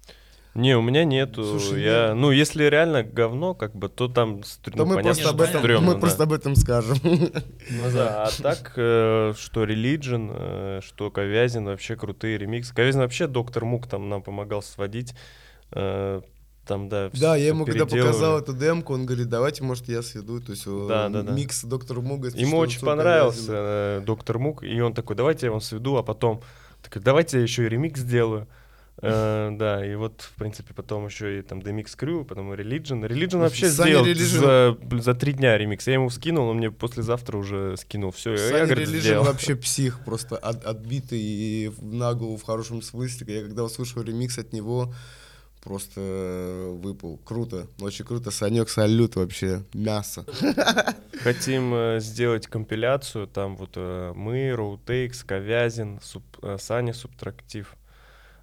Не, 0.61 0.77
у 0.77 0.83
меня 0.83 1.05
нету. 1.05 1.43
Слушай, 1.43 1.83
я, 1.83 2.09
нет. 2.09 2.17
ну, 2.17 2.31
если 2.31 2.65
реально 2.65 3.03
говно, 3.03 3.55
как 3.55 3.75
бы, 3.75 3.89
то 3.89 4.09
там, 4.09 4.43
то 4.43 4.71
ну, 4.75 4.85
мы 4.85 4.97
понятно, 4.97 5.23
просто 5.23 5.29
об 5.31 5.41
этом, 5.41 5.61
стрёмно, 5.61 5.87
мы 5.87 5.95
да. 5.95 6.01
просто 6.01 6.23
об 6.25 6.33
этом 6.33 6.55
скажем. 6.55 6.99
Ну 7.03 7.91
да, 7.95 8.25
а 8.25 8.43
так, 8.43 8.73
э, 8.77 9.33
что 9.39 9.65
Religion, 9.65 10.31
э, 10.35 10.81
что 10.83 11.11
Ковязин, 11.11 11.65
вообще 11.65 11.97
крутые 11.97 12.37
ремиксы. 12.37 12.75
Ковязин 12.75 13.01
вообще 13.01 13.27
Доктор 13.27 13.65
Мук 13.65 13.87
там 13.87 14.09
нам 14.11 14.23
помогал 14.23 14.63
сводить. 14.63 15.15
Э, 15.73 16.21
там, 16.67 16.89
да, 16.89 17.11
Да, 17.15 17.37
я 17.37 17.49
ему 17.49 17.65
когда 17.65 17.87
показал 17.87 18.39
эту 18.39 18.53
демку, 18.53 18.93
он 18.93 19.07
говорит, 19.07 19.29
давайте, 19.29 19.65
может, 19.65 19.89
я 19.89 20.03
сведу. 20.03 20.41
То 20.41 20.53
есть 20.53 20.67
да, 20.67 21.09
да, 21.09 21.23
да. 21.23 21.33
микс 21.33 21.65
Доктор 21.65 22.01
Муга. 22.01 22.29
Ему 22.35 22.59
очень 22.59 22.81
понравился 22.81 23.53
э, 23.53 24.03
Доктор 24.05 24.39
Мук, 24.39 24.63
и 24.63 24.81
он 24.81 24.93
такой, 24.93 25.17
давайте 25.17 25.47
я 25.47 25.53
вам 25.53 25.63
сведу, 25.63 25.97
а 25.97 26.03
потом, 26.03 26.43
такой, 26.83 27.01
давайте 27.01 27.39
я 27.39 27.43
еще 27.43 27.65
и 27.65 27.69
ремикс 27.69 28.01
сделаю. 28.01 28.47
Uh, 29.03 29.57
да, 29.57 29.85
и 29.85 29.95
вот, 29.95 30.21
в 30.21 30.35
принципе, 30.35 30.75
потом 30.75 31.07
еще 31.07 31.39
и 31.39 31.43
там 31.43 31.61
DMX 31.61 31.97
Crew, 31.99 32.25
потом 32.25 32.53
Religion. 32.53 33.01
Religion 33.07 33.39
вообще 33.39 33.67
Sunny 33.67 33.71
сделал 33.71 34.05
Religion... 34.05 34.79
за, 34.91 35.03
за 35.03 35.15
три 35.15 35.33
дня 35.33 35.57
ремикс. 35.57 35.87
Я 35.87 35.95
ему 35.95 36.11
скинул, 36.11 36.49
он 36.49 36.59
мне 36.59 36.71
послезавтра 36.71 37.39
уже 37.39 37.77
скинул. 37.79 38.11
Все, 38.11 38.35
я, 38.35 38.67
говорит, 38.67 38.89
Religion 38.89 39.01
сделал. 39.01 39.25
вообще 39.25 39.57
псих, 39.57 40.01
просто 40.05 40.37
от, 40.37 40.67
отбитый 40.67 41.19
и 41.19 41.73
на 41.81 42.13
голову 42.13 42.37
в 42.37 42.43
хорошем 42.43 42.83
смысле. 42.83 43.35
Я 43.35 43.43
когда 43.43 43.65
услышал 43.65 44.03
ремикс 44.03 44.37
от 44.37 44.53
него, 44.53 44.93
просто 45.63 46.71
выпал. 46.83 47.19
Круто, 47.25 47.69
очень 47.81 48.05
круто. 48.05 48.31
Санек, 48.31 48.69
салют 48.69 49.17
вообще, 49.17 49.65
мясо. 49.73 50.27
Хотим 51.23 51.75
э, 51.75 52.01
сделать 52.01 52.47
компиляцию, 52.47 53.27
там 53.27 53.57
вот 53.57 53.73
э, 53.77 54.13
мы, 54.15 54.53
Роутейкс, 54.55 55.23
Ковязин, 55.25 56.01
суб, 56.03 56.23
э, 56.43 56.57
Саня 56.59 56.95
Субтрактив 56.95 57.77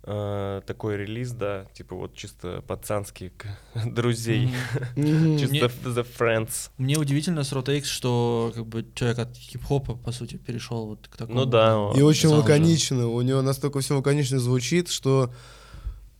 э, 0.07 0.61
такой 0.65 0.97
релиз, 0.97 1.31
да, 1.31 1.65
типа 1.73 1.95
вот 1.95 2.15
чисто 2.15 2.63
пацанский 2.67 3.31
друзей, 3.85 4.49
чисто 4.95 5.67
the 5.83 6.07
friends. 6.17 6.69
Мне 6.77 6.97
удивительно 6.97 7.43
с 7.43 7.51
Rotex, 7.51 7.83
что 7.83 8.51
как 8.55 8.65
бы 8.65 8.85
человек 8.95 9.19
от 9.19 9.35
хип-хопа, 9.35 9.95
по 9.95 10.11
сути, 10.11 10.37
перешел 10.37 10.87
вот 10.87 11.07
к 11.07 11.17
такому. 11.17 11.39
Ну 11.39 11.45
да. 11.45 11.91
И 11.95 12.01
очень 12.01 12.29
лаконично, 12.29 13.07
у 13.07 13.21
него 13.21 13.41
настолько 13.41 13.81
все 13.81 13.95
лаконично 13.95 14.39
звучит, 14.39 14.89
что 14.89 15.31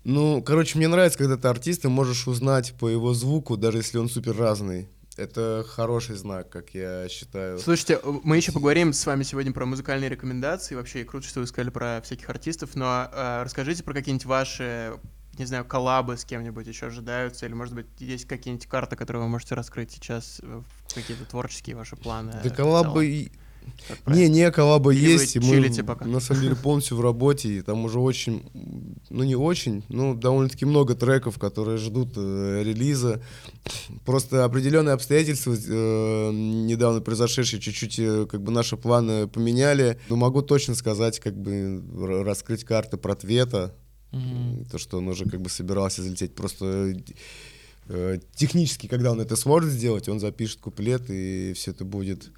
ну, 0.04 0.42
короче, 0.42 0.78
мне 0.78 0.88
нравится, 0.88 1.18
когда 1.20 1.36
ты 1.36 1.50
артист, 1.50 1.84
и 1.84 1.90
можешь 1.90 2.28
узнать 2.28 2.74
по 2.80 2.88
его 2.88 3.14
звуку, 3.14 3.58
даже 3.58 3.80
если 3.80 3.98
он 3.98 4.08
супер 4.08 4.38
разный. 4.38 4.88
Это 5.18 5.66
хороший 5.68 6.16
знак, 6.16 6.50
как 6.50 6.76
я 6.76 7.10
считаю. 7.10 7.58
Слушайте, 7.58 8.00
мы 8.24 8.38
еще 8.38 8.52
поговорим 8.52 8.94
с 8.94 9.06
вами 9.06 9.24
сегодня 9.24 9.52
про 9.52 9.66
музыкальные 9.66 10.10
рекомендации. 10.10 10.76
Вообще, 10.76 11.04
круто, 11.04 11.28
что 11.28 11.40
вы 11.40 11.48
сказали 11.48 11.72
про 11.72 12.02
всяких 12.04 12.30
артистов. 12.30 12.76
Но 12.76 13.10
э, 13.12 13.44
расскажите 13.44 13.84
про 13.84 13.94
какие-нибудь 13.94 14.28
ваши, 14.28 14.94
не 15.40 15.46
знаю, 15.46 15.66
коллабы 15.66 16.18
с 16.18 16.24
кем-нибудь 16.24 16.68
еще 16.68 16.86
ожидаются. 16.86 17.48
Или, 17.48 17.54
может 17.54 17.74
быть, 17.74 17.88
есть 17.98 18.26
какие-нибудь 18.26 18.68
карты, 18.68 18.96
которые 18.96 19.24
вы 19.24 19.30
можете 19.30 19.56
раскрыть 19.56 19.92
сейчас, 19.92 20.40
какие-то 20.94 21.26
творческие 21.26 21.76
ваши 21.76 21.96
планы? 21.96 22.40
Да 22.44 22.50
коллабы 22.52 23.32
не, 24.08 24.30
не, 24.30 24.52
коллаба 24.52 24.94
Или 24.94 25.12
есть, 25.12 25.38
мы 25.38 25.84
пока? 25.84 26.06
на 26.06 26.20
самом 26.20 26.42
деле 26.42 26.56
полностью 26.56 26.98
в 26.98 27.02
работе, 27.02 27.50
и 27.50 27.62
там 27.62 27.86
уже 27.86 28.00
очень, 28.00 28.44
ну 29.10 29.24
не 29.24 29.36
очень, 29.36 29.84
ну 29.90 30.16
довольно-таки 30.16 30.66
много 30.66 30.96
треков, 30.96 31.40
которые 31.40 31.78
ждут 31.78 32.14
э, 32.16 32.64
релиза. 32.64 33.22
Просто 34.06 34.46
определенные 34.46 34.94
обстоятельства, 34.94 35.56
э, 35.56 36.32
недавно 36.32 37.02
произошедшие, 37.02 37.60
чуть-чуть 37.60 38.00
э, 38.00 38.28
как 38.30 38.42
бы 38.42 38.52
наши 38.52 38.78
планы 38.78 39.28
поменяли. 39.28 40.00
Но 40.10 40.16
могу 40.16 40.42
точно 40.42 40.76
сказать, 40.76 41.20
как 41.20 41.38
бы 41.38 41.84
раскрыть 42.24 42.64
карты 42.64 42.98
про 42.98 43.16
Твета, 43.16 43.76
mm-hmm. 44.12 44.70
то, 44.70 44.78
что 44.78 44.98
он 44.98 45.08
уже 45.08 45.26
как 45.26 45.42
бы 45.42 45.50
собирался 45.50 46.02
залететь. 46.02 46.36
Просто 46.36 46.96
э, 47.90 48.20
технически, 48.36 48.88
когда 48.88 49.12
он 49.12 49.22
это 49.22 49.36
сможет 49.36 49.72
сделать, 49.72 50.10
он 50.10 50.20
запишет 50.20 50.60
куплет, 50.60 51.10
и 51.10 51.54
все 51.54 51.72
это 51.72 51.86
будет 51.86 52.32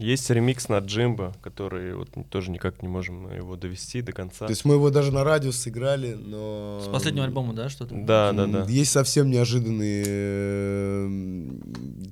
есть 0.00 0.30
ремикс 0.30 0.68
на 0.68 0.78
Джимбо, 0.78 1.34
который 1.42 1.94
вот 1.94 2.08
тоже 2.30 2.50
никак 2.50 2.82
не 2.82 2.88
можем 2.88 3.30
его 3.32 3.54
довести 3.56 4.00
до 4.00 4.12
конца. 4.12 4.46
То 4.46 4.50
есть 4.50 4.64
мы 4.64 4.74
его 4.74 4.90
даже 4.90 5.12
на 5.12 5.24
радио 5.24 5.52
сыграли, 5.52 6.14
но... 6.14 6.80
С 6.82 6.88
последнего 6.88 7.26
альбома, 7.26 7.52
да, 7.52 7.68
что-то? 7.68 7.94
Да, 7.94 8.32
да, 8.32 8.46
да. 8.46 8.64
Есть 8.68 8.92
совсем 8.92 9.30
неожиданный 9.30 10.02
э, 10.06 11.50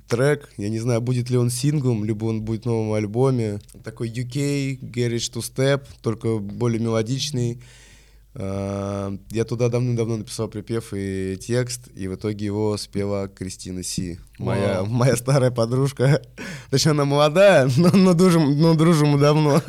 трек. 0.07 0.49
Я 0.57 0.69
не 0.69 0.79
знаю, 0.79 1.01
будет 1.01 1.29
ли 1.29 1.37
он 1.37 1.49
синглом, 1.49 2.05
либо 2.05 2.25
он 2.25 2.43
будет 2.43 2.63
в 2.63 2.65
новом 2.67 2.93
альбоме. 2.93 3.59
Такой 3.83 4.09
UK, 4.09 4.79
Garage 4.79 5.33
to 5.33 5.41
Step, 5.41 5.83
только 6.01 6.37
более 6.37 6.79
мелодичный. 6.79 7.59
Э, 8.35 9.17
я 9.31 9.43
туда 9.43 9.69
давным-давно 9.69 10.17
написал 10.17 10.47
припев 10.47 10.93
и 10.93 11.37
текст, 11.41 11.89
и 11.95 12.07
в 12.07 12.15
итоге 12.15 12.45
его 12.45 12.77
спела 12.77 13.27
Кристина 13.27 13.83
Си, 13.83 14.19
моя, 14.37 14.83
моя 14.83 15.15
старая 15.15 15.51
подружка. 15.51 16.21
Точнее, 16.69 16.91
она 16.91 17.05
молодая, 17.05 17.69
но, 17.77 17.89
но, 17.89 18.13
дружим, 18.13 18.59
но 18.59 18.75
дружим 18.75 19.09
мы 19.09 19.19
давно. 19.19 19.61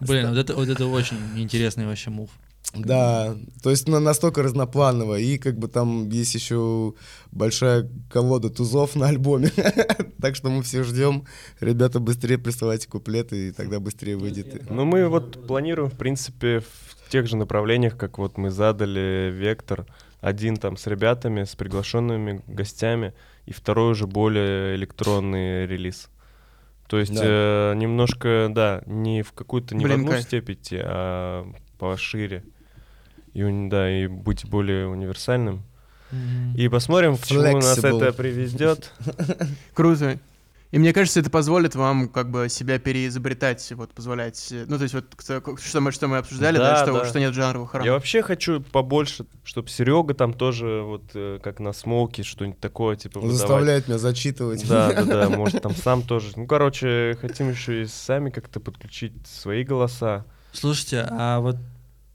Блин, 0.00 0.30
вот 0.30 0.38
это, 0.38 0.54
вот 0.54 0.68
это 0.68 0.86
очень 0.86 1.18
интересный 1.36 1.86
вообще 1.86 2.10
мув. 2.10 2.30
Да, 2.74 3.36
то 3.62 3.70
есть 3.70 3.88
на, 3.88 3.98
настолько 3.98 4.42
разнопланово, 4.42 5.18
и 5.18 5.38
как 5.38 5.58
бы 5.58 5.66
там 5.66 6.08
есть 6.08 6.34
еще 6.34 6.94
большая 7.32 7.90
колода 8.08 8.48
тузов 8.48 8.94
на 8.94 9.08
альбоме, 9.08 9.50
так 10.20 10.36
что 10.36 10.50
мы 10.50 10.62
все 10.62 10.84
ждем, 10.84 11.24
ребята 11.58 11.98
быстрее 11.98 12.38
присылайте 12.38 12.88
куплеты, 12.88 13.48
и 13.48 13.52
тогда 13.52 13.80
быстрее 13.80 14.16
выйдет. 14.16 14.70
Ну 14.70 14.84
мы 14.84 15.08
вот 15.08 15.46
планируем, 15.48 15.90
в 15.90 15.96
принципе, 15.96 16.60
в 16.60 16.99
тех 17.10 17.26
же 17.26 17.36
направлениях, 17.36 17.96
как 17.96 18.18
вот 18.18 18.38
мы 18.38 18.50
задали 18.50 19.30
вектор. 19.30 19.86
Один 20.20 20.56
там 20.56 20.76
с 20.76 20.86
ребятами, 20.86 21.44
с 21.44 21.54
приглашенными 21.54 22.42
гостями, 22.46 23.14
и 23.46 23.52
второй 23.52 23.92
уже 23.92 24.06
более 24.06 24.76
электронный 24.76 25.66
релиз. 25.66 26.08
То 26.88 26.98
есть 26.98 27.14
да. 27.14 27.22
э, 27.22 27.74
немножко, 27.76 28.48
да, 28.50 28.82
не 28.86 29.22
в 29.22 29.32
какую-то 29.32 29.74
не 29.76 29.84
Блин, 29.84 30.04
в 30.04 30.08
одну 30.08 30.20
степень, 30.20 30.58
а 30.82 31.46
пошире. 31.78 32.44
И, 33.32 33.68
да, 33.68 33.90
и 33.90 34.06
быть 34.06 34.48
более 34.48 34.88
универсальным. 34.88 35.62
Mm-hmm. 36.10 36.56
И 36.56 36.68
посмотрим, 36.68 37.16
к 37.16 37.24
чему 37.24 37.58
нас 37.58 37.78
это 37.78 38.12
приведет. 38.12 38.92
Круто. 39.74 40.18
И 40.70 40.78
мне 40.78 40.92
кажется, 40.92 41.18
это 41.18 41.30
позволит 41.30 41.74
вам 41.74 42.08
как 42.08 42.30
бы 42.30 42.48
себя 42.48 42.78
переизобретать, 42.78 43.72
вот 43.72 43.92
позволять, 43.92 44.52
ну 44.68 44.76
то 44.76 44.84
есть 44.84 44.94
вот 44.94 45.06
что 45.60 45.80
мы, 45.80 45.90
что 45.90 46.06
мы 46.06 46.18
обсуждали, 46.18 46.58
да, 46.58 46.70
да, 46.70 46.82
что, 46.84 46.92
да. 46.92 47.04
что 47.04 47.18
нет 47.18 47.34
жанровых 47.34 47.74
рамок. 47.74 47.86
Я 47.86 47.92
вообще 47.92 48.22
хочу 48.22 48.60
побольше, 48.60 49.26
чтобы 49.42 49.68
Серега 49.68 50.14
там 50.14 50.32
тоже 50.32 50.82
вот 50.82 51.10
э, 51.14 51.40
как 51.42 51.58
на 51.58 51.72
смоке 51.72 52.22
что-нибудь 52.22 52.60
такое 52.60 52.94
типа 52.94 53.18
выдавать. 53.18 53.38
Заставляет 53.38 53.88
меня 53.88 53.98
зачитывать. 53.98 54.66
Да, 54.68 54.92
да, 54.92 55.02
да, 55.02 55.28
может 55.36 55.60
там 55.60 55.74
сам 55.74 56.02
тоже. 56.02 56.32
Ну 56.36 56.46
короче, 56.46 57.18
хотим 57.20 57.50
еще 57.50 57.82
и 57.82 57.86
сами 57.86 58.30
как-то 58.30 58.60
подключить 58.60 59.26
свои 59.26 59.64
голоса. 59.64 60.24
Слушайте, 60.52 61.04
а 61.10 61.40
вот 61.40 61.56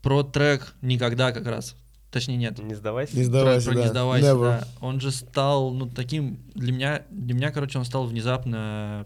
про 0.02 0.24
трек 0.24 0.76
никогда 0.82 1.34
как 1.34 1.46
раз 1.46 1.76
Точнее, 2.16 2.38
нет. 2.38 2.58
Не 2.60 2.76
сдавайся. 2.76 3.18
Не 3.18 3.24
сдавайся, 3.24 3.68
про, 3.68 3.76
да. 3.76 3.82
не 3.82 3.88
сдавайся, 3.90 4.28
Never. 4.28 4.60
да. 4.62 4.68
Он 4.80 5.02
же 5.02 5.12
стал, 5.12 5.74
ну, 5.74 5.86
таким, 5.86 6.40
для 6.54 6.72
меня, 6.72 7.02
для 7.10 7.34
меня, 7.34 7.52
короче, 7.52 7.78
он 7.78 7.84
стал 7.84 8.08
внезапно 8.08 9.06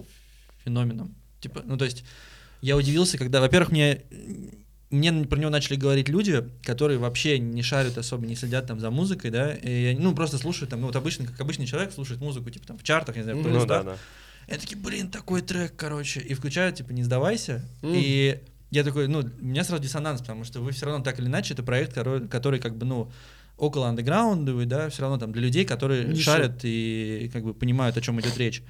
феноменом. 0.64 1.16
Типа, 1.42 1.64
ну, 1.66 1.76
то 1.76 1.86
есть, 1.86 2.04
я 2.62 2.78
удивился, 2.78 3.18
когда, 3.18 3.42
во-первых, 3.42 3.72
мне, 3.72 4.04
мне 4.92 5.12
про 5.26 5.40
него 5.40 5.50
начали 5.50 5.76
говорить 5.76 6.08
люди, 6.08 6.48
которые 6.64 7.00
вообще 7.00 7.40
не 7.40 7.64
шарят 7.64 7.98
особо, 7.98 8.28
не 8.28 8.36
следят 8.36 8.68
там 8.68 8.80
за 8.80 8.92
музыкой, 8.92 9.32
да, 9.32 9.56
и, 9.56 9.98
ну, 9.98 10.14
просто 10.14 10.38
слушают 10.38 10.70
там, 10.70 10.82
ну, 10.82 10.86
вот 10.86 10.96
обычно, 10.96 11.26
как 11.26 11.42
обычный 11.42 11.66
человек 11.66 11.92
слушает 11.92 12.22
музыку, 12.22 12.52
типа, 12.52 12.68
там, 12.68 12.78
в 12.78 12.84
чартах, 12.84 13.16
не 13.16 13.24
знаю, 13.24 13.40
в 13.40 13.48
ну, 13.48 13.66
да, 13.66 13.82
да. 13.82 13.98
И 14.48 14.52
такие, 14.52 14.78
блин, 14.78 15.10
такой 15.10 15.42
трек, 15.42 15.76
короче, 15.76 16.20
и 16.20 16.36
включают, 16.36 16.76
типа, 16.76 16.92
не 16.92 17.02
сдавайся, 17.02 17.66
mm. 17.82 17.92
и 17.96 18.40
я 18.72 18.84
такой, 18.84 19.08
ну, 19.08 19.20
у 19.20 19.46
меня 19.46 19.64
сразу 19.64 19.82
диссонанс, 19.82 20.22
потому 20.22 20.44
что 20.44 20.62
вы 20.62 20.72
все 20.72 20.86
равно 20.86 21.04
так 21.04 21.20
или 21.20 21.28
иначе, 21.28 21.54
это 21.54 21.64
проект, 21.64 21.94
который, 21.94 22.28
который 22.28 22.60
как 22.60 22.78
бы, 22.78 22.86
ну, 22.86 23.12
около 23.58 23.88
андеграундовый, 23.90 24.66
да, 24.66 24.90
все 24.90 25.02
равно 25.02 25.18
там 25.18 25.32
для 25.32 25.42
людей, 25.42 25.66
которые 25.66 26.06
Ниша. 26.06 26.24
шарят 26.24 26.60
и 26.64 27.30
как 27.34 27.44
бы 27.44 27.54
понимают, 27.54 27.98
о 27.98 28.02
чем 28.02 28.20
идет 28.20 28.38
речь. 28.38 28.64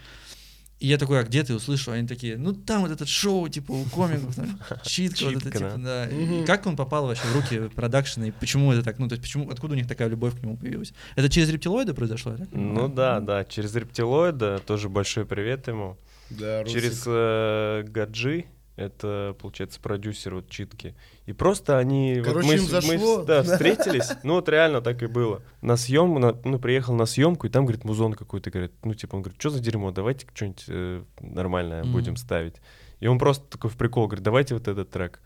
И 0.79 0.87
я 0.87 0.97
такой, 0.97 1.19
а 1.19 1.23
где 1.23 1.43
ты 1.43 1.53
услышал? 1.53 1.91
Они 1.91 2.07
такие, 2.07 2.37
ну 2.37 2.53
там 2.53 2.83
вот 2.83 2.91
этот 2.91 3.09
шоу, 3.09 3.49
типа, 3.49 3.73
у 3.73 3.83
комиков, 3.83 4.33
там, 4.33 4.59
читка, 4.83 5.25
вот 5.25 5.45
это, 5.45 5.51
типа, 5.51 5.73
да. 5.77 6.07
И 6.07 6.45
как 6.45 6.65
он 6.65 6.77
попал 6.77 7.05
вообще 7.05 7.27
в 7.27 7.35
руки 7.35 7.69
продакшена, 7.75 8.27
и 8.27 8.31
почему 8.31 8.71
это 8.71 8.81
так? 8.81 8.97
Ну, 8.97 9.09
то 9.09 9.13
есть, 9.13 9.21
почему, 9.21 9.49
откуда 9.49 9.73
у 9.73 9.75
них 9.75 9.87
такая 9.87 10.07
любовь 10.07 10.39
к 10.39 10.41
нему 10.41 10.55
появилась? 10.55 10.93
Это 11.15 11.29
через 11.29 11.49
рептилоида 11.49 11.93
произошло? 11.93 12.37
так 12.37 12.47
Ну 12.53 12.87
да, 12.87 13.19
да, 13.19 13.43
через 13.43 13.75
рептилоида, 13.75 14.59
тоже 14.65 14.87
большой 14.87 15.25
привет 15.25 15.67
ему. 15.67 15.97
Да, 16.29 16.63
Русик. 16.63 16.81
Через 16.81 17.03
э, 17.05 17.83
Гаджи, 17.83 18.45
это, 18.79 19.35
получается, 19.39 19.79
продюсер 19.79 20.35
вот 20.35 20.49
читки. 20.49 20.95
И 21.25 21.33
просто 21.33 21.77
они... 21.77 22.15
вот 22.17 22.25
Короче, 22.25 22.47
мы, 22.47 22.53
им 22.55 22.61
мы 22.63 22.67
зашло. 22.67 23.21
с- 23.21 23.25
да, 23.25 23.43
встретились, 23.43 24.09
ну 24.23 24.35
вот 24.35 24.47
реально 24.49 24.81
так 24.81 25.03
и 25.03 25.07
было. 25.07 25.41
На 25.61 25.75
съем, 25.77 26.13
на- 26.19 26.35
ну, 26.43 26.59
приехал 26.59 26.95
на 26.95 27.05
съемку, 27.05 27.47
и 27.47 27.49
там, 27.49 27.65
говорит, 27.65 27.83
музон 27.83 28.13
какой-то, 28.13 28.49
говорит, 28.51 28.71
ну, 28.83 28.93
типа, 28.93 29.15
он 29.15 29.21
говорит, 29.21 29.39
что 29.39 29.49
за 29.49 29.59
дерьмо, 29.59 29.91
давайте 29.91 30.25
что-нибудь 30.33 30.63
э, 30.67 31.03
нормальное 31.21 31.83
Мгм. 31.83 31.91
будем 31.91 32.15
ставить. 32.15 32.55
И 32.99 33.07
он 33.07 33.19
просто 33.19 33.45
такой 33.49 33.69
в 33.69 33.77
прикол, 33.77 34.07
говорит, 34.07 34.23
давайте 34.23 34.53
вот 34.55 34.67
этот 34.67 34.89
трек. 34.89 35.21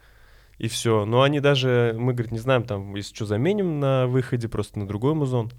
И 0.59 0.67
все. 0.67 1.05
Но 1.05 1.21
они 1.23 1.39
даже, 1.39 1.95
мы, 1.97 2.13
говорит, 2.13 2.31
не 2.31 2.39
знаем, 2.39 2.63
там, 2.63 2.93
если 2.95 3.13
что, 3.15 3.25
заменим 3.25 3.79
на 3.79 4.05
выходе 4.07 4.47
просто 4.47 4.77
на 4.79 4.87
другой 4.87 5.13
музон. 5.13 5.51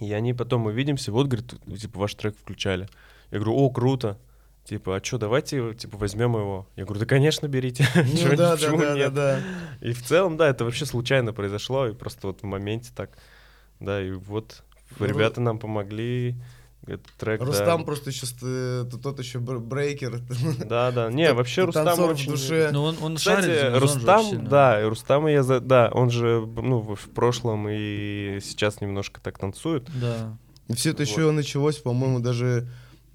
И 0.00 0.12
они 0.12 0.32
потом 0.32 0.66
увидимся, 0.66 1.10
вот, 1.12 1.26
говорит, 1.26 1.54
типа, 1.80 1.98
ваш 2.00 2.14
трек 2.14 2.36
включали. 2.38 2.88
Я 3.30 3.38
говорю, 3.40 3.56
о, 3.56 3.70
круто. 3.70 4.16
Типа, 4.68 4.96
а 4.96 5.02
что, 5.02 5.16
давайте, 5.16 5.72
типа, 5.72 5.96
возьмем 5.96 6.34
его. 6.36 6.66
Я 6.76 6.84
говорю, 6.84 7.00
да, 7.00 7.06
конечно, 7.06 7.48
берите. 7.48 7.86
Ну 7.94 8.36
да, 8.36 8.54
да, 8.54 8.70
да, 8.70 8.76
да, 8.76 8.94
нет? 8.94 9.14
да. 9.14 9.40
И 9.80 9.92
в 9.92 10.02
целом, 10.04 10.36
да, 10.36 10.48
это 10.50 10.66
вообще 10.66 10.84
случайно 10.84 11.32
произошло, 11.32 11.86
и 11.86 11.94
просто 11.94 12.26
вот 12.26 12.42
в 12.42 12.44
моменте 12.44 12.90
так, 12.94 13.16
да, 13.80 14.02
и 14.02 14.10
вот 14.10 14.62
Ну, 14.98 15.06
ребята 15.06 15.40
нам 15.40 15.58
помогли, 15.58 16.36
этот 16.86 17.06
трек, 17.18 17.40
Рустам 17.40 17.80
да. 17.80 17.84
просто 17.86 18.10
еще 18.10 18.26
тот 19.02 19.18
еще 19.18 19.38
бр- 19.38 19.58
брейкер. 19.58 20.20
Да, 20.66 20.90
да, 20.92 21.10
не, 21.10 21.32
вообще 21.32 21.64
Рустам 21.64 21.96
в 21.96 22.00
очень... 22.02 22.32
душе. 22.32 22.68
Ну, 22.70 22.82
он, 22.82 22.96
он 23.00 23.16
Кстати, 23.16 23.46
шарит 23.46 23.78
Рустам, 23.80 24.22
сильно. 24.22 24.48
да, 24.50 24.82
и 24.82 24.84
Рустама 24.84 25.30
я, 25.30 25.42
за- 25.42 25.60
да, 25.60 25.90
он 25.94 26.10
же, 26.10 26.46
ну, 26.46 26.80
в 26.94 27.08
прошлом 27.14 27.66
и 27.70 28.38
сейчас 28.42 28.82
немножко 28.82 29.18
так 29.22 29.38
танцует. 29.38 29.88
Да. 29.98 30.36
И 30.68 30.74
все 30.74 30.90
это 30.90 31.04
Вот. 31.04 31.08
еще 31.08 31.30
началось, 31.30 31.78
по-моему, 31.78 32.20
даже 32.20 32.68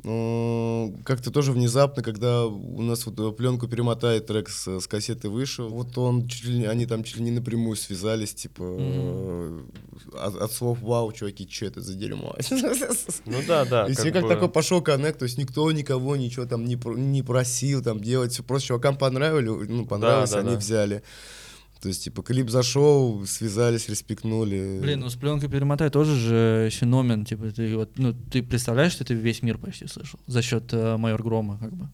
как-то 0.03 1.31
тоже 1.31 1.53
внезапно, 1.53 2.03
когда 2.03 2.45
у 2.45 2.81
нас 2.81 3.05
вот 3.05 3.17
э, 3.19 3.31
пленку 3.31 3.69
перемотает 3.69 4.27
трек 4.27 4.49
с, 4.49 4.79
с 4.81 4.85
кассеты 4.87 5.29
вышел, 5.29 5.69
вот 5.69 5.97
он 5.97 6.27
чуть 6.27 6.43
ли 6.43 6.65
они 6.65 6.85
там 6.85 7.05
чуть 7.05 7.17
ли 7.17 7.23
не 7.23 7.31
напрямую 7.31 7.77
связались, 7.77 8.33
типа 8.33 8.63
э, 8.63 9.59
от, 10.19 10.35
от 10.41 10.51
слов 10.51 10.81
«Вау, 10.81 11.11
чуваки, 11.13 11.47
что 11.49 11.67
это 11.67 11.79
за 11.79 11.93
дерьмо?» 11.93 12.35
Ну 13.25 13.37
да, 13.47 13.63
да. 13.63 13.87
И 13.87 13.93
все 13.93 14.11
как 14.11 14.23
такой 14.27 14.49
пошел 14.49 14.81
коннект, 14.81 15.19
то 15.19 15.23
есть 15.23 15.37
никто 15.37 15.71
никого 15.71 16.17
ничего 16.17 16.45
там 16.45 16.65
не, 16.65 16.75
про- 16.75 16.97
не 16.97 17.23
просил 17.23 17.81
там 17.81 18.01
делать, 18.01 18.33
все 18.33 18.43
просто 18.43 18.67
чувакам 18.67 18.97
понравили, 18.97 19.47
ну, 19.47 19.85
понравилось, 19.85 20.31
они 20.33 20.57
взяли. 20.57 21.03
То 21.83 21.89
есть, 21.89 22.05
типа, 22.05 22.23
клип 22.23 22.49
зашел, 22.49 23.25
связались, 23.27 23.89
респектнули. 23.89 24.79
Блин, 24.81 25.01
ну 25.01 25.09
с 25.09 25.15
пленкой 25.15 25.49
перемотай 25.49 25.89
тоже 25.89 26.15
же 26.15 26.69
феномен. 26.71 27.25
Типа, 27.25 27.51
ты 27.51 27.75
вот, 27.75 27.89
ну, 27.97 28.13
ты 28.31 28.41
представляешь, 28.41 28.93
что 28.93 29.03
ты 29.03 29.13
весь 29.15 29.41
мир 29.43 29.57
почти 29.57 29.85
слышал 29.87 30.17
за 30.25 30.41
счет 30.41 30.63
э, 30.71 30.95
майор 30.95 31.21
Грома, 31.21 31.57
как 31.59 31.73
бы. 31.73 31.89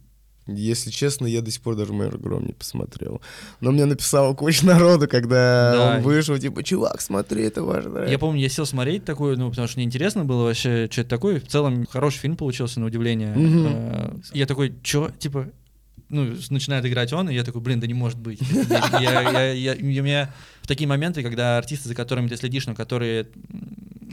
Если 0.45 0.91
честно, 0.91 1.25
я 1.25 1.41
до 1.41 1.49
сих 1.51 1.61
пор 1.61 1.75
даже 1.75 1.93
«Майор 1.93 2.17
Гром» 2.17 2.45
не 2.45 2.53
посмотрел. 2.53 3.21
Но 3.61 3.71
мне 3.71 3.85
написало 3.85 4.33
куча 4.33 4.65
народу, 4.65 5.07
когда 5.07 5.71
Да. 5.73 5.95
он 5.97 6.01
вышел, 6.03 6.37
типа, 6.37 6.63
чувак, 6.63 7.01
смотри, 7.01 7.43
это 7.43 7.63
важно. 7.63 8.05
Я 8.07 8.17
помню, 8.19 8.41
я 8.41 8.49
сел 8.49 8.65
смотреть 8.65 9.05
такой, 9.05 9.37
ну, 9.37 9.49
потому 9.51 9.67
что 9.67 9.77
мне 9.77 9.85
интересно 9.85 10.25
было 10.25 10.43
вообще, 10.45 10.87
что 10.91 11.01
это 11.01 11.09
такое. 11.09 11.39
В 11.39 11.47
целом, 11.47 11.85
хороший 11.87 12.19
фильм 12.19 12.35
получился, 12.35 12.79
на 12.79 12.87
удивление. 12.87 13.33
Э, 13.37 14.11
Я 14.33 14.45
такой, 14.47 14.73
чё, 14.81 15.11
типа, 15.19 15.49
ну, 16.09 16.35
начинает 16.49 16.85
играть 16.85 17.13
он, 17.13 17.29
и 17.29 17.33
я 17.35 17.43
такой, 17.43 17.61
блин, 17.61 17.79
да 17.79 17.87
не 17.87 17.93
может 17.93 18.19
быть. 18.19 18.39
Я, 18.99 18.99
я- 18.99 19.51
я- 19.51 19.73
я- 19.73 19.75
у 19.75 19.85
меня 19.85 20.33
в 20.61 20.67
такие 20.67 20.87
моменты, 20.87 21.23
когда 21.23 21.57
артисты, 21.57 21.87
за 21.89 21.95
которыми 21.95 22.27
ты 22.27 22.35
следишь, 22.37 22.65
но 22.67 22.75
которые 22.75 23.27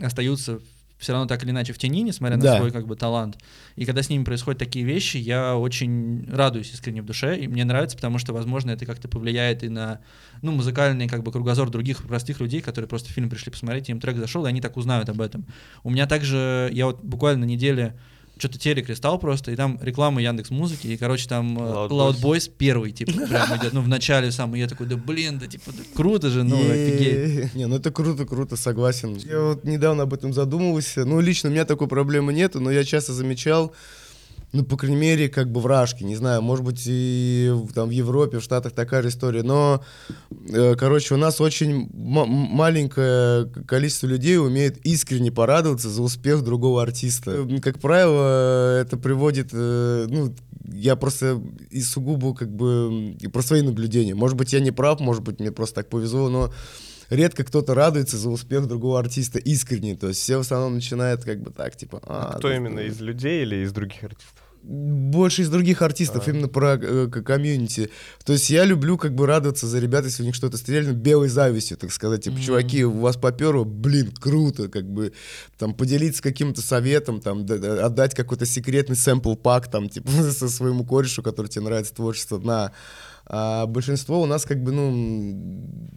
остаются 0.01 0.59
все 0.97 1.11
равно 1.13 1.27
так 1.27 1.43
или 1.43 1.51
иначе 1.51 1.73
в 1.73 1.77
тени, 1.77 2.01
несмотря 2.01 2.37
на 2.37 2.43
Да. 2.43 2.57
свой 2.57 2.71
как 2.71 2.87
бы 2.87 2.95
талант. 2.95 3.37
И 3.75 3.85
когда 3.85 4.01
с 4.01 4.09
ними 4.09 4.23
происходят 4.23 4.57
такие 4.57 4.83
вещи, 4.83 5.17
я 5.17 5.55
очень 5.55 6.27
радуюсь 6.31 6.71
искренне 6.73 7.03
в 7.03 7.05
душе, 7.05 7.37
и 7.37 7.47
мне 7.47 7.65
нравится, 7.65 7.95
потому 7.95 8.17
что, 8.17 8.33
возможно, 8.33 8.71
это 8.71 8.87
как-то 8.87 9.07
повлияет 9.07 9.63
и 9.63 9.69
на, 9.69 9.99
ну, 10.41 10.53
музыкальный 10.53 11.07
как 11.07 11.21
бы 11.21 11.31
кругозор 11.31 11.69
других 11.69 12.03
простых 12.07 12.39
людей, 12.39 12.61
которые 12.61 12.89
просто 12.89 13.13
фильм 13.13 13.29
пришли 13.29 13.51
посмотреть, 13.51 13.89
им 13.89 13.99
трек 13.99 14.17
зашел, 14.17 14.47
и 14.47 14.49
они 14.49 14.59
так 14.59 14.75
узнают 14.75 15.07
об 15.09 15.21
этом. 15.21 15.45
У 15.83 15.91
меня 15.91 16.07
также, 16.07 16.69
я 16.73 16.87
вот 16.87 17.03
буквально 17.03 17.41
на 17.45 17.49
неделе 17.49 17.93
что-то 18.37 18.59
телек 18.59 18.89
листал 18.89 19.19
просто, 19.19 19.51
и 19.51 19.55
там 19.55 19.79
реклама 19.81 20.21
Яндекс 20.21 20.49
Музыки, 20.49 20.87
и, 20.87 20.97
короче, 20.97 21.27
там 21.27 21.57
э, 21.57 21.61
Loud 21.61 21.89
Loud 21.89 22.15
Boys. 22.15 22.21
Boys 22.21 22.51
первый, 22.57 22.91
типа, 22.91 23.11
прям 23.11 23.57
идет, 23.57 23.73
ну, 23.73 23.81
в 23.81 23.87
начале 23.87 24.31
сам, 24.31 24.55
и 24.55 24.59
я 24.59 24.67
такой, 24.67 24.87
да 24.87 24.97
блин, 24.97 25.39
да, 25.39 25.47
типа, 25.47 25.71
да 25.71 25.83
круто 25.93 26.29
же, 26.29 26.43
ну, 26.43 26.57
офигеть. 26.57 27.53
Не, 27.55 27.67
ну 27.67 27.77
это 27.77 27.91
круто, 27.91 28.25
круто, 28.25 28.55
согласен. 28.55 29.15
Я 29.17 29.41
вот 29.41 29.63
недавно 29.63 30.03
об 30.03 30.13
этом 30.13 30.33
задумывался. 30.33 31.05
Ну, 31.05 31.19
лично 31.19 31.49
у 31.49 31.51
меня 31.51 31.65
такой 31.65 31.87
проблемы 31.87 32.33
нету, 32.33 32.59
но 32.59 32.71
я 32.71 32.83
часто 32.83 33.13
замечал, 33.13 33.73
ну, 34.53 34.63
по 34.63 34.77
крайней 34.77 34.97
мере, 34.97 35.29
как 35.29 35.51
бы 35.51 35.59
в 35.59 35.65
Рашке, 35.65 36.05
не 36.05 36.15
знаю, 36.15 36.41
может 36.41 36.63
быть, 36.63 36.83
и 36.85 37.53
там 37.75 37.89
в 37.89 37.91
Европе, 37.91 38.39
в 38.39 38.43
Штатах 38.43 38.71
такая 38.71 39.01
же 39.03 39.09
история, 39.09 39.43
но, 39.43 39.83
э, 40.49 40.75
короче, 40.75 41.13
у 41.15 41.17
нас 41.17 41.41
очень 41.41 41.89
маленькое 41.93 43.45
количество 43.67 44.07
людей 44.07 44.37
умеет 44.37 44.77
искренне 44.85 45.31
порадоваться 45.31 45.89
за 45.89 46.01
успех 46.01 46.43
другого 46.43 46.81
артиста. 46.81 47.31
Э, 47.31 47.59
Как 47.59 47.79
правило, 47.79 48.79
это 48.79 48.97
приводит, 48.97 49.49
э, 49.51 50.07
ну, 50.09 50.33
я 50.73 50.95
просто 50.95 51.41
и 51.69 51.81
сугубо 51.81 52.33
как 52.33 52.49
бы 52.53 53.15
м, 53.21 53.31
про 53.31 53.41
свои 53.41 53.61
наблюдения. 53.61 54.15
Может 54.15 54.37
быть, 54.37 54.53
я 54.53 54.59
не 54.59 54.71
прав, 54.71 54.99
может 54.99 55.23
быть, 55.23 55.39
мне 55.39 55.51
просто 55.51 55.75
так 55.75 55.89
повезло, 55.89 56.29
но 56.29 56.51
редко 57.09 57.43
кто-то 57.43 57.73
радуется 57.73 58.17
за 58.17 58.29
успех 58.29 58.67
другого 58.67 58.99
артиста 58.99 59.39
искренне. 59.39 59.95
То 59.95 60.07
есть 60.09 60.21
все 60.21 60.37
в 60.37 60.41
основном 60.41 60.75
начинают 60.75 61.23
как 61.23 61.41
бы 61.41 61.51
так, 61.51 61.75
типа... 61.75 62.01
А, 62.03 62.37
Кто 62.37 62.49
да, 62.49 62.55
именно, 62.55 62.77
да. 62.77 62.83
из 62.87 62.99
людей 63.01 63.41
или 63.43 63.57
из 63.63 63.71
других 63.71 64.03
артистов? 64.03 64.33
Больше 64.63 65.43
из 65.43 65.49
других 65.49 65.81
артистов, 65.81 66.27
А. 66.27 66.31
именно 66.31 66.49
про 66.49 66.75
э, 66.75 67.07
комьюнити. 67.07 67.89
То 68.25 68.33
есть 68.33 68.49
я 68.49 68.65
люблю 68.65 68.97
как 68.97 69.15
бы 69.15 69.25
радоваться 69.25 69.65
за 69.65 69.79
ребят, 69.79 70.03
если 70.03 70.23
у 70.23 70.25
них 70.25 70.35
что-то 70.35 70.57
стреляно, 70.57 70.91
белой 70.93 71.29
завистью, 71.29 71.77
так 71.77 71.91
сказать. 71.91 72.23
Типа, 72.25 72.35
Мгм. 72.35 72.43
чуваки, 72.43 72.83
у 72.83 72.99
вас 72.99 73.15
поперло, 73.15 73.63
блин, 73.63 74.11
круто, 74.19 74.67
как 74.67 74.83
бы, 74.91 75.13
там, 75.57 75.73
поделиться 75.73 76.21
каким-то 76.21 76.61
советом, 76.61 77.21
там, 77.21 77.45
отдать 77.49 78.13
какой-то 78.13 78.45
секретный 78.45 78.97
сэмпл-пак, 78.97 79.69
там, 79.71 79.87
типа, 79.87 80.09
со 80.33 80.49
своему 80.49 80.83
корешу, 80.85 81.23
который 81.23 81.47
тебе 81.47 81.63
нравится 81.63 81.93
творчество, 81.93 82.37
на. 82.37 82.73
А 83.25 83.67
большинство 83.67 84.21
у 84.21 84.25
нас 84.25 84.43
как 84.43 84.61
бы, 84.61 84.71
ну, 84.73 85.89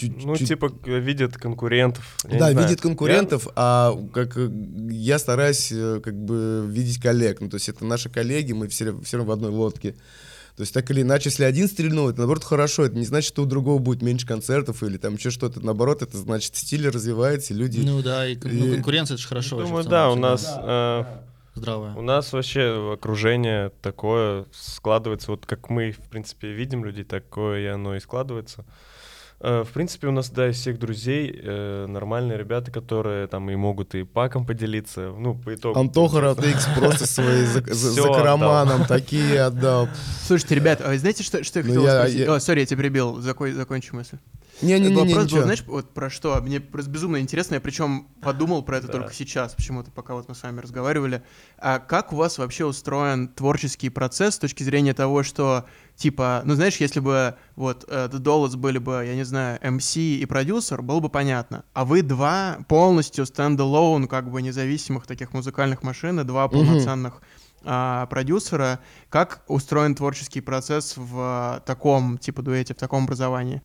Ну, 0.00 0.36
типа, 0.36 0.70
к- 0.70 0.86
видят 0.88 1.36
конкурентов. 1.36 2.16
я 2.28 2.38
да, 2.38 2.52
видит 2.52 2.80
конкурентов, 2.80 3.48
а 3.54 3.96
как 4.12 4.36
э, 4.36 4.50
я 4.90 5.18
стараюсь 5.18 5.70
э, 5.72 6.00
как 6.02 6.14
бы 6.14 6.64
видеть 6.68 7.00
коллег. 7.00 7.40
Ну, 7.40 7.48
то 7.48 7.56
есть 7.56 7.68
это 7.68 7.84
наши 7.84 8.08
коллеги, 8.10 8.52
мы 8.52 8.68
все, 8.68 8.98
все 9.02 9.18
равно 9.18 9.30
в 9.30 9.34
одной 9.34 9.50
лодке. 9.50 9.92
То 10.56 10.60
есть 10.60 10.72
так 10.72 10.88
или 10.90 11.02
иначе, 11.02 11.30
если 11.30 11.42
один 11.44 11.66
стрельнул, 11.68 12.08
это 12.08 12.18
наоборот 12.18 12.44
хорошо. 12.44 12.84
Это 12.84 12.96
не 12.96 13.04
значит, 13.04 13.28
что 13.28 13.42
у 13.42 13.46
другого 13.46 13.78
будет 13.78 14.02
меньше 14.02 14.24
концертов 14.26 14.82
или 14.84 14.96
там 14.98 15.14
еще 15.14 15.30
что-то. 15.30 15.60
Наоборот, 15.60 16.02
это 16.02 16.16
значит, 16.16 16.54
стиль 16.56 16.88
развивается, 16.88 17.54
и 17.54 17.56
люди... 17.56 17.80
Ну 17.80 18.02
да, 18.02 18.26
и, 18.26 18.36
ну, 18.42 18.66
И- 18.66 18.74
конкуренция 18.74 19.14
это 19.14 19.22
же 19.22 19.28
хорошо. 19.28 19.56
вообще 19.56 19.68
Думаю, 19.68 19.84
в 19.84 19.88
да, 19.88 20.10
у 20.10 20.14
нас, 20.14 20.40
всегда. 20.42 21.22
э, 21.54 21.58
здравая. 21.58 21.94
у 21.96 22.02
нас 22.02 22.32
вообще 22.32 22.92
окружение 22.94 23.70
такое 23.82 24.46
складывается, 24.52 25.32
вот 25.32 25.44
как 25.44 25.70
мы, 25.70 25.90
в 25.90 26.08
принципе, 26.08 26.52
видим 26.52 26.84
людей, 26.84 27.02
такое 27.04 27.60
и 27.62 27.66
оно 27.66 27.96
и 27.96 28.00
складывается. 28.00 28.64
Э, 29.46 29.62
В 29.62 29.68
принципе, 29.72 30.06
у 30.06 30.10
нас, 30.10 30.30
да, 30.30 30.48
из 30.48 30.56
всех 30.56 30.78
друзей 30.78 31.38
э, 31.44 31.86
нормальные 31.86 32.38
ребята, 32.38 32.70
которые 32.70 33.26
там 33.26 33.50
и 33.50 33.56
могут 33.56 33.94
и 33.94 34.02
паком 34.04 34.46
поделиться, 34.46 35.12
ну, 35.18 35.34
по 35.34 35.54
итогу. 35.54 35.78
Антоха 35.78 36.20
Ротекс 36.22 36.66
просто 36.78 37.06
свои 37.06 37.42
зак- 37.44 37.70
за- 37.74 37.92
Всё 37.92 38.02
закроманам 38.14 38.82
отдал. 38.82 38.86
такие 38.88 39.42
отдал. 39.42 39.88
Слушайте, 40.26 40.54
ребят, 40.54 40.80
а 40.82 40.96
знаете, 40.96 41.22
что, 41.22 41.44
что 41.44 41.58
я 41.60 41.64
Ну, 41.66 41.74
хотел 41.82 41.98
спросить? 41.98 42.42
сори, 42.42 42.60
я 42.60 42.66
тебя 42.66 42.78
перебил, 42.78 43.20
Закон, 43.20 43.52
закончи 43.52 43.92
мысль. 43.92 44.16
Не-не-не, 44.62 44.94
Вопрос 44.94 45.30
был, 45.32 45.42
знаешь, 45.42 45.64
вот 45.66 45.92
про 45.92 46.08
что? 46.08 46.40
Мне 46.40 46.60
просто 46.60 46.88
безумно 46.88 47.18
интересно, 47.18 47.54
я 47.56 47.60
причем 47.60 48.06
подумал 48.22 48.62
про 48.62 48.78
это 48.78 48.86
только 48.86 49.12
сейчас, 49.12 49.52
почему-то, 49.52 49.90
пока 49.90 50.14
вот 50.14 50.28
мы 50.28 50.34
с 50.36 50.42
вами 50.44 50.60
разговаривали. 50.60 51.22
А 51.58 51.80
как 51.80 52.12
у 52.12 52.16
вас 52.16 52.38
вообще 52.38 52.64
устроен 52.64 53.26
творческий 53.28 53.90
процесс 53.90 54.36
с 54.36 54.38
точки 54.38 54.62
зрения 54.62 54.94
того, 54.94 55.24
что, 55.24 55.64
типа, 55.96 56.42
ну 56.44 56.54
знаешь, 56.54 56.76
если 56.76 57.00
бы 57.00 57.34
вот 57.56 57.84
э, 57.88 58.08
The 58.10 58.20
Dollars 58.20 58.56
были 58.56 58.78
бы, 58.78 59.04
я 59.06 59.14
не 59.14 59.24
знаю, 59.24 59.58
MC 59.60 60.16
и 60.16 60.26
продюсер, 60.26 60.82
было 60.82 61.00
бы 61.00 61.08
понятно. 61.08 61.64
А 61.72 61.84
вы 61.84 62.02
два 62.02 62.58
полностью 62.68 63.24
стендалone, 63.24 64.06
как 64.06 64.30
бы 64.30 64.42
независимых 64.42 65.06
таких 65.06 65.32
музыкальных 65.32 65.82
машин, 65.82 66.20
и 66.20 66.24
два 66.24 66.48
полноценных 66.48 67.22
а, 67.64 68.06
продюсера. 68.06 68.80
Как 69.08 69.42
устроен 69.48 69.94
творческий 69.94 70.40
процесс 70.40 70.94
в 70.96 71.62
таком, 71.66 72.18
типа, 72.18 72.42
дуэте, 72.42 72.74
в 72.74 72.78
таком 72.78 73.04
образовании? 73.04 73.62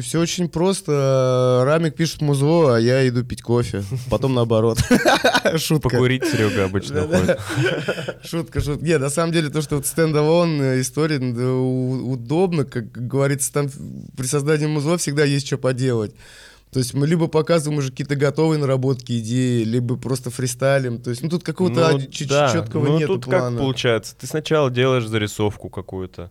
Все 0.00 0.20
очень 0.20 0.48
просто. 0.48 1.62
Рамик 1.64 1.94
пишет 1.94 2.20
музло, 2.20 2.76
а 2.76 2.80
я 2.80 3.06
иду 3.08 3.24
пить 3.24 3.42
кофе. 3.42 3.82
Потом 4.10 4.34
наоборот. 4.34 4.78
Шутка. 5.56 5.88
Покурить 5.88 6.24
Серега 6.26 6.64
обычно 6.64 7.06
ходит. 7.06 7.38
Шутка, 8.24 8.60
шутка. 8.60 8.84
Нет, 8.84 9.00
на 9.00 9.10
самом 9.10 9.32
деле, 9.32 9.48
то, 9.50 9.62
что 9.62 9.76
вот 9.76 9.86
стендалон 9.86 10.60
история 10.80 11.18
удобно, 11.18 12.64
как 12.64 12.90
говорится, 12.90 13.52
там 13.52 13.68
при 14.16 14.26
создании 14.26 14.66
музла 14.66 14.96
всегда 14.98 15.24
есть 15.24 15.46
что 15.46 15.58
поделать. 15.58 16.14
То 16.70 16.80
есть 16.80 16.92
мы 16.92 17.06
либо 17.06 17.28
показываем 17.28 17.78
уже 17.78 17.90
какие-то 17.90 18.14
готовые 18.14 18.60
наработки, 18.60 19.18
идеи, 19.20 19.62
либо 19.64 19.96
просто 19.96 20.30
фристайлим. 20.30 21.00
То 21.00 21.10
есть, 21.10 21.22
ну 21.22 21.30
тут 21.30 21.42
какого-то 21.42 21.92
Ну, 21.92 21.98
да. 22.28 22.52
четкого 22.52 22.84
ну, 22.86 22.98
нету 22.98 23.14
тут 23.14 23.24
плана. 23.24 23.50
как 23.50 23.58
получается? 23.58 24.14
Ты 24.16 24.26
сначала 24.26 24.70
делаешь 24.70 25.06
зарисовку 25.06 25.70
какую-то. 25.70 26.30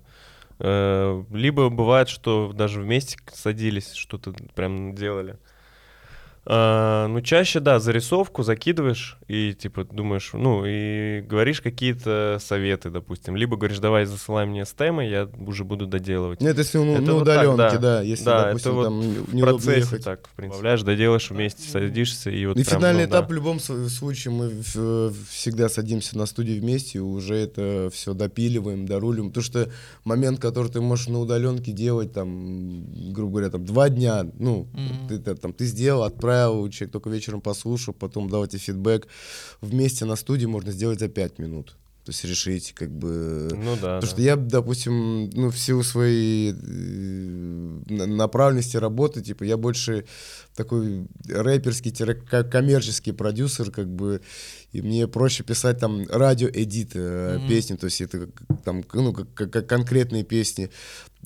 Э, 0.60 1.24
Либо 1.32 1.70
бывает, 1.70 2.10
что 2.10 2.52
даже 2.54 2.82
вместе 2.82 3.18
садились, 3.34 3.94
что-то 3.94 4.34
прям 4.56 4.96
делали. 4.96 5.38
А, 6.50 7.08
ну, 7.10 7.20
чаще, 7.20 7.60
да, 7.60 7.78
зарисовку 7.80 8.42
закидываешь 8.42 9.18
и, 9.28 9.54
типа, 9.54 9.84
думаешь, 9.84 10.30
ну, 10.32 10.64
и 10.66 11.20
говоришь 11.20 11.60
какие-то 11.60 12.38
советы, 12.40 12.90
допустим. 12.90 13.36
Либо 13.36 13.58
говоришь, 13.58 13.80
давай 13.80 14.06
засылай 14.06 14.46
мне 14.46 14.64
с 14.66 14.72
темой, 14.72 15.10
я 15.10 15.28
уже 15.46 15.66
буду 15.66 15.88
доделывать. 15.88 16.40
Нет, 16.40 16.58
если 16.58 16.78
ну, 16.78 16.94
Это 16.94 17.02
на 17.02 17.14
вот 17.16 17.26
так, 17.26 17.50
удаленке, 17.50 17.78
да. 17.80 17.98
да. 17.98 18.02
Если, 18.02 18.24
Да, 18.24 18.46
допустим, 18.46 18.72
это 18.72 18.76
вот 18.78 18.84
там 18.86 19.00
не- 19.36 19.42
В 19.42 19.46
процессе 19.46 19.80
ехать. 19.80 20.04
так, 20.06 20.28
в 20.28 20.36
принципе. 20.36 20.58
Добавляешь, 20.58 20.82
доделаешь 20.84 21.30
вместе, 21.32 21.70
садишься 21.70 22.30
и 22.30 22.46
вот 22.46 22.58
И 22.58 22.64
прям, 22.64 22.80
финальный 22.80 23.04
ну, 23.06 23.10
да. 23.12 23.18
этап 23.20 23.30
в 23.30 23.34
любом 23.34 23.60
случае 23.60 24.34
мы 24.34 24.52
всегда 25.30 25.68
садимся 25.68 26.18
на 26.18 26.26
студии 26.26 26.58
вместе 26.58 27.00
и 27.00 27.02
уже 27.02 27.36
это 27.36 27.90
все 27.92 28.14
допиливаем, 28.14 28.86
дорулим. 28.86 29.30
Потому 29.30 29.44
что 29.44 29.70
момент, 30.06 30.40
который 30.40 30.72
ты 30.72 30.80
можешь 30.80 31.08
на 31.08 31.20
удаленке 31.20 31.74
делать, 31.74 32.14
там, 32.14 32.86
грубо 33.12 33.32
говоря, 33.34 33.50
там 33.50 33.66
два 33.66 33.90
дня, 33.90 34.26
ну, 34.40 34.70
Мгм. 34.72 35.08
ты, 35.10 35.16
это, 35.16 35.36
там, 35.36 35.52
ты 35.52 35.66
сделал, 35.66 36.04
отправил, 36.04 36.37
человек 36.70 36.92
только 36.92 37.10
вечером 37.10 37.42
послушал, 37.42 37.94
потом 37.94 38.30
тебе 38.48 38.60
фидбэк. 38.60 39.08
Вместе 39.62 40.06
на 40.06 40.16
студии 40.16 40.46
можно 40.46 40.72
сделать 40.72 41.00
за 41.00 41.08
пять 41.08 41.40
минут. 41.40 41.76
То 42.08 42.12
есть 42.12 42.24
решить, 42.24 42.72
как 42.74 42.90
бы... 42.90 43.50
Ну 43.54 43.76
да, 43.76 44.00
Потому 44.00 44.02
да. 44.02 44.08
что 44.08 44.22
я, 44.22 44.38
допустим, 44.38 45.30
ну, 45.32 45.50
в 45.52 45.60
силу 45.60 45.84
своей 45.84 46.54
э, 46.54 46.56
на- 47.90 48.06
направленности 48.06 48.78
работы, 48.78 49.22
типа, 49.22 49.44
я 49.44 49.58
больше 49.58 50.06
такой 50.56 51.06
рэперский-коммерческий 51.28 53.12
продюсер, 53.12 53.72
как 53.72 53.88
бы, 53.90 54.22
и 54.72 54.82
мне 54.82 55.08
проще 55.10 55.44
писать 55.44 55.80
там 55.80 56.08
радио-эдит 56.10 56.92
э, 56.96 57.40
Мгм. 57.40 57.48
песни, 57.50 57.76
то 57.76 57.86
есть 57.88 58.00
это 58.00 58.30
там, 58.64 58.86
ну, 58.94 59.12
как, 59.12 59.34
как- 59.34 59.52
как 59.52 59.68
конкретные 59.68 60.24
песни. 60.24 60.70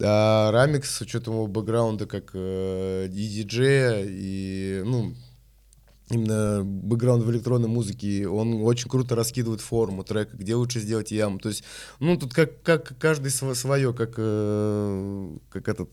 А 0.01 0.51
Рамикс, 0.51 0.89
с 0.95 1.01
учетом 1.01 1.35
его 1.35 1.45
бэкграунда 1.45 2.07
как 2.07 2.31
э, 2.33 3.07
и 3.07 3.27
диджея, 3.27 4.03
и, 4.03 4.81
ну, 4.83 5.13
именно 6.11 6.63
бэкграунд 6.63 7.23
в 7.23 7.31
электронной 7.31 7.69
музыке, 7.69 8.27
он 8.27 8.61
очень 8.63 8.89
круто 8.89 9.15
раскидывает 9.15 9.61
форму 9.61 10.03
трека, 10.03 10.35
где 10.37 10.55
лучше 10.55 10.79
сделать 10.79 11.11
яму. 11.11 11.39
То 11.39 11.49
есть, 11.49 11.63
ну, 11.99 12.17
тут 12.17 12.33
как, 12.33 12.61
как 12.63 12.97
каждый 12.99 13.31
свое, 13.31 13.93
как, 13.93 14.13
э, 14.17 15.29
как 15.49 15.67
этот, 15.67 15.89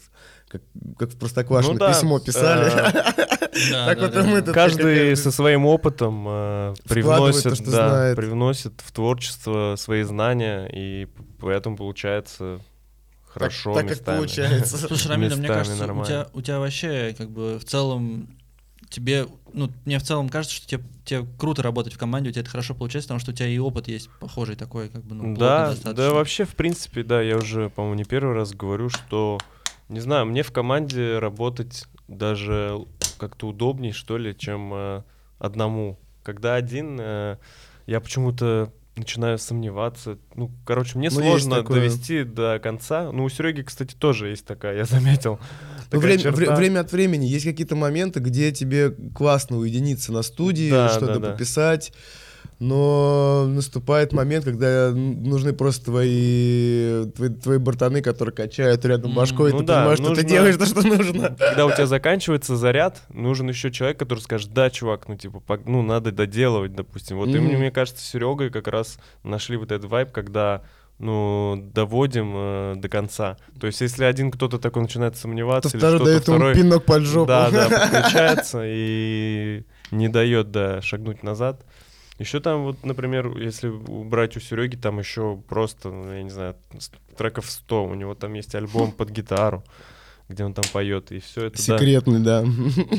как, 0.49 0.63
как 0.99 1.11
в 1.11 1.19
Простоквашино 1.19 1.75
Ну 1.75 1.79
да, 1.79 1.93
письмо 1.93 2.19
писали. 2.19 2.73
Да, 3.71 3.87
Так 3.87 3.99
вот 3.99 4.25
мы 4.25 4.43
Каждый 4.43 5.17
со 5.17 5.33
своим 5.33 5.67
опытом 5.67 6.25
э, 6.29 6.75
привносит, 6.89 7.65
да, 7.69 8.13
привносит 8.15 8.75
в 8.85 8.93
творчество 8.93 9.75
свои 9.77 10.03
знания, 10.03 10.71
и 10.73 11.09
поэтому 11.41 11.77
получается 11.77 12.61
хорошо 13.27 13.75
так, 13.75 13.83
как 13.89 13.91
местами. 13.97 14.17
получается. 14.17 14.77
Слушай, 14.79 15.09
Рамиль, 15.09 15.29
мне 15.29 15.37
Местами 15.43 15.59
кажется, 15.59 15.85
у 15.85 15.87
нормально. 15.87 16.07
тебя, 16.07 16.27
у 16.33 16.41
тебя 16.43 16.59
вообще, 16.61 17.15
как 17.17 17.31
бы, 17.31 17.59
в 17.59 17.65
целом, 17.65 18.38
тебе, 18.89 19.27
ну, 19.53 19.71
мне 19.85 19.99
в 19.99 20.03
целом 20.03 20.29
кажется, 20.29 20.57
что 20.57 20.67
тебе, 20.69 20.83
тебе 21.05 21.27
круто 21.39 21.63
работать 21.63 21.93
в 21.95 21.99
команде, 21.99 22.31
у 22.31 22.33
тебя 22.33 22.43
это 22.43 22.51
хорошо 22.51 22.75
получается, 22.75 23.09
потому 23.09 23.21
что 23.21 23.31
у 23.33 23.35
тебя 23.35 23.49
и 23.49 23.59
опыт 23.59 23.89
есть 23.89 24.09
похожий 24.21 24.57
такой, 24.57 24.89
как 24.89 25.05
бы, 25.05 25.15
ну, 25.15 25.23
плотный 25.25 25.39
Да, 25.39 25.67
достаточно. 25.71 25.95
да, 25.95 26.15
вообще, 26.15 26.45
в 26.45 26.55
принципе, 26.55 27.03
да, 27.03 27.21
я 27.23 27.37
уже, 27.37 27.71
по-моему, 27.71 27.97
не 27.97 28.05
первый 28.05 28.35
раз 28.35 28.53
говорю, 28.53 28.89
что, 28.89 29.39
не 29.89 30.01
знаю, 30.01 30.27
мне 30.27 30.43
в 30.43 30.53
команде 30.53 31.19
работать 31.19 31.87
даже 32.09 32.79
как-то 33.19 33.49
удобнее, 33.49 33.93
что 33.93 34.17
ли, 34.17 34.37
чем 34.37 34.71
э, 34.75 35.03
одному. 35.39 35.99
Когда 36.23 36.55
один, 36.55 36.99
э, 37.01 37.37
я 37.87 38.01
почему-то 38.01 38.73
начинаю 38.97 39.39
сомневаться. 39.39 40.19
Ну, 40.35 40.51
короче, 40.67 40.99
мне 40.99 41.09
Ну, 41.11 41.21
сложно 41.21 41.57
такое. 41.57 41.79
довести 41.81 42.25
до 42.25 42.59
конца. 42.59 43.13
Ну, 43.13 43.25
у 43.25 43.29
Сереги, 43.29 43.63
кстати, 43.63 43.95
тоже 43.95 44.29
есть 44.29 44.45
такая, 44.45 44.77
я 44.77 44.85
заметил. 44.85 45.39
Ну, 45.91 46.01
такая 46.01 46.17
время, 46.17 46.23
черта. 46.23 46.37
вре- 46.37 46.55
время 46.55 46.81
от 46.81 46.93
времени 46.93 47.25
есть 47.27 47.45
какие-то 47.45 47.77
моменты, 47.77 48.21
где 48.21 48.53
тебе 48.53 48.91
классно 49.15 49.57
уединиться 49.59 50.13
на 50.13 50.23
студии, 50.23 50.71
Да, 50.71 50.89
что-то 50.91 51.19
да, 51.19 51.31
пописать, 51.33 51.93
но 52.61 53.47
наступает 53.49 54.13
момент, 54.13 54.45
когда 54.45 54.91
нужны 54.91 55.53
просто 55.53 55.87
твои, 55.87 57.07
твои, 57.13 57.29
твои 57.31 57.59
бортаны, 57.59 58.03
которые 58.03 58.35
качают 58.35 58.85
рядом 58.85 59.15
башкой, 59.15 59.51
и 59.51 59.53
Ну 59.53 59.61
ты 59.61 59.65
да, 59.67 59.77
понимаешь, 59.79 59.99
что 59.99 60.09
нужно- 60.09 60.23
ты 60.23 60.29
делаешь 60.29 60.57
то, 60.57 60.67
что 60.67 60.83
нужно. 60.83 61.37
Когда 61.39 61.67
у 61.67 61.71
тебя 61.73 61.87
заканчивается 61.87 62.57
заряд, 62.57 63.03
нужен 63.13 63.49
еще 63.49 63.71
человек, 63.71 63.99
который 63.99 64.19
скажет, 64.21 64.53
да, 64.53 64.71
чувак, 64.71 65.07
ну, 65.09 65.17
типа, 65.17 65.43
ну, 65.67 65.83
надо 65.83 66.11
доделывать, 66.11 66.75
допустим. 66.75 67.19
Вот 67.19 67.29
и 67.29 67.39
мне, 67.39 67.57
мне 67.57 67.71
кажется, 67.71 68.05
Серегой 68.05 68.51
как 68.51 68.67
раз 68.69 68.99
нашли 69.23 69.57
вот 69.57 69.71
этот 69.73 69.89
вайб, 69.91 70.11
когда 70.11 70.63
ну, 70.99 71.71
доводим 71.75 72.33
э, 72.37 72.75
до 72.77 72.89
конца. 72.89 73.37
То 73.61 73.67
есть, 73.67 73.81
если 73.81 74.05
один 74.05 74.31
кто-то 74.31 74.59
такой 74.59 74.83
начинает 74.83 75.17
сомневаться, 75.17 75.71
То 75.71 75.77
или 75.77 75.85
второй 75.85 76.05
дает 76.05 76.29
ему 76.29 76.37
второй, 76.37 76.55
пинок 76.55 76.85
под 76.85 77.03
жопу. 77.03 77.29
да, 77.29 77.51
да, 77.51 77.69
подключается 77.91 78.63
и 78.65 79.65
не 79.91 80.09
дает, 80.09 80.51
да, 80.51 80.83
шагнуть 80.83 81.23
назад. 81.23 81.65
Еще 82.19 82.41
там 82.41 82.65
вот, 82.65 82.85
например, 82.85 83.39
если 83.39 83.69
убрать 83.69 84.37
у 84.37 84.41
Сереги, 84.41 84.75
там 84.75 84.99
еще 84.99 85.41
просто, 85.49 85.91
ну, 85.91 86.13
я 86.13 86.23
не 86.25 86.31
знаю, 86.31 86.57
треков 87.17 87.49
100. 87.49 87.85
У 87.85 87.95
него 87.95 88.15
там 88.17 88.35
есть 88.35 88.57
альбом 88.57 88.91
под 88.91 89.11
гитару, 89.11 89.63
где 90.29 90.45
он 90.45 90.53
там 90.53 90.65
поет, 90.73 91.11
и 91.11 91.21
все 91.21 91.47
это, 91.47 91.57
да. 91.57 91.79
Секретный, 91.79 92.21
да. 92.21 92.45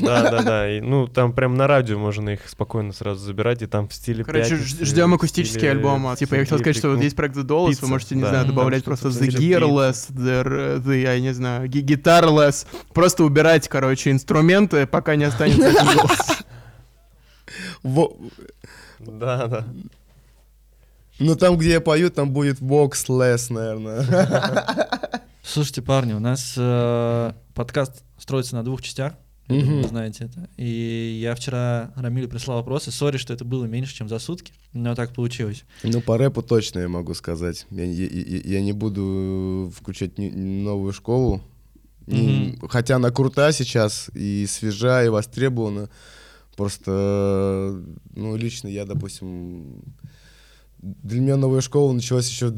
Да, 0.00 0.30
да, 0.30 0.42
да. 0.42 0.70
И, 0.76 0.80
ну, 0.80 1.06
там 1.06 1.32
прям 1.32 1.54
на 1.54 1.68
радио 1.68 1.96
можно 1.96 2.30
их 2.30 2.48
спокойно 2.48 2.92
сразу 2.92 3.24
забирать, 3.24 3.62
и 3.62 3.66
там 3.66 3.88
в 3.88 3.94
стиле 3.94 4.24
Короче, 4.24 4.56
пятницы, 4.56 4.84
ждем 4.84 5.12
в 5.12 5.14
акустический 5.14 5.60
стиле 5.60 5.72
альбом. 5.72 6.16
Типа, 6.16 6.34
я 6.34 6.40
хотел 6.40 6.58
сказать, 6.58 6.76
что 6.76 6.90
вот 6.90 7.00
есть 7.00 7.14
проект 7.14 7.36
The 7.36 7.44
Dolls, 7.44 7.78
вы 7.82 7.88
можете, 7.88 8.16
не 8.16 8.22
да. 8.22 8.30
знаю, 8.30 8.46
Там 8.46 8.54
добавлять 8.54 8.82
что-то 8.82 9.00
просто 9.00 9.24
The 9.24 9.30
стиле 9.30 9.56
Gearless, 9.56 10.12
the, 10.12 10.82
the, 10.82 11.00
я 11.00 11.20
не 11.20 11.32
знаю, 11.32 11.68
Guitarless. 11.68 12.66
Просто 12.92 13.22
убирать, 13.22 13.68
короче, 13.68 14.10
инструменты, 14.10 14.86
пока 14.86 15.14
не 15.14 15.24
останется 15.24 15.68
один 15.68 15.86
голос. 15.96 16.38
Во-. 17.84 18.16
Да, 18.98 19.46
да. 19.46 19.64
Ну 21.20 21.36
там, 21.36 21.56
где 21.56 21.72
я 21.72 21.80
пою, 21.80 22.10
там 22.10 22.32
будет 22.32 22.60
Voxless, 22.60 23.52
наверное. 23.52 25.20
Слушайте, 25.42 25.82
парни, 25.82 26.12
у 26.12 26.20
нас 26.20 26.54
э, 26.56 27.32
подкаст 27.54 28.04
строится 28.18 28.54
на 28.56 28.62
двух 28.62 28.82
частях. 28.82 29.14
Мгм. 29.48 29.82
Вы 29.82 29.88
знаете 29.88 30.24
это. 30.26 30.48
И 30.56 31.18
я 31.20 31.34
вчера 31.34 31.92
Рамилю 31.96 32.28
прислал 32.28 32.58
вопросы. 32.58 32.92
Сори, 32.92 33.16
что 33.16 33.32
это 33.32 33.44
было 33.44 33.64
меньше, 33.64 33.94
чем 33.94 34.08
за 34.08 34.18
сутки. 34.20 34.52
Но 34.72 34.94
так 34.94 35.12
получилось. 35.12 35.64
Ну, 35.82 36.00
по 36.00 36.16
рэпу 36.18 36.42
точно 36.42 36.80
я 36.80 36.88
могу 36.88 37.14
сказать. 37.14 37.66
Я, 37.70 37.84
я- 37.84 38.40
я- 38.44 38.60
не 38.62 38.72
буду 38.72 39.72
включать 39.76 40.18
новую 40.18 40.92
школу. 40.92 41.42
Не- 42.06 42.58
Хотя 42.68 42.96
она 42.96 43.10
крута 43.10 43.50
сейчас, 43.50 44.08
и 44.14 44.46
свежа, 44.48 45.04
и 45.04 45.08
востребована. 45.08 45.88
Просто, 46.56 47.82
ну, 48.14 48.36
лично 48.36 48.68
я, 48.68 48.84
допустим... 48.84 49.82
Для 50.78 51.20
меня 51.20 51.36
новая 51.36 51.60
школа 51.60 51.92
началась 51.92 52.28
еще 52.30 52.46
в 52.46 52.52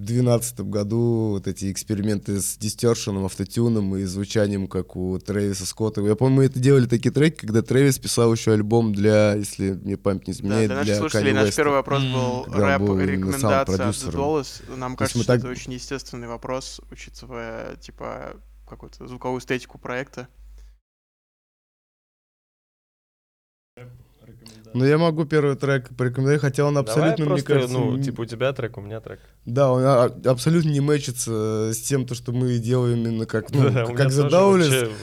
2012 0.00 0.60
году. 0.60 1.30
Вот 1.30 1.46
эти 1.46 1.70
эксперименты 1.70 2.40
с 2.40 2.56
дистершеном, 2.56 3.24
автотюном 3.24 3.96
и 3.96 4.04
звучанием, 4.04 4.66
как 4.66 4.96
у 4.96 5.18
Трэвиса 5.18 5.66
Скотта. 5.66 6.00
Я 6.02 6.16
помню, 6.16 6.36
мы 6.36 6.44
это 6.44 6.58
делали 6.58 6.86
такие 6.86 7.10
треки, 7.10 7.40
когда 7.46 7.62
Трэвис 7.62 7.98
писал 7.98 8.32
еще 8.32 8.52
альбом 8.52 8.92
для, 8.92 9.34
если 9.34 9.72
мне 9.72 9.96
память 9.96 10.26
не 10.26 10.32
Да, 10.32 10.38
изменяет, 10.38 10.66
для 10.68 10.76
наших 10.76 10.86
для 10.86 10.96
слушателей 10.98 11.32
Kanye 11.32 11.34
наш 11.34 11.54
первый 11.54 11.72
вопрос 11.74 12.02
был 12.04 12.42
Когда 12.44 12.78
рэп, 12.78 12.82
был 12.82 13.00
рекомендация 13.00 13.88
от 13.88 13.94
The. 13.94 14.76
Нам 14.76 14.96
кажется, 14.96 15.18
мы 15.18 15.24
что 15.24 15.32
так- 15.32 15.40
это 15.40 15.48
очень 15.48 15.72
естественный 15.72 16.28
вопрос, 16.28 16.80
учитывая, 16.90 17.76
типа, 17.76 18.36
какую-то 18.68 19.06
звуковую 19.06 19.40
эстетику 19.40 19.78
проекта. 19.78 20.28
Ну, 24.74 24.84
я 24.84 24.98
могу 24.98 25.24
первый 25.24 25.56
трек 25.56 25.88
порекомендовать, 25.96 26.40
хотя 26.40 26.64
он 26.64 26.78
абсолютно, 26.78 27.16
Давай 27.16 27.16
мне 27.18 27.42
просто, 27.42 27.46
кажется... 27.46 27.78
ну, 27.78 28.02
типа 28.02 28.20
у 28.22 28.24
тебя 28.24 28.52
трек, 28.52 28.78
у 28.78 28.80
меня 28.80 29.00
трек. 29.00 29.20
Да, 29.44 29.72
он 29.72 29.82
а, 29.84 30.04
абсолютно 30.26 30.70
не 30.70 30.80
мэчится 30.80 31.70
с 31.72 31.78
тем, 31.80 32.06
то, 32.06 32.14
что 32.14 32.32
мы 32.32 32.58
делаем 32.58 33.04
именно 33.04 33.26
как, 33.26 33.50
ну, 33.52 33.70
Да, 33.70 33.86
как 33.86 34.10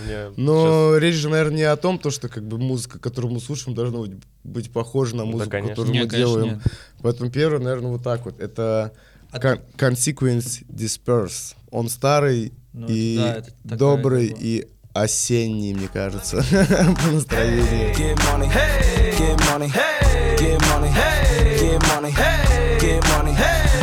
меня 0.05 0.32
Но 0.38 0.97
речь 0.97 1.15
же, 1.15 1.30
наверное, 1.30 1.57
не 1.57 1.63
о 1.63 1.76
том, 1.76 1.99
то, 1.99 2.11
что 2.11 2.30
как 2.30 2.47
бы 2.47 2.57
музыка, 2.57 2.99
которую 2.99 3.34
мы 3.34 3.39
слушаем, 3.39 3.76
должна 3.76 3.99
быть, 3.99 4.13
быть 4.43 4.72
похожа 4.72 5.15
на 5.15 5.24
Да, 5.24 5.30
музыку, 5.32 5.51
конечно. 5.51 5.70
которую 5.70 5.93
Не, 5.93 6.01
мы 6.01 6.07
конечно, 6.07 6.34
делаем. 6.34 6.53
нет. 6.53 6.59
Поэтому 7.01 7.32
первый, 7.32 7.59
наверное, 7.59 7.91
вот 7.91 8.03
так 8.03 8.26
вот. 8.26 8.39
Это 8.39 8.93
А 9.32 9.39
Con- 9.39 9.61
Consequence 9.78 10.65
Disperse. 10.70 11.55
Он 11.72 11.89
старый 11.89 12.53
Ну, 12.74 12.88
и 12.89 13.18
да, 13.63 13.76
добрый 13.76 14.28
и 14.28 14.68
осенний, 15.02 15.74
мне 15.74 15.88
кажется, 15.88 16.38
по 16.38 17.08
настроению. 17.08 17.93
Get 17.95 18.18
money, 18.26 18.50
get 19.18 19.38
money, 19.50 19.70
get 20.38 20.60
money, 20.68 20.91
get 21.58 21.82
money, 21.88 22.12
get 22.80 23.04
money. 23.10 23.36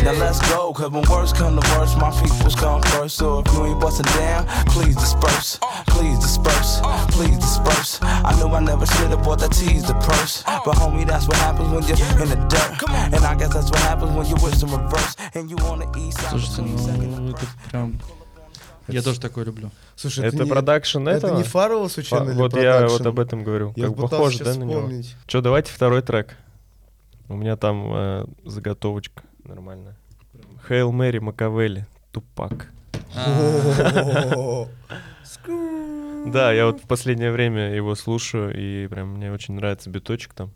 Now 0.04 0.12
let's 0.12 0.38
go, 0.50 0.72
cause 0.74 0.90
when 0.90 1.02
worst 1.08 1.34
come 1.34 1.58
to 1.58 1.66
worst, 1.78 1.96
my 1.96 2.10
peoples 2.10 2.54
come 2.54 2.82
first. 2.82 3.16
So 3.16 3.38
if 3.38 3.50
you 3.54 3.64
ain't 3.64 3.80
busting 3.80 4.04
down, 4.18 4.46
please 4.66 4.94
disperse, 4.96 5.58
please 5.86 6.18
disperse, 6.18 6.80
please 7.08 7.38
disperse. 7.38 8.00
I 8.02 8.34
knew 8.36 8.48
I 8.54 8.60
never 8.60 8.84
should 8.84 9.10
have 9.10 9.24
bought 9.24 9.38
that 9.38 9.52
tease 9.52 9.84
the 9.84 9.94
purse. 9.94 10.42
But 10.44 10.76
homie, 10.76 11.06
that's 11.06 11.26
what 11.26 11.38
happens 11.38 11.70
when 11.70 11.82
you're 11.84 11.96
in 12.22 12.28
the 12.28 12.36
dirt. 12.48 12.82
And 13.14 13.24
I 13.24 13.34
guess 13.34 13.54
that's 13.54 13.70
what 13.70 13.80
happens 13.80 14.12
when 14.12 14.26
you 14.26 14.36
wish 14.42 14.58
to 14.58 14.66
reverse. 14.66 15.16
And 15.34 15.50
you 15.50 15.56
on 15.64 15.78
the 15.78 15.88
east 15.98 16.20
side. 16.20 16.38
Слушайте, 16.38 16.62
ну 16.62 17.30
это 17.30 17.46
прям... 17.70 17.98
Я 18.88 19.02
тоже 19.02 19.20
такое 19.20 19.44
люблю. 19.44 19.70
Слушай, 19.96 20.26
Это 20.26 20.44
не- 20.44 20.50
продакшн 20.50 21.08
Это 21.08 21.26
этого? 21.28 21.36
не 21.38 21.42
Фаррелл 21.42 21.84
Фа- 21.84 21.88
случайно 21.88 22.30
или 22.30 22.36
Вот 22.36 22.54
я 22.56 22.86
вот 22.86 23.04
об 23.06 23.18
этом 23.18 23.42
говорю. 23.44 23.72
Я 23.76 23.88
как 23.88 23.96
похоже, 23.96 24.44
да, 24.44 24.54
на 24.54 24.64
него? 24.64 24.72
вспомнить. 24.82 25.16
Че, 25.26 25.40
давайте 25.40 25.72
второй 25.72 26.02
трек. 26.02 26.36
У 27.28 27.36
меня 27.36 27.56
там 27.56 27.90
э, 27.94 28.26
заготовочка 28.44 29.22
нормальная. 29.44 29.96
Хейл 30.68 30.92
Мэри 30.92 31.18
Макавелли, 31.18 31.86
Тупак. 32.12 32.68
О, 33.16 34.68
Да, 36.26 36.52
я 36.52 36.66
вот 36.66 36.80
в 36.80 36.86
последнее 36.86 37.30
время 37.32 37.74
его 37.74 37.94
слушаю, 37.94 38.54
и 38.56 38.86
прям 38.88 39.08
мне 39.14 39.30
очень 39.32 39.54
нравится 39.54 39.90
биточек 39.90 40.32
там. 40.34 40.50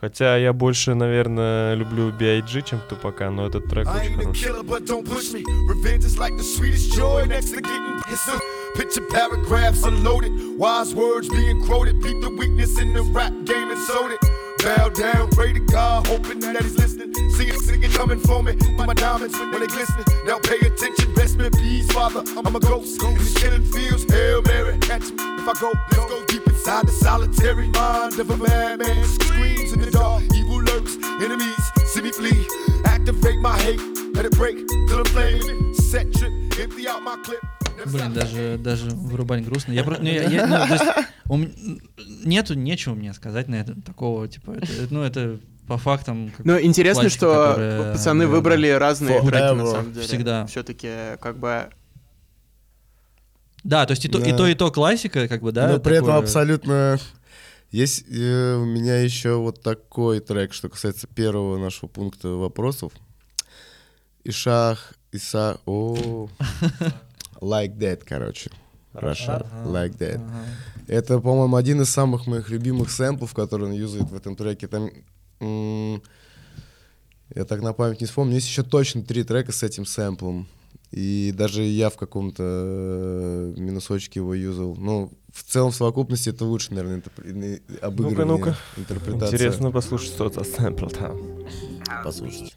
Хотя 0.00 0.36
я 0.36 0.52
больше, 0.52 0.94
наверное, 0.94 1.74
люблю 1.74 2.12
B.I.G., 2.12 2.62
чем 2.62 2.80
Тупака, 2.88 3.30
но 3.30 3.46
этот 3.46 3.66
трек 3.68 3.88
очень 3.88 4.14
хороший. 4.16 4.44
killer, 4.44 4.62
but 4.62 4.84
don't 4.84 5.04
push 5.06 5.32
me. 5.32 5.42
Revenge 5.68 6.04
is 6.04 6.18
like 6.18 6.36
the 6.36 6.44
sweetest 6.44 6.92
joy 6.94 7.24
next 7.26 7.50
to 7.52 7.62
getting 7.62 8.02
pissed. 8.06 8.28
Picture 8.76 9.00
paragraphs 9.10 9.84
unloaded, 9.84 10.32
wise 10.58 10.94
words 10.94 11.30
being 11.30 11.64
quoted. 11.64 11.98
Beat 12.02 12.20
the 12.20 12.28
weakness 12.28 12.78
in 12.78 12.92
the 12.92 13.02
rap 13.02 13.32
game 13.46 13.70
and 13.70 13.78
sold 13.78 14.10
it. 14.10 14.20
Bow 14.62 14.88
down, 14.88 15.30
pray 15.30 15.52
to 15.52 15.60
God, 15.60 16.06
hoping 16.06 16.40
that 16.40 16.62
he's 16.62 16.76
listening. 16.76 17.12
See 17.30 17.48
it 17.48 17.58
singing 17.60 17.90
coming 17.90 18.20
for 18.20 18.42
me. 18.42 18.56
My 18.76 18.94
diamonds 18.94 19.38
when 19.38 19.60
they 19.60 19.66
glistening. 19.66 20.06
Now 20.24 20.38
pay 20.38 20.58
attention, 20.58 21.14
best 21.14 21.36
me 21.38 21.50
please, 21.50 21.90
Father. 21.92 22.22
I'm 22.36 22.56
a 22.56 22.60
ghost. 22.60 23.02
In 23.02 23.14
these 23.14 23.34
killing 23.34 23.64
fields, 23.64 24.04
Hail 24.10 24.42
Mary, 24.42 24.78
catch 24.78 25.10
me 25.10 25.24
if 25.38 25.48
I 25.48 25.52
go. 25.60 25.72
Let's 25.90 26.06
go 26.10 26.24
deep 26.26 26.46
inside 26.46 26.86
the 26.86 26.92
solitary 26.92 27.68
mind 27.68 28.18
of 28.18 28.30
a 28.30 28.36
madman. 28.36 29.04
Screams 29.04 29.72
in 29.72 29.80
the 29.80 29.90
dark, 29.90 30.22
evil 30.34 30.62
lurks, 30.62 30.96
enemies 31.22 31.56
see 31.96 32.02
me 32.02 32.12
flee. 32.12 32.46
Activate 32.84 33.40
my 33.40 33.58
hate, 33.58 33.80
let 34.14 34.24
it 34.24 34.32
break 34.32 34.56
till 34.88 34.98
I'm 34.98 35.04
flaming. 35.06 35.75
Блин, 37.86 38.12
даже, 38.12 38.58
даже 38.58 38.90
вырубать 38.90 39.44
грустно. 39.44 39.72
Я, 39.72 39.84
про- 39.84 39.98
ну, 39.98 40.06
я- 40.08 40.24
я- 40.28 40.46
ну, 40.46 40.56
то 40.66 40.72
есть 40.72 40.84
у 41.28 42.26
нету 42.26 42.54
нечего 42.54 42.94
мне 42.94 43.12
сказать 43.14 43.48
на 43.48 43.56
это 43.56 43.80
такого, 43.82 44.26
типа, 44.28 44.52
это, 44.52 44.66
ну, 44.90 45.02
это 45.02 45.38
по 45.68 45.78
фактам. 45.78 46.32
Ну, 46.38 46.60
интересно, 46.60 47.02
классика, 47.02 47.18
что 47.18 47.46
которая, 47.50 47.92
пацаны 47.92 48.18
наверное, 48.20 48.36
выбрали 48.36 48.68
разные 48.70 49.20
треки, 49.20 49.54
на 49.54 49.66
самом 49.66 49.92
деле. 49.92 50.06
Всегда. 50.06 50.46
Все-таки, 50.46 50.88
как 51.20 51.38
бы... 51.38 51.68
Да, 53.64 53.84
то 53.84 53.92
есть 53.92 54.04
и 54.04 54.08
то, 54.08 54.18
и 54.20 54.30
Да. 54.30 54.36
то, 54.36 54.46
и 54.46 54.54
то 54.54 54.70
классика, 54.70 55.26
как 55.28 55.42
бы, 55.42 55.52
да. 55.52 55.68
Но 55.68 55.80
при 55.80 55.94
этом 55.96 56.06
такое- 56.06 56.22
абсолютно... 56.22 56.98
Есть 57.72 58.04
э, 58.08 58.54
у 58.54 58.64
меня 58.64 59.00
еще 59.00 59.34
вот 59.36 59.60
такой 59.60 60.20
трек, 60.20 60.52
что 60.54 60.68
касается 60.68 61.08
первого 61.08 61.58
нашего 61.58 61.88
пункта 61.88 62.28
вопросов. 62.28 62.92
Ишах, 64.22 64.94
Иса, 65.16 65.58
о, 65.66 66.28
like 67.40 67.76
that, 67.78 68.02
короче. 68.04 68.50
Russia, 68.94 69.46
Ага, 69.50 69.68
like 69.68 69.98
that. 69.98 70.16
ага. 70.16 70.44
Это, 70.88 71.18
по-моему, 71.20 71.56
один 71.56 71.82
из 71.82 71.90
самых 71.90 72.26
моих 72.26 72.48
любимых 72.48 72.90
сэмплов, 72.90 73.34
который 73.34 73.66
он 73.68 73.72
юзает 73.72 74.10
в 74.10 74.14
этом 74.14 74.36
треке. 74.36 74.68
Там, 74.68 74.90
м, 75.40 76.02
я 77.34 77.44
так 77.44 77.60
на 77.60 77.72
память 77.74 78.00
не 78.00 78.06
вспомню. 78.06 78.34
Есть 78.34 78.46
еще 78.48 78.62
точно 78.62 79.02
три 79.02 79.22
трека 79.24 79.52
с 79.52 79.62
этим 79.62 79.84
сэмплом. 79.84 80.46
И 80.92 81.32
даже 81.36 81.62
я 81.64 81.90
в 81.90 81.96
каком-то 81.96 82.42
э, 82.46 83.54
минусочке 83.58 84.20
его 84.20 84.34
юзал. 84.34 84.76
Ну, 84.78 85.12
в 85.32 85.42
целом, 85.42 85.72
в 85.72 85.76
совокупности 85.76 86.30
это 86.30 86.44
лучше, 86.44 86.72
наверное, 86.72 87.00
интерпре- 87.02 87.80
обыгранная 87.80 88.24
ну-ка. 88.24 88.56
интерпретация. 88.76 89.34
Интересно 89.36 89.70
послушать, 89.72 90.08
что 90.12 90.30
за 90.30 90.44
сэмпл 90.44 90.86
там. 90.86 91.18
Послушайте. 92.04 92.54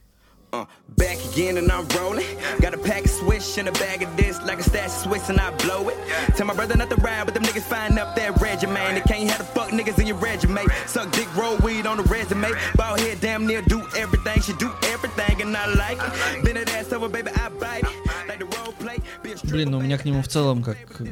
Uh, 0.52 0.66
back 0.97 1.18
again 1.32 1.58
and 1.58 1.72
I'm 1.72 1.88
rolling. 1.89 2.26
Got 2.60 2.74
a 2.74 2.78
pack 2.78 3.06
of 3.06 3.12
swish 3.12 3.58
and 3.60 3.68
a 3.68 3.72
bag 3.74 4.02
of 4.02 4.18
this, 4.18 4.41
like 4.41 4.60
a 4.60 4.64
stash 4.64 4.88
of 4.88 4.91
Swiss 4.91 5.30
and 5.30 5.39
I 5.39 5.52
blow 5.58 5.89
it. 5.89 5.97
Tell 6.36 6.47
my 6.47 6.56
brother 6.56 6.76
not 6.76 6.89
to 6.89 6.95
ride, 6.95 7.26
but 7.26 7.36
them 7.36 7.43
niggas 7.43 7.62
find 7.62 8.00
up 8.00 8.16
that 8.16 8.41
regimen. 8.41 8.95
They 8.95 9.02
can't 9.02 9.30
have 9.30 9.38
the 9.38 9.43
fuck 9.43 9.70
niggas 9.70 10.00
in 10.00 10.08
your 10.08 10.18
resume. 10.18 10.66
Suck 10.88 11.12
dick, 11.12 11.28
roll 11.36 11.58
weed 11.58 11.86
on 11.86 11.97
the 11.97 12.04
resume. 12.04 12.50
Ball 12.76 12.97
head 12.97 13.22
damn 13.22 13.45
near 13.45 13.62
do 13.62 13.82
everything. 13.95 14.41
She 14.41 14.54
do 14.54 14.72
everything 14.91 15.41
and 15.43 15.56
I 15.56 15.68
like 15.76 15.97
it. 15.97 16.43
Bend 16.43 16.58
that 16.58 16.74
ass 16.74 16.91
over, 16.93 17.10
baby, 17.10 17.30
I 17.30 17.50
bite 17.50 17.84
it. 17.84 18.28
Like 18.28 18.39
the 18.39 18.45
role 18.45 18.74
play. 18.74 18.97
Блин, 19.43 19.70
ну 19.72 19.78
у 19.78 19.82
меня 19.82 20.00
к 20.00 20.06
нему 20.06 20.24
в 20.24 20.28
целом, 20.28 20.64
как, 20.64 20.78
э, 21.00 21.06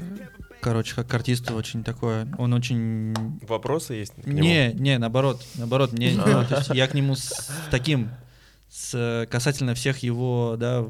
короче, 0.62 0.96
как 0.96 1.08
к 1.08 1.14
артисту 1.14 1.54
очень 1.54 1.84
такое, 1.84 2.28
он 2.40 2.54
очень... 2.54 3.14
Вопросы 3.48 3.94
есть 3.94 4.14
к 4.14 4.26
нему? 4.26 4.40
Не, 4.40 4.74
не, 4.74 4.98
наоборот, 4.98 5.44
наоборот, 5.56 5.92
мне, 5.92 6.14
ну, 6.14 6.44
я 6.74 6.88
к 6.88 6.94
нему 6.94 7.16
с 7.16 7.52
таким, 7.72 8.10
с 8.78 8.94
э, 8.94 9.26
касательно 9.26 9.74
всех 9.74 10.04
его, 10.04 10.56
да, 10.56 10.86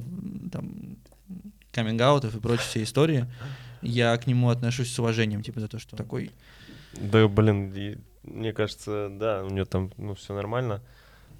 там, 0.51 0.97
каминг-аутов 1.71 2.35
и 2.35 2.39
прочей 2.41 2.63
всей 2.63 2.83
истории, 2.83 3.25
я 3.81 4.17
к 4.17 4.27
нему 4.27 4.49
отношусь 4.49 4.93
с 4.93 4.99
уважением, 4.99 5.41
типа, 5.41 5.61
за 5.61 5.69
то, 5.69 5.79
что 5.79 5.95
такой... 5.95 6.31
Да, 6.93 7.29
блин, 7.29 8.01
мне 8.23 8.51
кажется, 8.51 9.07
да, 9.09 9.43
у 9.43 9.49
него 9.49 9.65
там, 9.65 9.93
ну, 9.97 10.15
все 10.15 10.33
нормально. 10.33 10.81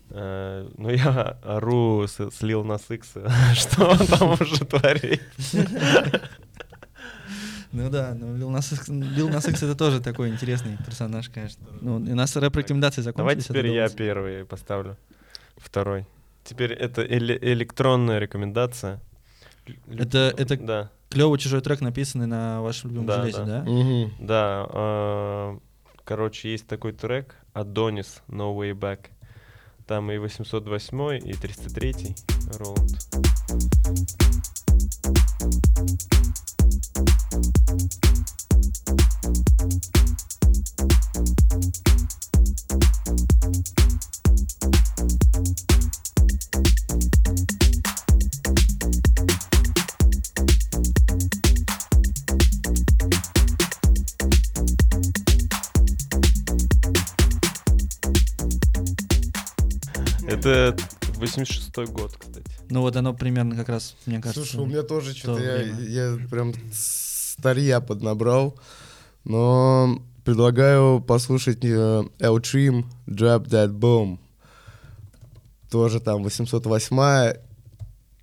Но 0.10 0.90
я 0.90 1.38
ору 1.44 2.08
с, 2.08 2.14
с 2.14 2.42
Lil 2.42 2.64
Nas 2.64 2.84
X, 2.96 3.16
что 3.60 3.90
он 3.90 4.08
там 4.08 4.32
уже 4.40 4.64
творит. 4.64 5.22
Ну 7.74 7.90
да, 7.90 8.14
ну 8.14 8.50
Nas 8.50 9.50
X 9.50 9.64
это 9.64 9.76
тоже 9.76 10.00
такой 10.00 10.30
интересный 10.30 10.78
персонаж, 10.86 11.30
конечно. 11.30 11.68
Ну, 11.82 12.02
и 12.06 12.12
у 12.14 12.16
нас 12.16 12.38
рэп-рекомендации 12.38 13.02
Давай 13.02 13.36
закончились. 13.36 13.46
теперь 13.48 13.66
это 13.66 13.76
я 13.76 13.90
первый 13.90 14.46
поставлю. 14.46 14.96
Второй. 15.58 16.06
Теперь 16.48 16.72
это 16.72 17.02
эле- 17.04 17.38
электронная 17.42 18.20
рекомендация. 18.20 19.02
Лю- 19.66 19.76
Это- 20.00 20.34
это- 20.38 20.56
Да, 20.58 20.92
Клевый 21.10 21.40
чужой 21.40 21.60
трек, 21.62 21.82
написанный 21.82 22.26
на 22.28 22.62
вашем 22.62 22.90
любимом 22.90 23.08
Да, 23.08 23.20
железе, 23.22 23.38
да. 23.40 23.46
да? 23.46 23.64
Мгм. 23.70 24.14
да. 24.20 24.68
э, 24.70 25.58
Короче, 26.06 26.52
есть 26.54 26.66
такой 26.68 26.94
трек 26.94 27.36
Adonis 27.54 28.22
No 28.30 28.56
Way 28.56 28.72
Back. 28.74 29.08
Там 29.88 30.10
и 30.10 30.18
808, 30.18 31.18
и 31.18 31.34
303 31.34 32.16
Роланд. 32.58 32.98
Это 60.28 60.76
86 61.16 61.74
год, 61.92 62.18
кстати. 62.18 62.46
Ну 62.70 62.82
вот 62.82 62.96
оно 62.98 63.14
примерно 63.14 63.56
как 63.56 63.70
раз, 63.70 63.96
мне 64.06 64.20
кажется. 64.20 64.44
Слушай, 64.44 64.62
у 64.62 64.66
меня 64.66 64.84
тоже 64.84 65.16
что-то, 65.16 65.40
то 65.40 65.44
я, 65.44 65.62
я 66.12 66.28
прям 66.30 66.54
старья 66.74 67.80
поднабрал, 67.80 68.60
но 69.24 70.02
предлагаю 70.26 71.00
послушать 71.00 71.64
э, 71.64 72.04
El 72.20 72.42
Trim 72.42 72.86
Drop 73.08 73.48
That 73.48 73.70
Bomb. 73.70 74.20
Тоже 75.70 76.02
там 76.02 76.24
808 76.24 77.38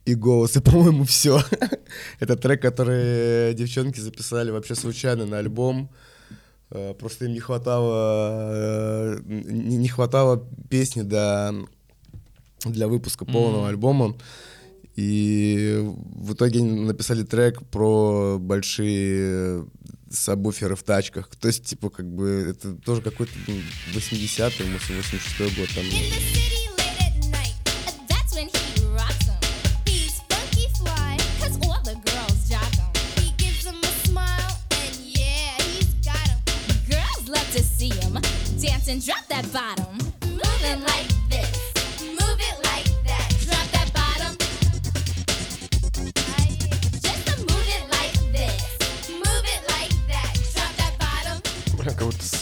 и 0.05 0.15
голос, 0.15 0.57
и, 0.57 0.61
по-моему, 0.61 1.05
все. 1.05 1.41
Это 2.21 2.37
трек, 2.37 2.61
который 2.61 3.55
девчонки 3.55 4.01
записали 4.01 4.51
вообще 4.51 4.75
случайно 4.75 5.25
на 5.25 5.39
альбом. 5.39 5.89
Э, 6.71 6.93
Просто 6.93 7.25
им 7.25 7.33
не 7.33 7.41
хватало, 7.41 8.51
э, 8.53 9.21
не 9.25 9.89
хватало 9.89 10.47
песни 10.69 11.01
до, 11.03 11.55
для 12.71 12.89
выпуска 12.89 13.25
полного 13.25 13.63
Мгм. 13.63 13.69
альбома. 13.69 14.17
И 14.97 15.81
в 15.83 16.35
итоге 16.35 16.63
написали 16.63 17.25
трек 17.25 17.67
про 17.69 18.39
большие 18.39 19.67
сабвуферы 20.11 20.77
в 20.77 20.83
тачках. 20.85 21.29
То 21.35 21.49
есть, 21.49 21.65
типа, 21.65 21.91
как 21.91 22.07
бы, 22.09 22.47
это 22.51 22.75
тоже 22.77 23.03
какой-то 23.03 23.33
м, 23.49 23.61
80-й, 23.95 24.65
может, 24.69 24.89
86-й 24.91 25.57
год. 25.61 25.69
Там, 25.75 25.85
In 25.85 25.91
the 25.91 26.21
city 26.33 26.65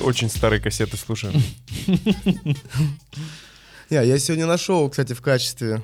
очень 0.03 0.29
старой 0.29 0.61
кассеты 0.61 0.97
слушаем. 0.97 1.41
Не, 3.91 4.07
я 4.07 4.19
сегодня 4.19 4.47
нашел, 4.47 4.89
кстати, 4.89 5.13
в 5.13 5.21
качестве. 5.21 5.83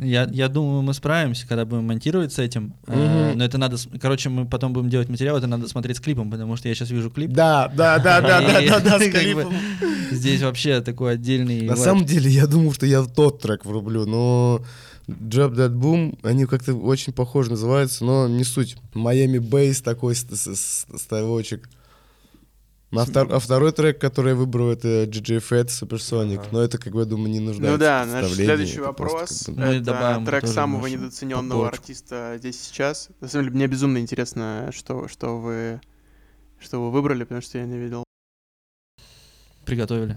Я, 0.00 0.28
я 0.30 0.48
думаю, 0.48 0.82
мы 0.82 0.94
справимся, 0.94 1.46
когда 1.48 1.64
будем 1.64 1.84
монтировать 1.86 2.32
с 2.32 2.38
этим. 2.38 2.74
Э, 2.86 3.30
Мгм. 3.30 3.38
но 3.38 3.44
это 3.44 3.58
надо... 3.58 3.76
Короче, 4.00 4.28
мы 4.28 4.46
потом 4.46 4.72
будем 4.72 4.88
делать 4.90 5.08
материал, 5.08 5.36
это 5.36 5.48
надо 5.48 5.66
смотреть 5.68 5.96
с 5.96 6.00
клипом, 6.00 6.30
потому 6.30 6.56
что 6.56 6.68
я 6.68 6.74
сейчас 6.74 6.90
вижу 6.90 7.10
клип. 7.10 7.32
Да, 7.32 7.66
да, 7.74 7.98
да, 7.98 8.20
да, 8.20 8.40
да, 8.40 8.60
да, 8.60 8.80
да, 8.80 8.98
с 9.00 9.10
клипом. 9.10 9.52
Здесь 10.12 10.40
вообще 10.42 10.80
такой 10.82 11.14
отдельный... 11.14 11.62
На 11.62 11.74
самом 11.76 12.04
деле, 12.04 12.30
я 12.30 12.46
думал, 12.46 12.72
что 12.74 12.86
я 12.86 13.02
тот 13.02 13.40
трек 13.40 13.64
врублю, 13.64 14.06
но 14.06 14.64
Job 15.08 15.54
That 15.54 15.74
Boom, 15.74 16.18
они 16.22 16.46
как-то 16.46 16.74
очень 16.74 17.12
похоже 17.12 17.50
называются, 17.50 18.04
но 18.04 18.28
не 18.28 18.44
суть. 18.44 18.76
Майами 18.94 19.38
Бейс 19.38 19.80
такой 19.82 20.14
ставочек. 20.14 21.68
А, 22.90 23.04
втор- 23.04 23.30
а 23.34 23.38
второй 23.38 23.72
трек, 23.72 24.00
который 24.00 24.30
я 24.30 24.34
выбрал, 24.34 24.70
это 24.70 25.04
GG 25.04 25.42
Fat 25.50 25.66
Supersonic. 25.66 26.38
Ага. 26.38 26.48
Но 26.52 26.62
это, 26.62 26.78
как 26.78 26.94
бы, 26.94 27.00
я 27.00 27.04
думаю, 27.06 27.30
не 27.30 27.40
нуждается 27.40 27.72
Ну 27.72 27.78
да, 27.78 28.06
наш 28.06 28.32
следующий 28.32 28.78
это 28.80 28.92
просто 28.92 29.16
вопрос. 29.16 29.42
как 29.44 29.54
бы- 29.54 29.60
Мы 29.60 29.66
это 29.74 29.84
добавим 29.84 30.24
трек 30.24 30.46
самого 30.46 30.86
недооцененного 30.86 31.48
подборочку. 31.50 31.82
артиста 31.82 32.34
здесь 32.38 32.58
сейчас. 32.62 33.08
На 33.20 33.28
самом 33.28 33.44
деле, 33.44 33.56
мне 33.56 33.66
безумно 33.66 33.98
интересно, 33.98 34.70
что, 34.74 35.06
что 35.08 35.38
вы 35.38 35.80
что 36.60 36.82
вы 36.82 36.90
выбрали, 36.90 37.24
потому 37.24 37.42
что 37.42 37.58
я 37.58 37.66
не 37.66 37.76
видел. 37.78 38.04
Приготовили. 39.66 40.16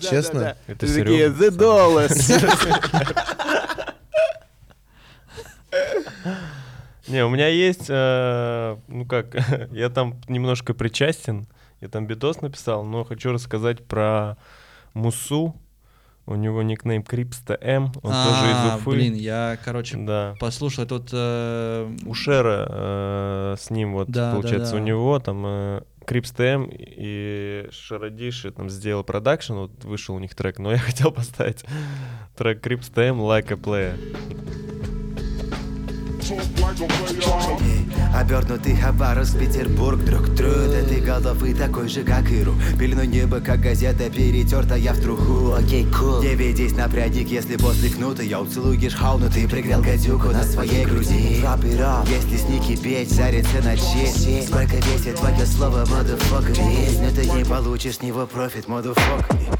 Честно? 0.00 0.56
Это 0.66 0.86
Такие. 0.86 1.28
The 1.28 1.50
Dollars. 1.50 2.16
Не, 7.08 7.24
у 7.24 7.28
меня 7.28 7.48
есть, 7.48 7.86
э, 7.88 8.76
ну 8.88 9.04
как, 9.06 9.34
я 9.72 9.88
там 9.90 10.20
немножко 10.28 10.72
причастен, 10.74 11.46
я 11.80 11.88
там 11.88 12.06
битос 12.06 12.40
написал, 12.40 12.84
но 12.84 13.04
хочу 13.04 13.32
рассказать 13.32 13.84
про 13.84 14.36
Мусу. 14.94 15.54
У 16.26 16.36
него 16.36 16.62
никнейм 16.62 17.02
Крипста 17.02 17.58
М, 17.60 17.92
он 18.02 18.10
тоже 18.10 18.10
из 18.10 18.56
А, 18.56 18.76
Уфы. 18.78 18.90
Блин, 18.92 19.12
я, 19.14 19.58
короче, 19.62 19.98
Да. 19.98 20.34
послушал 20.40 20.84
этот... 20.84 21.10
э, 21.12 21.94
У 22.06 22.14
Шера 22.14 22.66
э, 22.70 23.56
с 23.60 23.68
ним 23.68 23.92
вот, 23.92 24.08
Да, 24.08 24.30
да, 24.30 24.32
получается, 24.36 24.72
да. 24.72 24.78
у 24.78 24.80
него 24.82 25.18
там 25.18 25.42
э, 25.44 25.82
Крипста 26.06 26.44
М 26.44 26.70
и 26.72 27.68
Шарадиши 27.70 28.52
там 28.52 28.70
сделал 28.70 29.04
продакшн, 29.04 29.52
вот 29.52 29.84
вышел 29.84 30.14
у 30.14 30.18
них 30.18 30.34
трек, 30.34 30.58
но 30.58 30.70
я 30.72 30.78
хотел 30.78 31.12
поставить 31.12 31.62
трек 32.38 32.62
Крипста 32.62 33.02
М 33.02 33.20
Like 33.20 33.52
a 33.52 33.56
Player. 33.56 34.53
Обернутый 38.14 38.76
Хабаровск, 38.76 39.38
Петербург 39.38 39.98
друг 40.04 40.28
друга 40.34 40.82
Ты 40.88 41.00
головы 41.00 41.52
такой 41.52 41.88
же, 41.88 42.04
как 42.04 42.30
и 42.30 42.42
Ру. 42.42 42.54
Пелену 42.78 43.04
небо, 43.04 43.40
как 43.40 43.60
газета, 43.60 44.08
перетерта 44.08 44.76
я 44.76 44.92
в 44.92 45.00
труху. 45.00 45.52
Окей, 45.52 45.84
кул. 45.86 46.22
Не 46.22 46.34
ведись 46.34 46.72
на 46.72 46.88
прядик, 46.88 47.28
если 47.28 47.56
после 47.56 47.90
кнута. 47.90 48.22
Я 48.22 48.40
уцелуешь 48.40 48.94
хауну, 48.94 49.28
ты 49.30 49.48
пригрел 49.48 49.82
гадюку 49.82 50.28
на 50.28 50.44
своей 50.44 50.84
груди. 50.84 51.42
Drop 51.42 51.62
it 51.62 51.80
off. 51.80 52.08
Если 52.08 52.36
сники 52.36 52.80
петь, 52.80 53.10
зарится 53.10 53.60
на 53.62 53.76
честь. 53.76 54.48
Сколько 54.48 54.76
весит 54.76 55.16
твое 55.16 55.44
слово, 55.46 55.84
motherfucker? 55.84 56.54
Песню 56.54 57.10
ты 57.12 57.28
не 57.30 57.44
получишь, 57.44 58.00
него 58.00 58.26
профит, 58.26 58.66
motherfucker. 58.66 59.58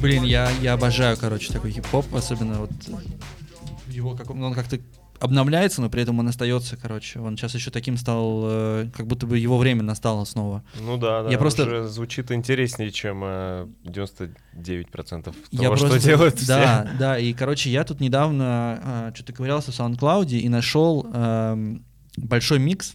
Блин, 0.00 0.22
я, 0.22 0.48
я 0.62 0.74
обожаю, 0.74 1.16
короче, 1.16 1.52
такой 1.52 1.72
хип-хоп, 1.72 2.14
особенно 2.14 2.60
вот 2.60 2.70
в 2.70 3.49
его 3.90 4.14
каком... 4.16 4.42
Он 4.42 4.54
как-то 4.54 4.78
обновляется, 5.18 5.82
но 5.82 5.90
при 5.90 6.00
этом 6.02 6.18
он 6.18 6.28
остается, 6.28 6.76
короче. 6.78 7.20
Он 7.20 7.36
сейчас 7.36 7.54
еще 7.54 7.70
таким 7.70 7.98
стал, 7.98 8.40
э, 8.44 8.90
как 8.96 9.06
будто 9.06 9.26
бы 9.26 9.38
его 9.38 9.58
время 9.58 9.82
настало 9.82 10.24
снова. 10.24 10.62
Ну 10.80 10.96
да, 10.96 11.24
да, 11.24 11.30
Я 11.30 11.36
просто- 11.36 11.64
уже 11.64 11.88
звучит 11.88 12.30
интереснее, 12.32 12.90
чем 12.90 13.20
э, 13.22 13.66
99% 13.84 15.22
того, 15.22 15.34
я 15.50 15.76
что 15.76 15.86
просто, 15.88 15.98
делают 16.08 16.36
все. 16.38 16.46
Да, 16.46 16.90
да, 16.98 17.18
и, 17.18 17.32
короче, 17.32 17.70
я 17.70 17.84
тут 17.84 18.00
недавно 18.00 19.12
что-то 19.14 19.32
ковырялся 19.32 19.72
в 19.72 19.78
SoundCloud 19.78 20.30
и 20.30 20.48
нашел 20.48 21.06
эм, 21.12 21.84
большой 22.16 22.58
микс 22.58 22.94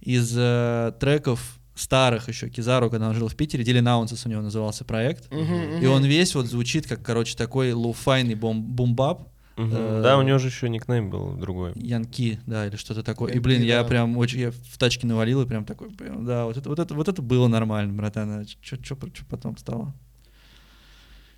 из 0.00 0.34
э, 0.36 0.92
треков 1.00 1.58
старых 1.74 2.28
еще 2.28 2.48
Кизару, 2.48 2.90
когда 2.90 3.08
он 3.08 3.14
жил 3.14 3.28
в 3.28 3.34
Питере, 3.34 3.62
Дилин 3.64 3.86
Аунсес 3.88 4.24
у 4.24 4.28
него 4.28 4.40
назывался 4.40 4.84
проект. 4.84 5.30
Мгм, 5.30 5.72
И 5.78 5.86
мгм. 5.86 5.90
он 5.90 6.04
весь 6.04 6.34
вот 6.34 6.46
звучит 6.46 6.86
как, 6.86 7.02
короче, 7.02 7.36
такой 7.36 7.72
lo-fi 7.72 8.06
йный 8.06 8.34
boom- 8.34 8.60
boom 8.62 8.95
bap. 8.95 9.28
Мгм. 9.56 9.70
Э, 9.72 10.02
Да, 10.02 10.18
у 10.18 10.22
него 10.22 10.38
же 10.38 10.48
еще 10.48 10.68
никнейм 10.68 11.08
был 11.10 11.32
другой. 11.34 11.72
Янки, 11.76 12.38
да, 12.46 12.66
или 12.66 12.76
что-то 12.76 13.02
такое. 13.02 13.30
и, 13.30 13.34
Янки, 13.34 13.44
блин, 13.44 13.62
я 13.62 13.82
да. 13.82 13.88
прям 13.88 14.16
очень, 14.18 14.40
я 14.40 14.50
в 14.50 14.78
тачке 14.78 15.06
навалил 15.06 15.42
и 15.42 15.46
прям 15.46 15.64
такой, 15.64 15.90
прям, 15.90 16.26
да, 16.26 16.44
вот 16.44 16.56
это, 16.56 16.68
вот 16.68 16.78
это, 16.78 16.94
вот 16.94 17.08
это 17.08 17.22
было 17.22 17.48
нормально, 17.48 17.92
братан. 17.94 18.30
А 18.40 18.44
что 18.62 18.96
потом 19.28 19.56
стало? 19.56 19.94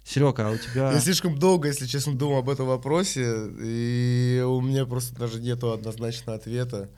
Серега, 0.04 0.48
а 0.48 0.50
у 0.50 0.56
тебя... 0.56 0.92
Я 0.92 1.00
слишком 1.00 1.38
долго, 1.38 1.68
если 1.68 1.86
честно, 1.86 2.14
думал 2.16 2.38
об 2.38 2.48
этом 2.48 2.66
вопросе, 2.66 3.50
и 3.60 4.42
у 4.44 4.60
меня 4.62 4.86
просто 4.86 5.14
даже 5.16 5.38
нету 5.38 5.70
однозначного 5.70 6.38
ответа. 6.38 6.88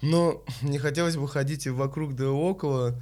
Но 0.00 0.42
не 0.62 0.78
хотелось 0.78 1.16
бы 1.16 1.28
ходить 1.28 1.66
и 1.66 1.70
вокруг 1.70 2.14
да 2.16 2.24
и 2.24 2.28
около, 2.28 2.98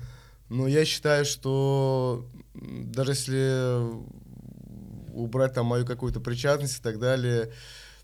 но 0.49 0.67
я 0.67 0.85
считаю, 0.85 1.25
что 1.25 2.27
даже 2.55 3.13
если 3.13 3.83
убрать 5.15 5.55
там 5.55 5.67
мою 5.67 5.87
какую-то 5.87 6.21
причастность 6.21 6.79
и 6.79 6.83
так 6.83 6.99
далее, 6.99 7.53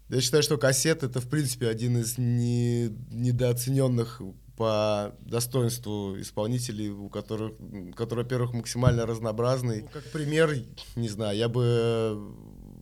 я 0.09 0.21
считаю, 0.21 0.43
что 0.43 0.59
кассет 0.59 1.05
это, 1.05 1.21
в 1.21 1.29
принципе, 1.29 1.69
один 1.69 1.99
из 1.99 2.19
не, 2.19 2.89
недооцененных 3.11 4.21
по 4.57 5.15
достоинству 5.21 6.21
исполнителей, 6.21 6.91
у 6.91 7.09
которых, 7.09 7.53
который, 7.97 8.25
во-первых, 8.25 8.53
максимально 8.53 9.07
разнообразный. 9.07 9.83
Ну, 9.83 9.89
Как 9.93 10.05
пример, 10.11 10.55
не 10.97 11.09
знаю, 11.09 11.39
я 11.39 11.49
бы, 11.49 12.35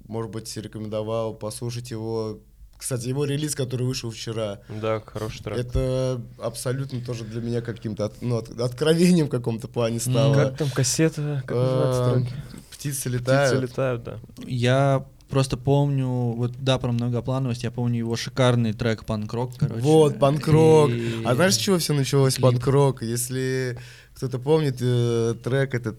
может 0.09 0.33
быть, 0.33 0.57
рекомендовал 0.57 1.35
послушать 1.35 1.91
его. 1.91 2.41
Кстати, 2.79 3.09
его 3.09 3.25
релиз, 3.25 3.55
который 3.57 3.87
вышел 3.87 4.11
вчера, 4.11 4.61
Да, 4.81 5.01
хороший 5.05 5.43
трек. 5.43 5.59
это 5.59 6.21
абсолютно 6.39 7.01
тоже 7.01 7.25
для 7.25 7.41
меня 7.41 7.61
каким-то 7.61 8.05
от- 8.07 8.23
ну, 8.23 8.37
от- 8.39 8.59
откровением 8.61 9.27
в 9.27 9.31
каком-то 9.31 9.67
плане 9.69 9.99
стало. 9.99 10.35
Как 10.35 10.57
там 10.59 10.71
кассета? 10.71 11.43
Как 11.47 11.57
называется 11.57 12.03
Э, 12.03 12.15
трек? 12.23 12.33
Птицы 12.71 13.09
летают. 13.09 13.51
Птицы 13.51 13.63
летают, 13.73 14.05
да. 14.05 14.19
Я 14.47 15.05
просто 15.29 15.57
помню, 15.57 16.07
вот 16.09 16.53
да, 16.61 16.79
про 16.79 16.93
многоплановость, 16.93 17.65
я 17.65 17.71
помню 17.73 17.99
его 17.99 18.15
шикарный 18.15 18.73
трек 18.73 19.05
«Панкрок», 19.05 19.51
короче. 19.59 19.81
Вот, 19.83 20.19
панкрок. 20.21 20.91
И- 20.91 21.23
А 21.25 21.35
знаешь, 21.35 21.55
с 21.55 21.59
чего 21.59 21.79
все 21.79 21.95
началось? 21.95 22.37
Панкрок. 22.37 23.03
Если 23.03 23.77
кто-то 24.15 24.39
помнит 24.39 24.77
э, 24.81 25.35
трек 25.43 25.75
этот 25.75 25.99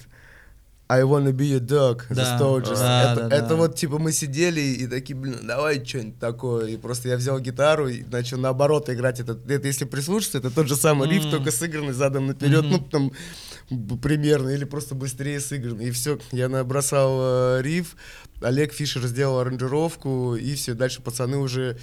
I 0.92 1.04
wanna 1.04 1.32
be 1.32 1.46
your 1.46 1.60
dog, 1.60 2.02
The 2.10 2.16
Да, 2.16 2.38
Stooges. 2.40 2.80
да, 2.80 3.12
это, 3.14 3.30
да, 3.30 3.36
это 3.36 3.50
да. 3.50 3.56
вот, 3.56 3.76
типа, 3.76 4.00
мы 4.00 4.12
сидели 4.12 4.60
и 4.60 4.88
такие, 4.88 5.16
блин, 5.16 5.38
давай 5.44 5.86
что-нибудь 5.86 6.18
такое. 6.20 6.66
И 6.70 6.78
просто 6.78 7.10
я 7.10 7.16
взял 7.18 7.40
гитару 7.40 7.88
и 7.88 8.02
начал 8.12 8.40
наоборот 8.40 8.90
играть. 8.90 9.20
Это, 9.20 9.38
это 9.48 9.68
если 9.68 9.86
прислушаться, 9.86 10.40
это 10.40 10.50
тот 10.50 10.68
же 10.68 10.76
самый 10.76 11.08
риф, 11.08 11.22
Мгм. 11.26 11.32
только 11.32 11.52
сыгранный 11.52 11.94
задом 11.94 12.26
наперед, 12.26 12.64
Мгм. 12.64 12.72
ну, 12.72 12.80
там, 12.80 13.12
примерно, 14.02 14.50
или 14.50 14.64
просто 14.66 14.96
быстрее 14.96 15.40
сыгранный. 15.40 15.88
И 15.88 15.92
все, 15.92 16.20
я 16.32 16.50
набросал 16.50 17.18
э, 17.58 17.62
риф, 17.62 17.96
Олег 18.42 18.72
Фишер 18.74 19.06
сделал 19.06 19.40
аранжировку, 19.40 20.36
и 20.36 20.56
все, 20.56 20.74
дальше 20.74 21.02
пацаны 21.02 21.38
уже 21.38 21.78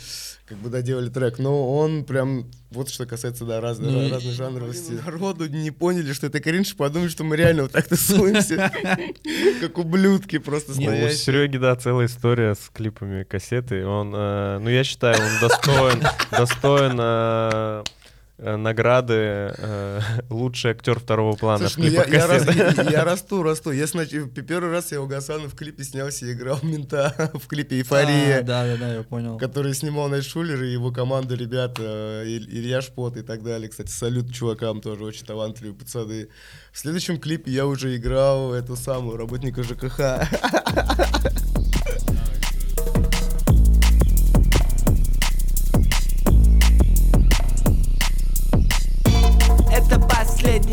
как 0.47 0.57
бы 0.59 0.71
доделали 0.71 1.11
трек. 1.11 1.39
Но 1.39 1.77
он 1.77 2.05
прям, 2.05 2.51
вот 2.71 2.89
что 2.89 3.05
касается, 3.05 3.45
да, 3.45 3.61
раз- 3.61 3.79
Ну 3.79 4.07
и- 4.07 4.11
разной 4.11 4.33
жанровости. 4.33 4.93
Народу 5.05 5.49
не 5.49 5.71
поняли, 5.71 6.13
что 6.15 6.29
это 6.29 6.41
кринж, 6.41 6.75
подумали, 6.75 7.09
что 7.09 7.25
мы 7.25 7.37
реально 7.37 7.65
вот 7.65 7.73
так 7.73 7.87
тусуемся, 7.89 8.73
как 9.61 9.77
ублюдки 9.79 10.39
просто 10.39 10.73
Ну, 10.73 10.79
у 10.79 10.83
стоящие. 10.85 11.19
Сереги, 11.19 11.59
да, 11.59 11.77
целая 11.77 12.07
история 12.07 12.55
с 12.55 12.71
клипами 12.73 13.25
кассеты. 13.25 13.85
Он, 13.87 14.13
э, 14.17 14.59
ну, 14.59 14.71
я 14.71 14.83
считаю, 14.83 15.19
он 15.23 15.41
достоин, 15.41 16.03
достоин 16.31 16.97
э, 16.99 17.85
награды 18.39 19.15
э, 19.57 20.01
лучший 20.31 20.73
актер 20.73 20.99
второго 21.01 21.37
плана 21.37 21.69
Слушай, 21.69 21.91
в 21.91 21.93
ну 21.93 22.03
я, 22.13 22.19
я, 22.19 22.27
«Кассета». 22.29 22.83
я- 22.83 22.91
я 22.91 23.05
расту, 23.05 23.43
расту. 23.43 23.71
Я 23.71 23.85
снач- 23.85 24.29
первый 24.43 24.71
раз 24.71 24.93
я 24.93 25.01
у 25.01 25.07
Гасана 25.07 25.49
в 25.49 25.55
клипе 25.55 25.85
снялся 25.85 26.27
и 26.27 26.33
играл 26.33 26.59
мента 26.63 27.31
в 27.35 27.47
клипе 27.47 27.77
«Эйфория», 27.79 28.41
А, 28.41 28.43
Да, 28.43 28.65
да, 28.67 28.77
да, 28.77 28.95
я 28.97 29.03
понял. 29.03 29.39
который 29.39 29.73
снимал 29.75 30.09
Найт 30.09 30.25
Шулер 30.25 30.63
и 30.63 30.71
его 30.71 30.91
команда 30.93 31.35
ребята, 31.35 31.83
э, 31.83 32.25
Иль- 32.27 32.49
Илья 32.51 32.83
Шпот 32.83 33.17
и 33.17 33.23
так 33.23 33.43
далее. 33.43 33.69
Кстати, 33.69 33.91
салют 33.91 34.33
чувакам 34.35 34.81
тоже, 34.81 35.05
очень 35.05 35.25
талантливые 35.25 35.75
пацаны. 35.75 36.29
В 36.73 36.79
следующем 36.79 37.19
клипе 37.19 37.51
я 37.51 37.67
уже 37.67 37.97
играл 37.97 38.53
эту 38.53 38.77
самую 38.77 39.17
работника 39.17 39.63
ЖКХ. 39.63 39.99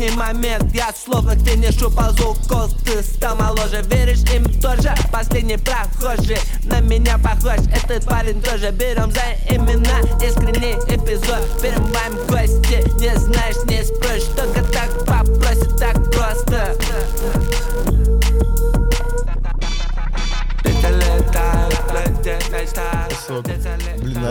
Последний 0.04 0.16
момент. 0.16 0.74
Я 0.74 0.92
словно 0.92 1.34
к 1.34 1.38
финишу 1.40 1.90
ползу 1.90 2.36
Кол, 2.48 2.68
ты 2.84 3.02
стал 3.02 3.36
моложе. 3.36 3.82
Веришь 3.82 4.22
им 4.34 4.44
тоже? 4.60 4.94
Последний 5.12 5.56
прохожий. 5.56 6.38
На 6.64 6.80
меня 6.80 7.18
похож. 7.18 7.60
Этот 7.74 8.04
парень 8.06 8.40
тоже. 8.42 8.70
Берем 8.70 9.10
за 9.12 9.54
имена. 9.54 10.00
Искренний 10.22 10.74
эпизод. 10.88 11.62
Перемываем 11.62 12.16
кости 12.28 12.84
Не 13.00 13.16
знаешь, 13.18 13.56
не 13.66 13.73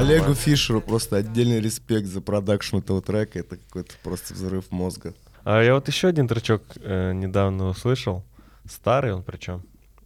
Олегу 0.04 0.34
Фишеру 0.34 0.82
просто 0.82 1.16
отдельный 1.16 1.62
респект 1.62 2.08
за 2.08 2.20
продакшн 2.20 2.78
этого 2.78 3.02
трека. 3.02 3.40
Это 3.40 3.56
какой-то 3.56 3.94
просто 4.04 4.34
взрыв 4.34 4.70
мозга. 4.70 5.14
А 5.46 5.62
я 5.62 5.76
вот 5.76 5.88
еще 5.88 6.10
один 6.10 6.28
тречок 6.28 6.62
э, 6.76 7.14
недавно 7.14 7.70
услышал. 7.70 8.26
Старый 8.70 9.14
он 9.14 9.24
причем. 9.24 9.64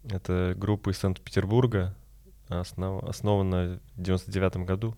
Это 0.07 0.53
группа 0.55 0.91
из 0.91 0.99
Санкт-Петербурга. 0.99 1.95
Основ... 2.47 3.03
Основана 3.05 3.79
в 3.95 4.01
99 4.01 4.57
году. 4.67 4.95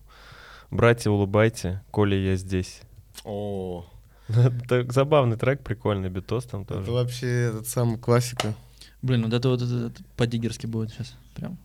Братья, 0.70 1.08
улыбайте, 1.08 1.82
Коля, 1.90 2.18
я 2.18 2.36
здесь. 2.36 2.82
О, 3.24 3.86
Это 4.28 4.86
забавный 4.92 5.38
трек, 5.38 5.62
прикольный 5.62 6.10
битос 6.10 6.44
там 6.44 6.62
это 6.62 6.74
тоже. 6.74 6.92
вообще 6.92 7.26
этот 7.48 7.66
самый 7.66 7.98
классика. 7.98 8.54
Блин, 9.00 9.24
вот 9.24 9.32
это 9.32 9.48
вот 9.48 9.62
это, 9.62 9.86
это 9.86 10.02
по-диггерски 10.16 10.66
будет 10.66 10.90
сейчас. 10.90 11.14
Прям. 11.34 11.56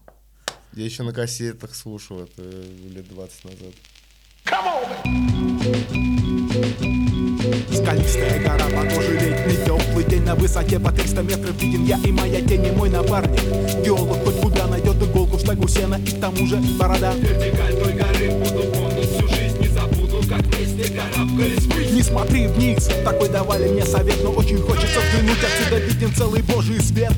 Я 0.75 0.83
еще 0.83 1.03
на 1.03 1.13
кассетах 1.13 1.73
слушал 1.73 2.23
это 2.23 2.41
лет 2.41 3.07
20 3.07 3.45
назад. 3.45 3.73
Скалистая 7.73 8.43
гора, 8.43 8.65
похоже, 8.65 9.13
летний 9.13 9.65
теплый 9.65 10.03
день 10.03 10.23
На 10.23 10.35
высоте 10.35 10.77
по 10.77 10.91
300 10.91 11.21
метров 11.21 11.61
виден. 11.61 11.85
Я 11.85 11.97
и 12.03 12.11
моя 12.11 12.41
тень 12.41 12.65
и 12.65 12.71
мой 12.71 12.89
напарник. 12.89 13.39
Геолог 13.85 14.21
хоть 14.25 14.41
куда 14.41 14.67
найдет 14.67 15.01
иголку 15.01 15.37
в 15.37 15.41
шлагу 15.41 15.65
сена 15.69 15.95
И 15.95 16.11
к 16.11 16.19
тому 16.19 16.45
же 16.45 16.57
борода. 16.77 17.13
Не 21.93 22.03
смотри 22.03 22.47
вниз, 22.47 22.89
такой 23.05 23.29
давали 23.29 23.69
мне 23.69 23.85
совет 23.85 24.21
Но 24.21 24.31
очень 24.31 24.57
хочется 24.57 24.99
взглянуть, 24.99 25.37
отсюда 25.41 25.77
виден 25.79 26.13
целый 26.13 26.41
божий 26.41 26.81
свет 26.81 27.13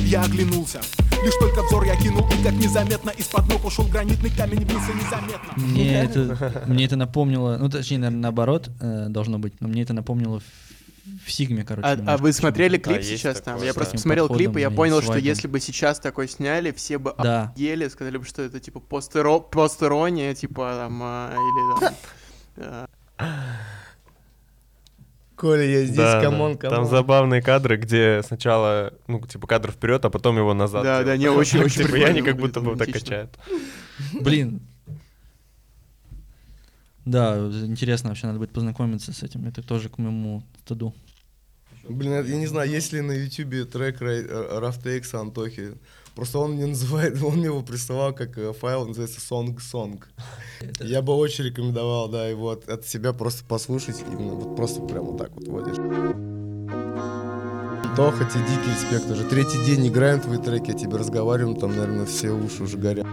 Я 0.00 0.22
оглянулся, 0.22 0.80
лишь 1.22 1.34
только 1.40 1.62
взор 1.62 1.84
я 1.84 1.96
кинул 1.96 2.26
И 2.30 2.42
как 2.42 2.52
незаметно 2.52 3.10
из-под 3.10 3.48
ног 3.48 3.64
ушел 3.64 3.84
гранитный 3.86 4.30
камень 4.30 4.64
вниз 4.64 4.82
и 4.88 5.04
незаметно 5.04 5.52
Мне 5.56 6.02
это, 6.02 6.64
мне 6.66 6.84
это 6.84 6.96
напомнило, 6.96 7.56
ну 7.58 7.68
точнее, 7.68 7.98
наверное, 7.98 8.22
наоборот 8.22 8.70
э, 8.80 9.06
должно 9.08 9.38
быть, 9.38 9.60
но 9.60 9.68
мне 9.68 9.82
это 9.82 9.92
напомнило 9.92 10.40
в, 10.40 10.44
Сигме, 11.30 11.64
короче. 11.64 11.88
А, 11.88 11.98
а 12.06 12.16
вы 12.18 12.32
смотрели 12.32 12.76
Да, 12.76 12.82
клип 12.82 12.98
есть 12.98 13.08
сейчас 13.08 13.38
такое, 13.38 13.54
там? 13.54 13.62
Я 13.62 13.68
да. 13.72 13.74
просто 13.74 13.94
посмотрел 13.94 14.28
клип, 14.28 14.56
и 14.56 14.60
я 14.60 14.70
понял, 14.70 15.02
что 15.02 15.16
если 15.16 15.48
бы 15.48 15.60
сейчас 15.60 15.98
такой 16.00 16.28
сняли, 16.28 16.70
все 16.72 16.98
бы 16.98 17.14
Да. 17.18 17.52
ели, 17.56 17.88
сказали 17.88 18.18
бы, 18.18 18.24
что 18.24 18.42
это 18.42 18.60
типа 18.60 18.80
постиро, 18.80 19.38
постирония, 19.38 20.34
типа 20.34 20.74
там, 20.76 21.00
а, 21.02 21.34
или 21.34 21.80
там... 21.80 21.94
э, 22.56 22.86
Коля, 25.38 25.62
я 25.62 25.84
здесь, 25.84 25.96
Да, 25.96 26.20
да. 26.20 26.22
come 26.30 26.45
on, 26.45 26.56
come 26.58 26.68
on. 26.68 26.76
Там 26.78 26.84
забавные 26.86 27.40
кадры, 27.40 27.76
где 27.76 28.22
сначала, 28.26 28.92
ну, 29.06 29.20
типа, 29.24 29.46
кадр 29.46 29.70
вперед, 29.70 30.04
а 30.04 30.10
потом 30.10 30.36
его 30.36 30.52
назад. 30.52 30.82
Да, 30.82 31.04
да, 31.04 31.16
не, 31.16 31.28
очень- 31.30 31.60
очень 31.60 31.76
Типа, 31.82 31.84
прикольно 31.92 32.06
они 32.08 32.22
как 32.22 32.36
будто 32.36 32.60
бы 32.60 32.76
так 32.76 32.90
качают. 32.90 33.30
Блин. 34.20 34.60
Да, 37.04 37.38
интересно 37.64 38.08
вообще, 38.10 38.26
надо 38.26 38.38
будет 38.40 38.50
познакомиться 38.52 39.12
с 39.12 39.22
этим. 39.22 39.46
Это 39.46 39.62
тоже 39.62 39.88
к 39.88 39.98
моему 39.98 40.42
стыду. 40.64 40.92
Блин, 41.88 42.12
я 42.26 42.36
не 42.36 42.46
знаю, 42.46 42.68
есть 42.68 42.92
ли 42.92 43.00
на 43.00 43.12
ютубе 43.12 43.64
трек 43.64 44.00
Рафтекса 44.00 45.20
Антохи. 45.20 45.74
Просто 46.18 46.40
он 46.40 46.54
мне 46.54 46.66
называет, 46.66 47.22
он 47.22 47.36
мне 47.36 47.44
его 47.44 47.62
присылал 47.62 48.12
как 48.12 48.36
э, 48.38 48.52
файл, 48.52 48.84
называется 48.88 49.20
Song 49.20 49.56
Song. 49.58 50.02
Я 50.80 51.00
бы 51.00 51.14
очень 51.14 51.44
рекомендовал, 51.44 52.08
да, 52.08 52.26
его 52.26 52.50
от, 52.50 52.68
от 52.68 52.84
себя 52.84 53.12
просто 53.12 53.44
послушать, 53.44 54.02
именно 54.10 54.34
вот 54.34 54.56
просто 54.56 54.82
прям 54.82 55.04
вот 55.04 55.18
так 55.18 55.30
вот 55.30 55.46
водишь. 55.46 55.76
Тоха, 57.94 58.24
тебе 58.24 58.42
дикий 58.48 58.70
респект 58.70 59.08
уже. 59.12 59.22
Третий 59.28 59.64
день 59.64 59.86
играем 59.86 60.20
твои 60.20 60.38
треки, 60.38 60.72
я 60.72 60.76
тебе 60.76 60.96
разговариваем, 60.96 61.56
там, 61.56 61.70
наверное, 61.70 62.06
все 62.06 62.30
уши 62.30 62.64
уже 62.64 62.78
горят. 62.78 63.06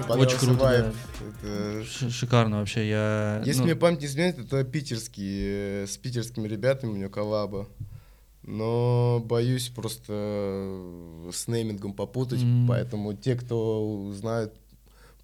Очень 0.00 0.08
понравился 0.08 0.38
круто, 0.46 0.62
вайб. 0.64 0.84
да. 1.42 1.48
Это- 1.48 2.10
шикарно 2.10 2.58
вообще. 2.58 2.88
Я, 2.88 3.42
Если 3.44 3.60
ну, 3.60 3.66
мне 3.66 3.76
память 3.76 4.00
не 4.00 4.06
изменяет, 4.06 4.38
это 4.38 4.64
питерский, 4.64 5.82
э, 5.82 5.86
с 5.86 5.96
питерскими 5.96 6.46
ребятами 6.48 6.90
у 6.90 6.94
меня 6.94 7.08
коллаба. 7.08 7.66
Но 8.42 9.22
боюсь 9.24 9.68
просто 9.68 10.12
э, 10.12 11.30
с 11.32 11.48
неймингом 11.48 11.92
попутать, 11.92 12.42
М. 12.42 12.66
поэтому 12.66 13.12
те, 13.12 13.34
кто 13.34 14.10
знают, 14.16 14.54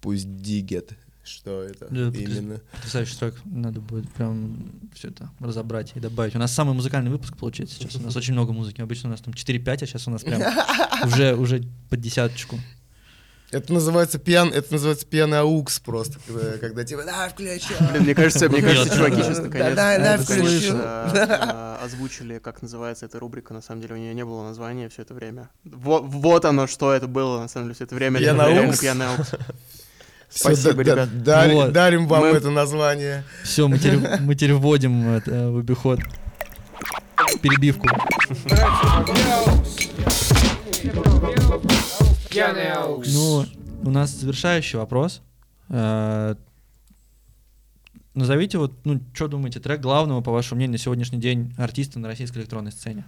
пусть 0.01 0.41
дигет, 0.41 0.91
что 1.23 1.63
это 1.63 1.87
Да, 1.89 2.09
именно. 2.15 2.61
Потрясающий 2.71 3.17
трек. 3.17 3.35
Надо 3.45 3.81
будет 3.81 4.07
прям 4.11 4.71
все 4.93 5.07
это 5.07 5.31
разобрать 5.39 5.93
и 5.95 5.99
добавить. 5.99 6.35
У 6.35 6.37
нас 6.39 6.53
самый 6.53 6.75
музыкальный 6.75 7.09
выпуск 7.09 7.35
получается 7.35 7.75
сейчас. 7.75 7.95
У 7.95 8.01
нас 8.03 8.15
очень 8.15 8.33
много 8.33 8.53
музыки. 8.53 8.81
Обычно 8.81 9.09
у 9.09 9.11
нас 9.11 9.21
там 9.21 9.33
4-5, 9.33 9.83
а 9.83 9.87
сейчас 9.87 10.07
у 10.07 10.11
нас 10.11 10.21
прям 10.23 10.41
уже, 11.05 11.35
уже 11.35 11.63
под 11.89 11.99
десяточку. 12.01 12.59
Это 13.55 13.71
называется 13.73 14.19
пьян, 14.19 14.49
это 14.53 14.73
называется 14.73 15.05
пьяный 15.05 15.39
aux 15.39 15.79
просто, 15.79 16.17
когда, 16.27 16.57
когда 16.57 16.83
типа, 16.83 17.03
да, 17.05 17.29
включай. 17.29 17.77
Блин, 17.91 18.03
мне 18.03 18.13
кажется, 18.13 18.49
мне 18.49 18.61
кажется, 18.61 18.93
чуваки 18.95 19.21
сейчас 19.23 19.37
да. 19.37 19.43
наконец 19.43 19.75
Да, 19.75 19.97
да, 19.97 20.17
включу. 20.17 20.75
э, 20.75 21.09
э, 21.15 21.77
озвучили, 21.85 22.39
как 22.39 22.61
называется 22.61 23.05
эта 23.05 23.17
рубрика. 23.19 23.53
На 23.53 23.61
самом 23.61 23.81
деле 23.81 23.95
у 23.95 23.97
нее 23.97 24.13
не 24.13 24.25
было 24.25 24.43
названия 24.43 24.89
все 24.89 25.03
это 25.03 25.13
время. 25.13 25.49
Вот, 25.63 26.03
вот 26.05 26.43
оно, 26.43 26.67
что 26.67 26.91
это 26.91 27.07
было 27.07 27.39
на 27.39 27.47
самом 27.47 27.67
деле 27.67 27.75
все 27.75 27.85
это 27.85 27.95
время. 27.95 28.19
Пьяный 28.19 28.65
аукс. 28.65 28.79
пьяный 28.79 29.05
аукс. 29.07 29.29
Спасибо, 30.29 30.83
да- 30.83 30.91
ребят. 30.93 31.23
да- 31.23 31.47
Вот. 31.47 31.71
Дарим 31.71 32.07
вам 32.07 32.21
Мы- 32.23 32.27
это 32.35 32.49
название. 32.49 33.23
Все, 33.43 33.69
мы 33.69 33.77
теперь, 33.79 33.99
мы 34.19 34.35
теперь 34.35 34.53
вводим 34.53 35.07
это, 35.15 35.49
в 35.51 35.59
обиход 35.59 35.99
перебивку. 37.41 37.87
Ну, 43.13 43.45
у 43.83 43.89
нас 43.89 44.11
завершающий 44.11 44.77
вопрос. 44.79 45.21
Э, 45.69 46.35
Назовите 48.13 48.57
вот, 48.57 48.71
ну, 48.85 49.01
что 49.13 49.27
думаете, 49.27 49.59
трек 49.59 49.81
главного, 49.81 50.21
по 50.21 50.31
вашему 50.31 50.57
мнению, 50.57 50.73
на 50.73 50.77
сегодняшний 50.77 51.19
день 51.19 51.53
артиста 51.57 51.99
на 51.99 52.07
российской 52.07 52.37
электронной 52.37 52.71
сцене? 52.71 53.03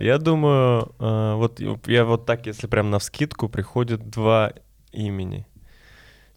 Я 0.00 0.16
думаю, 0.16 0.90
э, 0.98 1.34
вот 1.34 1.60
я 1.86 2.04
вот 2.06 2.24
так, 2.24 2.46
если 2.46 2.66
прям 2.66 2.88
на 2.90 2.98
вскидку, 2.98 3.48
приходит 3.50 4.08
два 4.08 4.52
имени. 4.90 5.46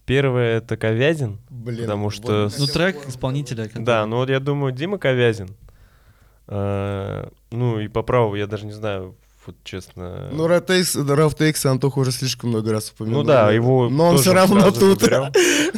Первое 0.04 0.58
это 0.58 0.76
Ковязин, 0.76 1.38
Блин, 1.48 1.82
потому 1.82 2.04
вот 2.06 2.14
что... 2.14 2.46
это 2.48 2.56
Ну, 2.60 2.66
трек 2.66 3.08
исполнителя. 3.08 3.68
который- 3.68 3.84
Да, 3.84 4.04
ну 4.04 4.16
вот 4.16 4.28
я 4.28 4.40
думаю, 4.40 4.72
Дима 4.74 4.98
Ковязин. 4.98 5.48
Э, 6.48 7.28
Ну 7.50 7.80
и 7.80 7.88
по 7.88 8.02
праву, 8.02 8.34
я 8.34 8.46
даже 8.46 8.66
не 8.66 8.72
знаю, 8.72 9.16
вот 9.46 9.56
честно. 9.64 10.28
Ну, 10.32 10.46
Рафтекс, 10.46 10.96
Рафтекс 10.96 11.66
Антоха 11.66 11.98
уже 11.98 12.12
слишком 12.12 12.50
много 12.50 12.72
раз 12.72 12.90
упомянул. 12.90 13.22
Ну 13.22 13.26
да, 13.26 13.50
его 13.52 13.88
Но 13.88 14.08
он 14.10 14.18
все 14.18 14.32
равно 14.32 14.70
тут. 14.70 15.00
заберем. 15.00 15.32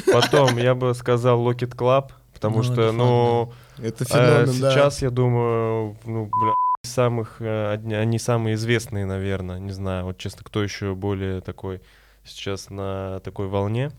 Потом 0.12 0.57
я 0.59 0.75
бы 0.75 0.95
сказал 0.95 1.41
Locked 1.41 1.75
Club, 1.75 2.12
потому 2.35 2.59
Ну, 2.59 2.62
что, 2.62 2.93
ну, 2.93 3.53
Это 3.83 4.05
феномен, 4.05 4.61
да. 4.61 4.71
сейчас 4.73 5.03
я 5.03 5.11
думаю, 5.11 5.97
ну, 6.05 6.27
бля, 6.27 6.55
самых, 6.83 7.37
э, 7.41 7.73
одни- 7.73 7.95
они 7.95 8.19
самые 8.19 8.55
известные, 8.55 9.07
наверное, 9.07 9.59
не 9.59 9.73
знаю, 9.73 10.05
вот 10.05 10.19
честно, 10.19 10.43
кто 10.45 10.62
еще 10.62 10.95
более 10.95 11.41
такой 11.41 11.81
сейчас 12.25 12.71
на 12.71 13.21
такой 13.21 13.49
волне. 13.49 13.91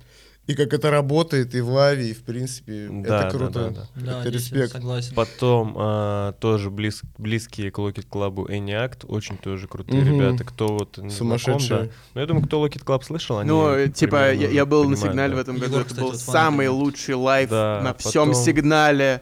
И 0.47 0.53
как 0.53 0.73
это 0.73 0.91
работает 0.91 1.55
и 1.55 1.61
в 1.61 1.69
лайве, 1.69 2.11
и 2.11 2.13
в 2.13 2.21
принципе, 2.23 2.87
Да, 2.91 3.27
это 3.27 3.37
круто. 3.37 3.51
да, 3.53 3.69
да, 3.69 3.87
Да, 3.95 4.19
это 4.19 4.29
я 4.29 4.31
респект. 4.35 4.71
согласен. 4.73 5.15
Потом 5.15 5.75
а, 5.75 6.33
тоже 6.33 6.69
близ- 6.69 7.01
близкие 7.17 7.71
к 7.71 7.79
Locked 7.79 8.07
Club 8.07 8.35
Any 8.49 8.74
Act, 8.74 9.07
очень 9.07 9.37
тоже 9.37 9.67
крутые 9.67 10.03
Мгм. 10.03 10.13
ребята, 10.21 10.43
кто 10.43 10.67
вот 10.67 10.97
не 10.99 11.09
знаком, 11.09 11.39
Сумасшедшие. 11.39 11.79
да. 11.85 11.89
Ну, 12.13 12.21
я 12.21 12.27
думаю, 12.27 12.45
кто 12.45 12.63
Locked 12.63 12.83
Club 12.83 13.03
слышал, 13.03 13.39
они 13.39 13.49
Ну, 13.49 13.87
типа, 13.87 14.33
я, 14.33 14.49
я 14.49 14.65
был 14.67 14.87
на 14.87 14.95
сигнале 14.95 15.31
да. 15.31 15.37
в 15.37 15.39
этом 15.39 15.55
году. 15.55 15.65
Егор, 15.65 15.79
Это 15.81 15.89
кстати, 15.89 16.01
был 16.03 16.11
вот 16.11 16.21
фанат 16.21 16.41
самый 16.43 16.65
ребят. 16.67 16.75
лучший 16.77 17.15
лайв 17.15 17.49
Да, 17.49 17.81
на 17.83 17.93
всем 17.95 18.27
потом- 18.29 18.43
сигнале 18.43 19.21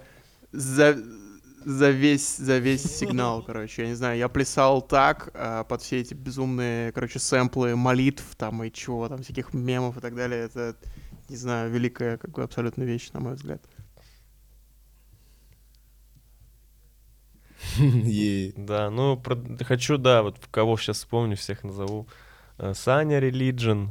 за, 0.52 0.98
за 1.66 1.90
весь 1.92 2.36
за 2.36 2.58
весь 2.58 2.84
сигнал, 2.84 3.42
короче. 3.44 3.84
Я 3.84 3.88
не 3.88 3.96
знаю, 3.96 4.18
я 4.18 4.28
плясал 4.28 4.82
так 4.82 5.32
а, 5.36 5.64
под 5.64 5.82
все 5.82 6.02
эти 6.02 6.14
безумные, 6.14 6.92
короче, 6.92 7.20
сэмплы 7.20 7.78
молитв 7.78 8.24
там 8.36 8.62
и 8.66 8.72
чего 8.74 9.08
там, 9.08 9.24
всяких 9.24 9.54
мемов 9.54 9.96
и 9.98 10.02
так 10.02 10.16
далее. 10.16 10.44
Это, 10.44 10.76
не 11.30 11.36
знаю, 11.36 11.72
великая, 11.72 12.18
как 12.18 12.32
бы, 12.32 12.44
абсолютно 12.44 12.84
вещь, 12.84 13.12
на 13.12 13.20
мой 13.20 13.36
взгляд. 13.36 13.62
Ей. 17.78 18.54
Да, 18.58 18.90
ну, 18.90 19.22
хочу, 19.62 19.98
да, 19.98 20.22
вот 20.24 20.38
кого 20.52 20.78
сейчас 20.78 20.98
вспомню, 20.98 21.36
всех 21.36 21.64
назову. 21.64 22.08
Э, 22.58 22.74
Саня 22.76 23.20
Religion, 23.20 23.90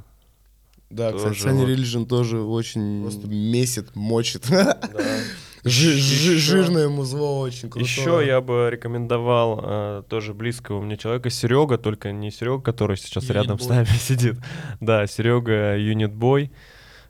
Да, 0.91 1.13
кстати, 1.13 1.39
Саня. 1.39 1.65
Religion 1.65 2.07
тоже 2.07 2.41
очень 2.41 2.81
месит, 3.29 3.97
мочит. 3.97 4.47
Жирное 5.65 6.89
музло 6.89 7.39
очень 7.39 7.71
крутое. 7.71 7.85
Еще 7.85 8.27
я 8.27 8.41
бы 8.41 8.69
рекомендовал 8.71 9.61
э, 9.63 10.03
тоже 10.09 10.35
близкого 10.35 10.83
мне 10.83 10.97
человека 10.97 11.31
Серега, 11.31 11.79
только 11.79 12.11
не 12.11 12.33
Серега, 12.33 12.61
который 12.61 12.97
сейчас 12.97 13.25
Unit 13.25 13.33
рядом 13.33 13.59
с 13.61 13.69
нами 13.69 13.85
сидит. 14.01 14.37
Да, 14.81 15.07
Серега 15.07 15.77
Юнит 15.77 16.13
Бой. 16.13 16.51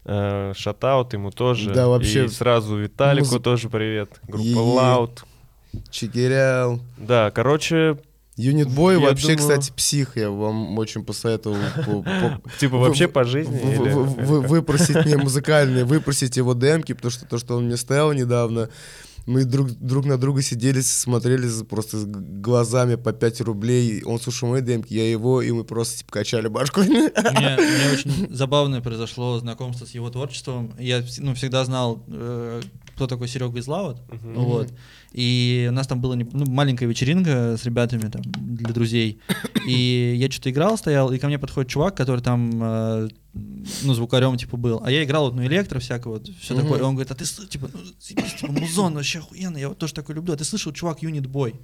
Шатаут 0.04 1.12
ему 1.12 1.30
тоже. 1.30 1.72
Да, 1.72 1.88
вообще 1.88 2.24
И 2.24 2.28
сразу 2.28 2.76
Виталику 2.76 3.26
музы- 3.26 3.40
тоже 3.40 3.68
привет. 3.68 4.20
Группа. 4.26 4.46
Loud. 4.46 5.18
Чекирял. 5.90 6.80
Да, 6.98 7.30
короче, 7.30 7.98
Юнит 8.36 8.68
Бой 8.68 8.98
вообще, 8.98 9.36
думаю- 9.36 9.38
кстати, 9.38 9.72
псих. 9.72 10.16
Я 10.16 10.30
вам 10.30 10.76
очень 10.78 11.04
посоветовал 11.04 11.56
по- 11.76 12.02
по- 12.02 12.40
типа 12.60 12.78
вообще 12.78 13.06
по 13.08 13.24
жизни. 13.24 13.76
выпросить 14.46 14.96
мне 15.04 15.16
музыкальные, 15.16 15.84
выпросить 15.84 16.36
его 16.36 16.54
демки, 16.54 16.92
потому 16.94 17.10
что 17.10 17.26
то, 17.26 17.38
что 17.38 17.56
он 17.56 17.66
мне 17.66 17.76
ставил 17.76 18.12
недавно, 18.12 18.68
мы 19.26 19.44
друг, 19.44 19.70
друг 19.70 20.04
на 20.04 20.18
друга 20.18 20.42
сидели, 20.42 20.80
смотрели 20.80 21.48
просто 21.64 21.98
с 21.98 22.04
глазами 22.06 22.96
по 22.96 23.12
5 23.12 23.40
рублей. 23.42 24.02
Он 24.04 24.18
слушал 24.18 24.48
мои 24.48 24.62
демки, 24.62 24.92
я 24.94 25.10
его, 25.10 25.42
и 25.42 25.50
мы 25.52 25.64
просто 25.64 25.98
типа 25.98 26.12
качали 26.12 26.48
башку. 26.48 26.80
У 26.80 26.84
меня, 26.84 27.10
у 27.16 27.62
меня 27.62 27.92
очень 27.92 28.28
забавное 28.34 28.80
произошло 28.80 29.38
знакомство 29.38 29.86
с 29.86 29.90
его 29.90 30.10
творчеством. 30.10 30.74
Я 30.78 31.04
ну, 31.18 31.34
всегда 31.34 31.64
знал, 31.64 32.02
э, 32.08 32.62
кто 32.94 33.06
такой 33.06 33.28
Серега 33.28 33.58
из 33.58 33.66
Лаут. 33.66 33.98
Мгм. 34.10 34.34
Вот. 34.34 34.72
И 35.12 35.66
у 35.70 35.72
нас 35.72 35.86
там 35.86 36.00
была 36.00 36.16
ну, 36.16 36.46
маленькая 36.46 36.86
вечеринка 36.86 37.56
с 37.58 37.64
ребятами 37.64 38.08
там, 38.08 38.22
для 38.22 38.72
друзей. 38.72 39.20
И 39.66 40.14
я 40.16 40.30
что-то 40.30 40.50
играл, 40.50 40.76
стоял, 40.78 41.12
и 41.12 41.18
ко 41.18 41.28
мне 41.28 41.38
подходит 41.38 41.70
чувак, 41.70 41.94
который 41.96 42.20
там, 42.20 42.50
э, 42.62 43.08
ну, 43.82 43.94
звукарем, 43.94 44.36
типа, 44.36 44.56
был. 44.56 44.80
А 44.84 44.90
я 44.90 45.04
играл, 45.04 45.26
вот, 45.26 45.34
ну, 45.36 45.44
электро 45.46 45.78
всякого, 45.78 46.14
вот, 46.14 46.28
все 46.40 46.54
Мгм. 46.54 46.62
такое. 46.62 46.80
И 46.80 46.82
он 46.82 46.94
говорит, 46.94 47.12
а 47.12 47.14
ты, 47.14 47.24
типа, 47.24 47.70
ну, 47.72 47.80
типа, 48.00 48.52
музон 48.52 48.94
вообще 48.94 49.20
охуенно, 49.20 49.58
я 49.58 49.68
вот 49.68 49.78
тоже 49.78 49.94
такой 49.94 50.14
люблю. 50.16 50.34
А 50.34 50.36
ты 50.36 50.44
слышал, 50.44 50.72
чувак, 50.72 51.02
Юнит 51.02 51.26
Бой? 51.26 51.54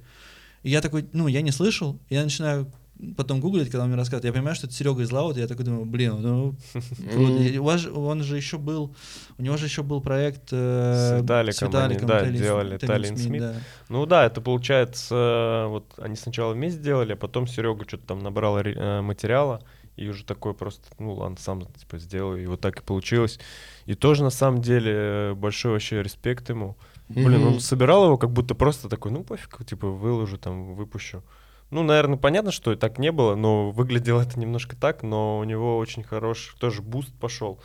И 0.63 0.69
я 0.69 0.81
такой, 0.81 1.05
ну, 1.13 1.27
я 1.27 1.41
не 1.41 1.51
слышал. 1.51 1.99
Я 2.09 2.23
начинаю 2.23 2.71
потом 3.15 3.39
гуглить, 3.39 3.69
когда 3.69 3.83
он 3.83 3.89
мне 3.89 3.97
рассказывает. 3.97 4.25
Я 4.25 4.33
понимаю, 4.33 4.55
что 4.55 4.67
это 4.67 4.75
Серега 4.75 5.01
из 5.01 5.11
Лаут, 5.11 5.37
я 5.37 5.47
такой 5.47 5.65
думаю, 5.65 5.85
блин, 5.85 6.21
ну, 6.21 6.55
у 7.59 7.63
вас 7.63 7.81
же- 7.81 7.93
он 7.93 8.23
же 8.23 8.35
еще 8.35 8.57
был, 8.57 8.93
у 9.37 9.41
него 9.41 9.57
же 9.57 9.65
еще 9.65 9.83
был 9.83 10.01
проект 10.01 10.49
э, 10.51 11.17
С 11.17 11.21
Виталиком 11.21 11.75
они, 11.75 11.97
да, 11.97 12.25
делали 12.29 12.77
Таллин 12.77 13.17
Смит. 13.17 13.41
да. 13.41 13.55
Ну 13.89 14.05
да, 14.05 14.25
это 14.25 14.41
получается, 14.41 15.65
вот 15.69 15.93
они 15.97 16.15
сначала 16.15 16.53
вместе 16.53 16.81
делали, 16.81 17.13
а 17.13 17.15
потом 17.15 17.47
Серега 17.47 17.85
что-то 17.87 18.05
там 18.07 18.19
набрал 18.19 18.57
э, 18.59 19.01
материала, 19.01 19.61
и 19.95 20.07
уже 20.07 20.23
такой 20.23 20.53
просто, 20.53 20.87
ну 20.97 21.13
ладно, 21.13 21.37
сам 21.39 21.61
типа 21.61 21.97
сделаю, 21.99 22.41
и 22.41 22.45
вот 22.45 22.61
так 22.61 22.79
и 22.79 22.83
получилось. 22.83 23.39
И 23.85 23.95
тоже 23.95 24.23
на 24.23 24.29
самом 24.29 24.61
деле 24.61 25.33
большой 25.35 25.73
вообще 25.73 26.01
респект 26.01 26.49
ему. 26.49 26.77
Блин, 27.09 27.43
он 27.43 27.59
собирал 27.59 28.05
его 28.05 28.17
как 28.17 28.31
будто 28.31 28.55
просто 28.55 28.87
такой, 28.87 29.11
ну 29.11 29.23
пофиг, 29.23 29.65
типа 29.65 29.87
выложу 29.87 30.37
там, 30.37 30.75
выпущу. 30.75 31.23
Ну, 31.71 31.83
наверное, 31.83 32.17
понятно, 32.17 32.51
что 32.51 32.71
и 32.73 32.75
так 32.75 32.97
не 32.97 33.11
было, 33.11 33.35
но 33.35 33.69
выглядело 33.71 34.21
это 34.21 34.39
немножко 34.39 34.75
так, 34.75 35.03
но 35.03 35.37
у 35.39 35.43
него 35.43 35.77
очень 35.77 36.03
хороший 36.03 36.57
тоже 36.57 36.81
буст 36.81 37.13
пошел. 37.19 37.59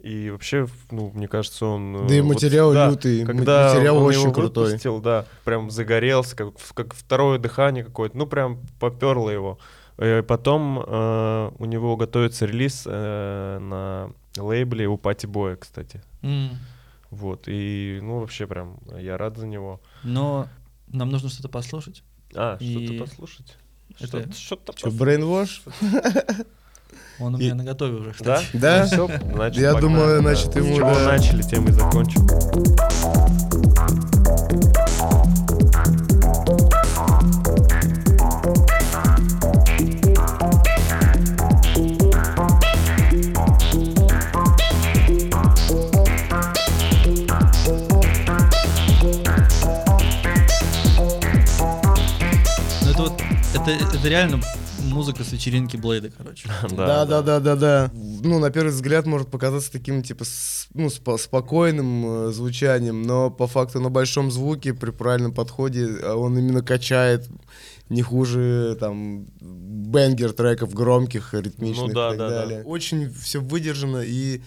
И 0.00 0.28
вообще, 0.30 0.66
ну, 0.90 1.10
мне 1.14 1.28
кажется, 1.28 1.64
он... 1.64 1.96
э, 1.96 2.08
Да 2.08 2.14
и 2.14 2.20
вот, 2.20 2.34
материал 2.34 2.74
да, 2.74 2.90
лютый, 2.90 3.24
Когда 3.24 3.72
материал 3.72 3.96
он 3.98 4.04
очень 4.04 4.20
его 4.22 4.32
крутой. 4.32 4.66
выпустил, 4.66 5.00
да, 5.00 5.24
прям 5.44 5.70
загорелся, 5.70 6.36
как, 6.36 6.48
как 6.74 6.94
второе 6.94 7.38
дыхание 7.38 7.84
какое-то, 7.84 8.16
ну, 8.18 8.26
прям 8.26 8.58
поперло 8.80 9.30
его. 9.30 9.58
Э, 9.96 10.22
Потом 10.22 10.82
э, 10.86 11.50
у 11.58 11.64
него 11.64 11.96
готовится 11.96 12.44
релиз 12.44 12.82
э, 12.86 13.58
на 13.60 14.10
лейбле 14.36 14.88
у 14.88 14.98
Пати 14.98 15.26
Боя, 15.26 15.56
кстати. 15.56 16.02
М. 16.22 16.50
Вот, 17.10 17.44
и, 17.46 18.00
ну, 18.02 18.18
вообще 18.18 18.46
прям 18.46 18.78
я 18.98 19.16
рад 19.16 19.38
за 19.38 19.46
него. 19.46 19.80
Но 20.02 20.48
нам 20.88 21.08
нужно 21.10 21.30
что-то 21.30 21.48
послушать. 21.48 22.02
А, 22.34 22.56
И 22.60 22.86
что-то 22.86 23.04
послушать? 23.04 23.56
это- 24.00 24.32
Что-то, 24.34 24.72
Что, 24.76 24.90
брейнвош? 24.90 25.62
Он 27.20 27.34
у 27.34 27.38
И- 27.38 27.44
меня 27.44 27.54
наготове 27.54 27.94
уже, 27.96 28.10
Да? 28.20 28.36
кстати. 28.38 28.46
Да? 28.54 28.86
Всё, 28.86 29.06
значит, 29.34 29.60
Я 29.62 29.72
погнали, 29.74 29.80
думаю, 29.94 30.16
да. 30.16 30.20
значит, 30.22 30.52
С 30.52 30.56
ему, 30.56 30.76
чего 30.76 30.94
да. 30.94 31.04
начали, 31.12 31.42
тем 31.42 31.68
и 31.68 31.72
закончим. 31.72 32.26
Это, 53.66 53.96
это 53.96 54.08
реально 54.08 54.40
музыка 54.84 55.24
с 55.24 55.32
вечеринки 55.32 55.76
Блейда, 55.76 56.10
короче. 56.10 56.48
Да, 56.70 57.04
да, 57.04 57.22
да, 57.22 57.40
да, 57.40 57.56
да. 57.56 57.90
Ну, 57.94 58.38
на 58.38 58.50
первый 58.50 58.70
взгляд 58.70 59.06
может 59.06 59.30
показаться 59.30 59.72
таким, 59.72 60.02
типа, 60.02 60.24
с- 60.24 60.68
ну, 60.74 60.86
спо- 60.88 61.18
спокойным 61.18 62.28
э, 62.28 62.32
звучанием, 62.32 63.02
но 63.02 63.30
по 63.30 63.46
факту 63.46 63.80
на 63.80 63.90
большом 63.90 64.30
звуке 64.30 64.74
при 64.74 64.90
правильном 64.90 65.32
подходе 65.32 65.86
э, 66.00 66.12
он 66.12 66.38
именно 66.38 66.62
качает 66.62 67.28
не 67.88 68.02
хуже 68.02 68.76
там 68.80 69.26
бенгер 69.40 70.32
треков 70.32 70.72
громких, 70.72 71.34
ритмичных 71.34 71.88
Ну 71.88 71.94
да, 71.94 72.08
и 72.08 72.10
так 72.10 72.18
да, 72.18 72.28
да. 72.28 72.40
далее. 72.40 72.64
Очень 72.64 73.12
все 73.12 73.40
выдержано 73.40 74.02
и 74.04 74.40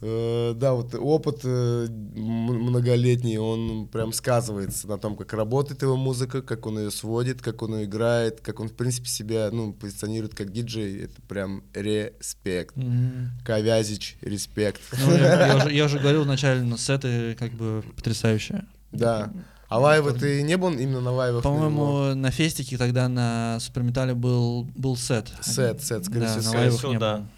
э, 0.00 0.54
да, 0.54 0.74
вот 0.74 0.94
опыт 0.94 1.40
э, 1.44 1.86
многолетний, 1.88 3.36
он 3.36 3.88
прям 3.88 4.12
сказывается 4.12 4.86
на 4.86 4.96
том, 4.98 5.16
как 5.16 5.32
работает 5.32 5.82
его 5.82 5.96
музыка, 5.96 6.40
как 6.40 6.66
он 6.66 6.78
ее 6.78 6.90
сводит, 6.90 7.42
как 7.42 7.62
он 7.62 7.76
ее 7.76 7.84
играет, 7.84 8.40
как 8.40 8.60
он 8.60 8.68
в 8.68 8.74
принципе 8.74 9.08
себя 9.08 9.50
ну 9.52 9.72
позиционирует 9.72 10.34
как 10.34 10.52
диджей. 10.52 11.04
Это 11.04 11.20
прям 11.22 11.64
респект. 11.74 12.76
Мгм. 12.76 13.30
Ковязич, 13.44 14.18
респект. 14.20 14.80
Ну, 15.04 15.16
я, 15.16 15.48
я 15.48 15.56
уже, 15.64 15.72
я 15.72 15.84
уже 15.84 15.98
говорил 15.98 16.22
вначале, 16.22 16.62
но 16.62 16.76
сеты 16.76 17.34
как 17.38 17.52
бы 17.52 17.82
потрясающие. 17.96 18.66
Да. 18.92 19.32
А 19.68 19.78
лайвы 19.78 20.14
ты 20.14 20.42
не 20.42 20.56
был 20.56 20.70
именно 20.70 21.00
на 21.00 21.12
лайвах? 21.12 21.42
По-моему, 21.42 22.14
на 22.14 22.30
фестике 22.30 22.78
тогда 22.78 23.08
на 23.08 23.58
Суперметале 23.60 24.14
был, 24.14 24.64
был 24.74 24.96
сет. 24.96 25.30
Сет, 25.42 25.82
сет, 25.82 26.06
скорее 26.06 26.26
да, 26.26 26.38
всего, 26.38 26.52
на 26.52 26.58
лайвах 26.58 26.84
не 26.84 26.98
да. 26.98 27.16
было. 27.16 27.28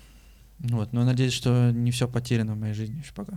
Вот, 0.78 0.93
но 0.93 1.05
надеюсь, 1.05 1.33
что 1.33 1.72
не 1.72 1.91
все 1.91 2.07
потеряно 2.07 2.55
в 2.55 2.57
моей 2.59 2.74
жизни 2.74 2.99
еще 3.01 3.12
пока. 3.14 3.37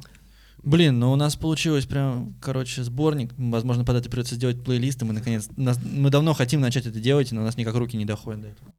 Блин, 0.62 1.00
ну 1.00 1.12
у 1.12 1.16
нас 1.16 1.36
получилось 1.36 1.86
прям, 1.86 2.36
короче, 2.40 2.84
сборник. 2.84 3.34
Возможно, 3.38 3.84
под 3.84 3.98
это 3.98 4.10
придется 4.10 4.36
сделать 4.36 4.64
плейлисты. 4.64 5.06
Мы 5.06 5.14
наконец, 5.14 5.50
нас- 5.58 5.80
мы 5.84 6.10
давно 6.10 6.34
хотим 6.34 6.62
начать 6.62 6.86
это 6.86 7.00
делать, 7.00 7.32
но 7.32 7.42
у 7.42 7.44
нас 7.44 7.58
никак 7.58 7.76
руки 7.76 7.98
не 7.98 8.06
доходят 8.06 8.42
до 8.42 8.48
этого. 8.50 8.72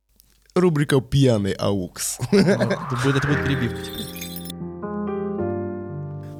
Рубрика 0.54 1.00
«Пьяный 1.00 1.52
аукс». 1.52 2.18
Вот, 2.30 2.40
это, 2.40 2.98
будет, 3.02 3.16
это 3.16 3.26
будет 3.26 3.44
перебивка 3.44 3.80
теперь. 3.82 4.06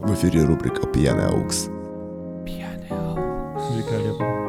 В 0.01 0.15
эфире 0.15 0.45
рубрика 0.45 0.87
«Пьяный 0.87 1.27
аукс». 1.27 1.69
Великолепно. 3.73 4.45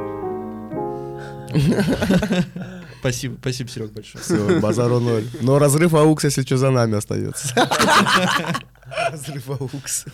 Спасибо, 2.99 3.37
спасибо, 3.39 3.69
Серег, 3.69 3.91
большое. 3.93 4.23
Все, 4.23 4.59
базару 4.59 4.99
ноль. 4.99 5.25
Но 5.41 5.59
разрыв 5.59 5.93
аукс, 5.93 6.23
если 6.23 6.41
что, 6.41 6.57
за 6.57 6.71
нами 6.71 6.95
остается. 6.97 7.53
Разрыв 9.11 9.47
аукс. 9.49 10.05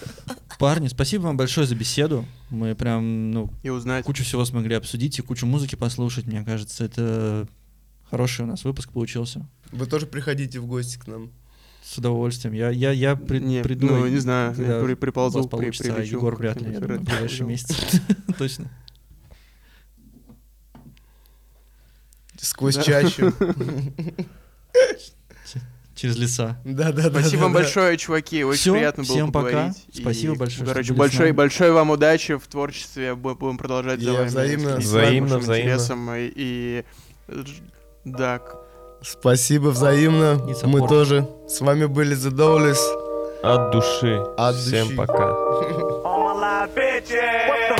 Парни, 0.59 0.89
спасибо 0.89 1.23
вам 1.23 1.37
большое 1.37 1.65
за 1.65 1.73
беседу. 1.75 2.25
Мы 2.49 2.75
прям, 2.75 3.31
ну, 3.31 3.49
И 3.63 3.69
узнать. 3.69 4.03
кучу 4.05 4.25
всего 4.25 4.43
смогли 4.43 4.75
обсудить 4.75 5.17
и 5.19 5.21
кучу 5.21 5.45
музыки 5.45 5.75
послушать. 5.75 6.25
Мне 6.27 6.43
кажется, 6.43 6.83
это 6.83 7.47
хороший 8.09 8.43
у 8.43 8.47
нас 8.47 8.65
выпуск 8.65 8.91
получился. 8.91 9.47
Вы 9.71 9.85
тоже 9.85 10.05
приходите 10.05 10.59
в 10.59 10.65
гости 10.65 10.97
к 10.99 11.07
нам. 11.07 11.31
С 11.83 11.97
удовольствием. 11.97 12.53
Я, 12.53 12.71
я, 12.71 12.91
я 12.91 13.15
при- 13.15 13.39
Не, 13.39 13.61
приду. 13.63 13.87
ну, 13.87 14.05
не 14.07 14.17
знаю, 14.19 14.53
когда 14.53 14.83
при- 14.83 14.93
у 14.93 14.97
приползу, 14.97 15.37
вас 15.39 15.47
при- 15.47 15.89
а 15.89 16.01
Егор 16.01 16.35
вряд 16.35 16.61
ли, 16.61 16.73
я 16.73 16.79
думаю, 16.81 16.99
в 16.99 17.03
ближайшие 17.03 17.47
месяцы. 17.47 18.01
Точно. 18.37 18.65
Сквозь 22.41 22.75
Да. 22.75 22.83
чащу. 22.83 23.31
Через 25.95 26.17
леса. 26.17 26.57
Да, 26.65 26.91
да, 26.91 27.09
да. 27.09 27.19
Спасибо 27.19 27.41
вам 27.41 27.53
большое, 27.53 27.95
чуваки. 27.97 28.43
Очень 28.43 28.59
Всё, 28.59 28.73
приятно 28.73 29.03
было 29.03 29.13
всем 29.13 29.31
пока. 29.31 29.45
поговорить. 29.45 29.85
Спасибо 29.93 30.33
И, 30.33 30.37
большое, 30.37 30.65
что 30.65 30.73
Короче, 30.73 30.93
большой, 30.93 31.31
большой 31.31 31.71
вам 31.71 31.91
удачи 31.91 32.37
в 32.37 32.47
творчестве. 32.47 33.13
Бу- 33.13 33.35
Будем 33.35 33.57
продолжать 33.59 34.01
И 34.01 34.05
за 34.05 34.13
вами. 34.13 34.27
взаимно. 34.27 34.75
Взаимно, 34.77 35.37
взаимно. 35.37 35.61
интересом. 35.69 36.09
И, 36.15 36.31
и, 36.35 36.83
да, 38.05 38.41
Спасибо 39.03 39.67
взаимно. 39.69 40.41
Мы 40.63 40.87
тоже. 40.87 41.27
С 41.47 41.61
вами 41.61 41.85
были 41.85 42.15
The 42.17 42.31
Dowless. 42.31 42.79
От 43.43 43.71
души. 43.71 44.15
От 44.37 44.55
Всем 44.55 44.85
души. 44.87 44.97
пока. 44.97 45.35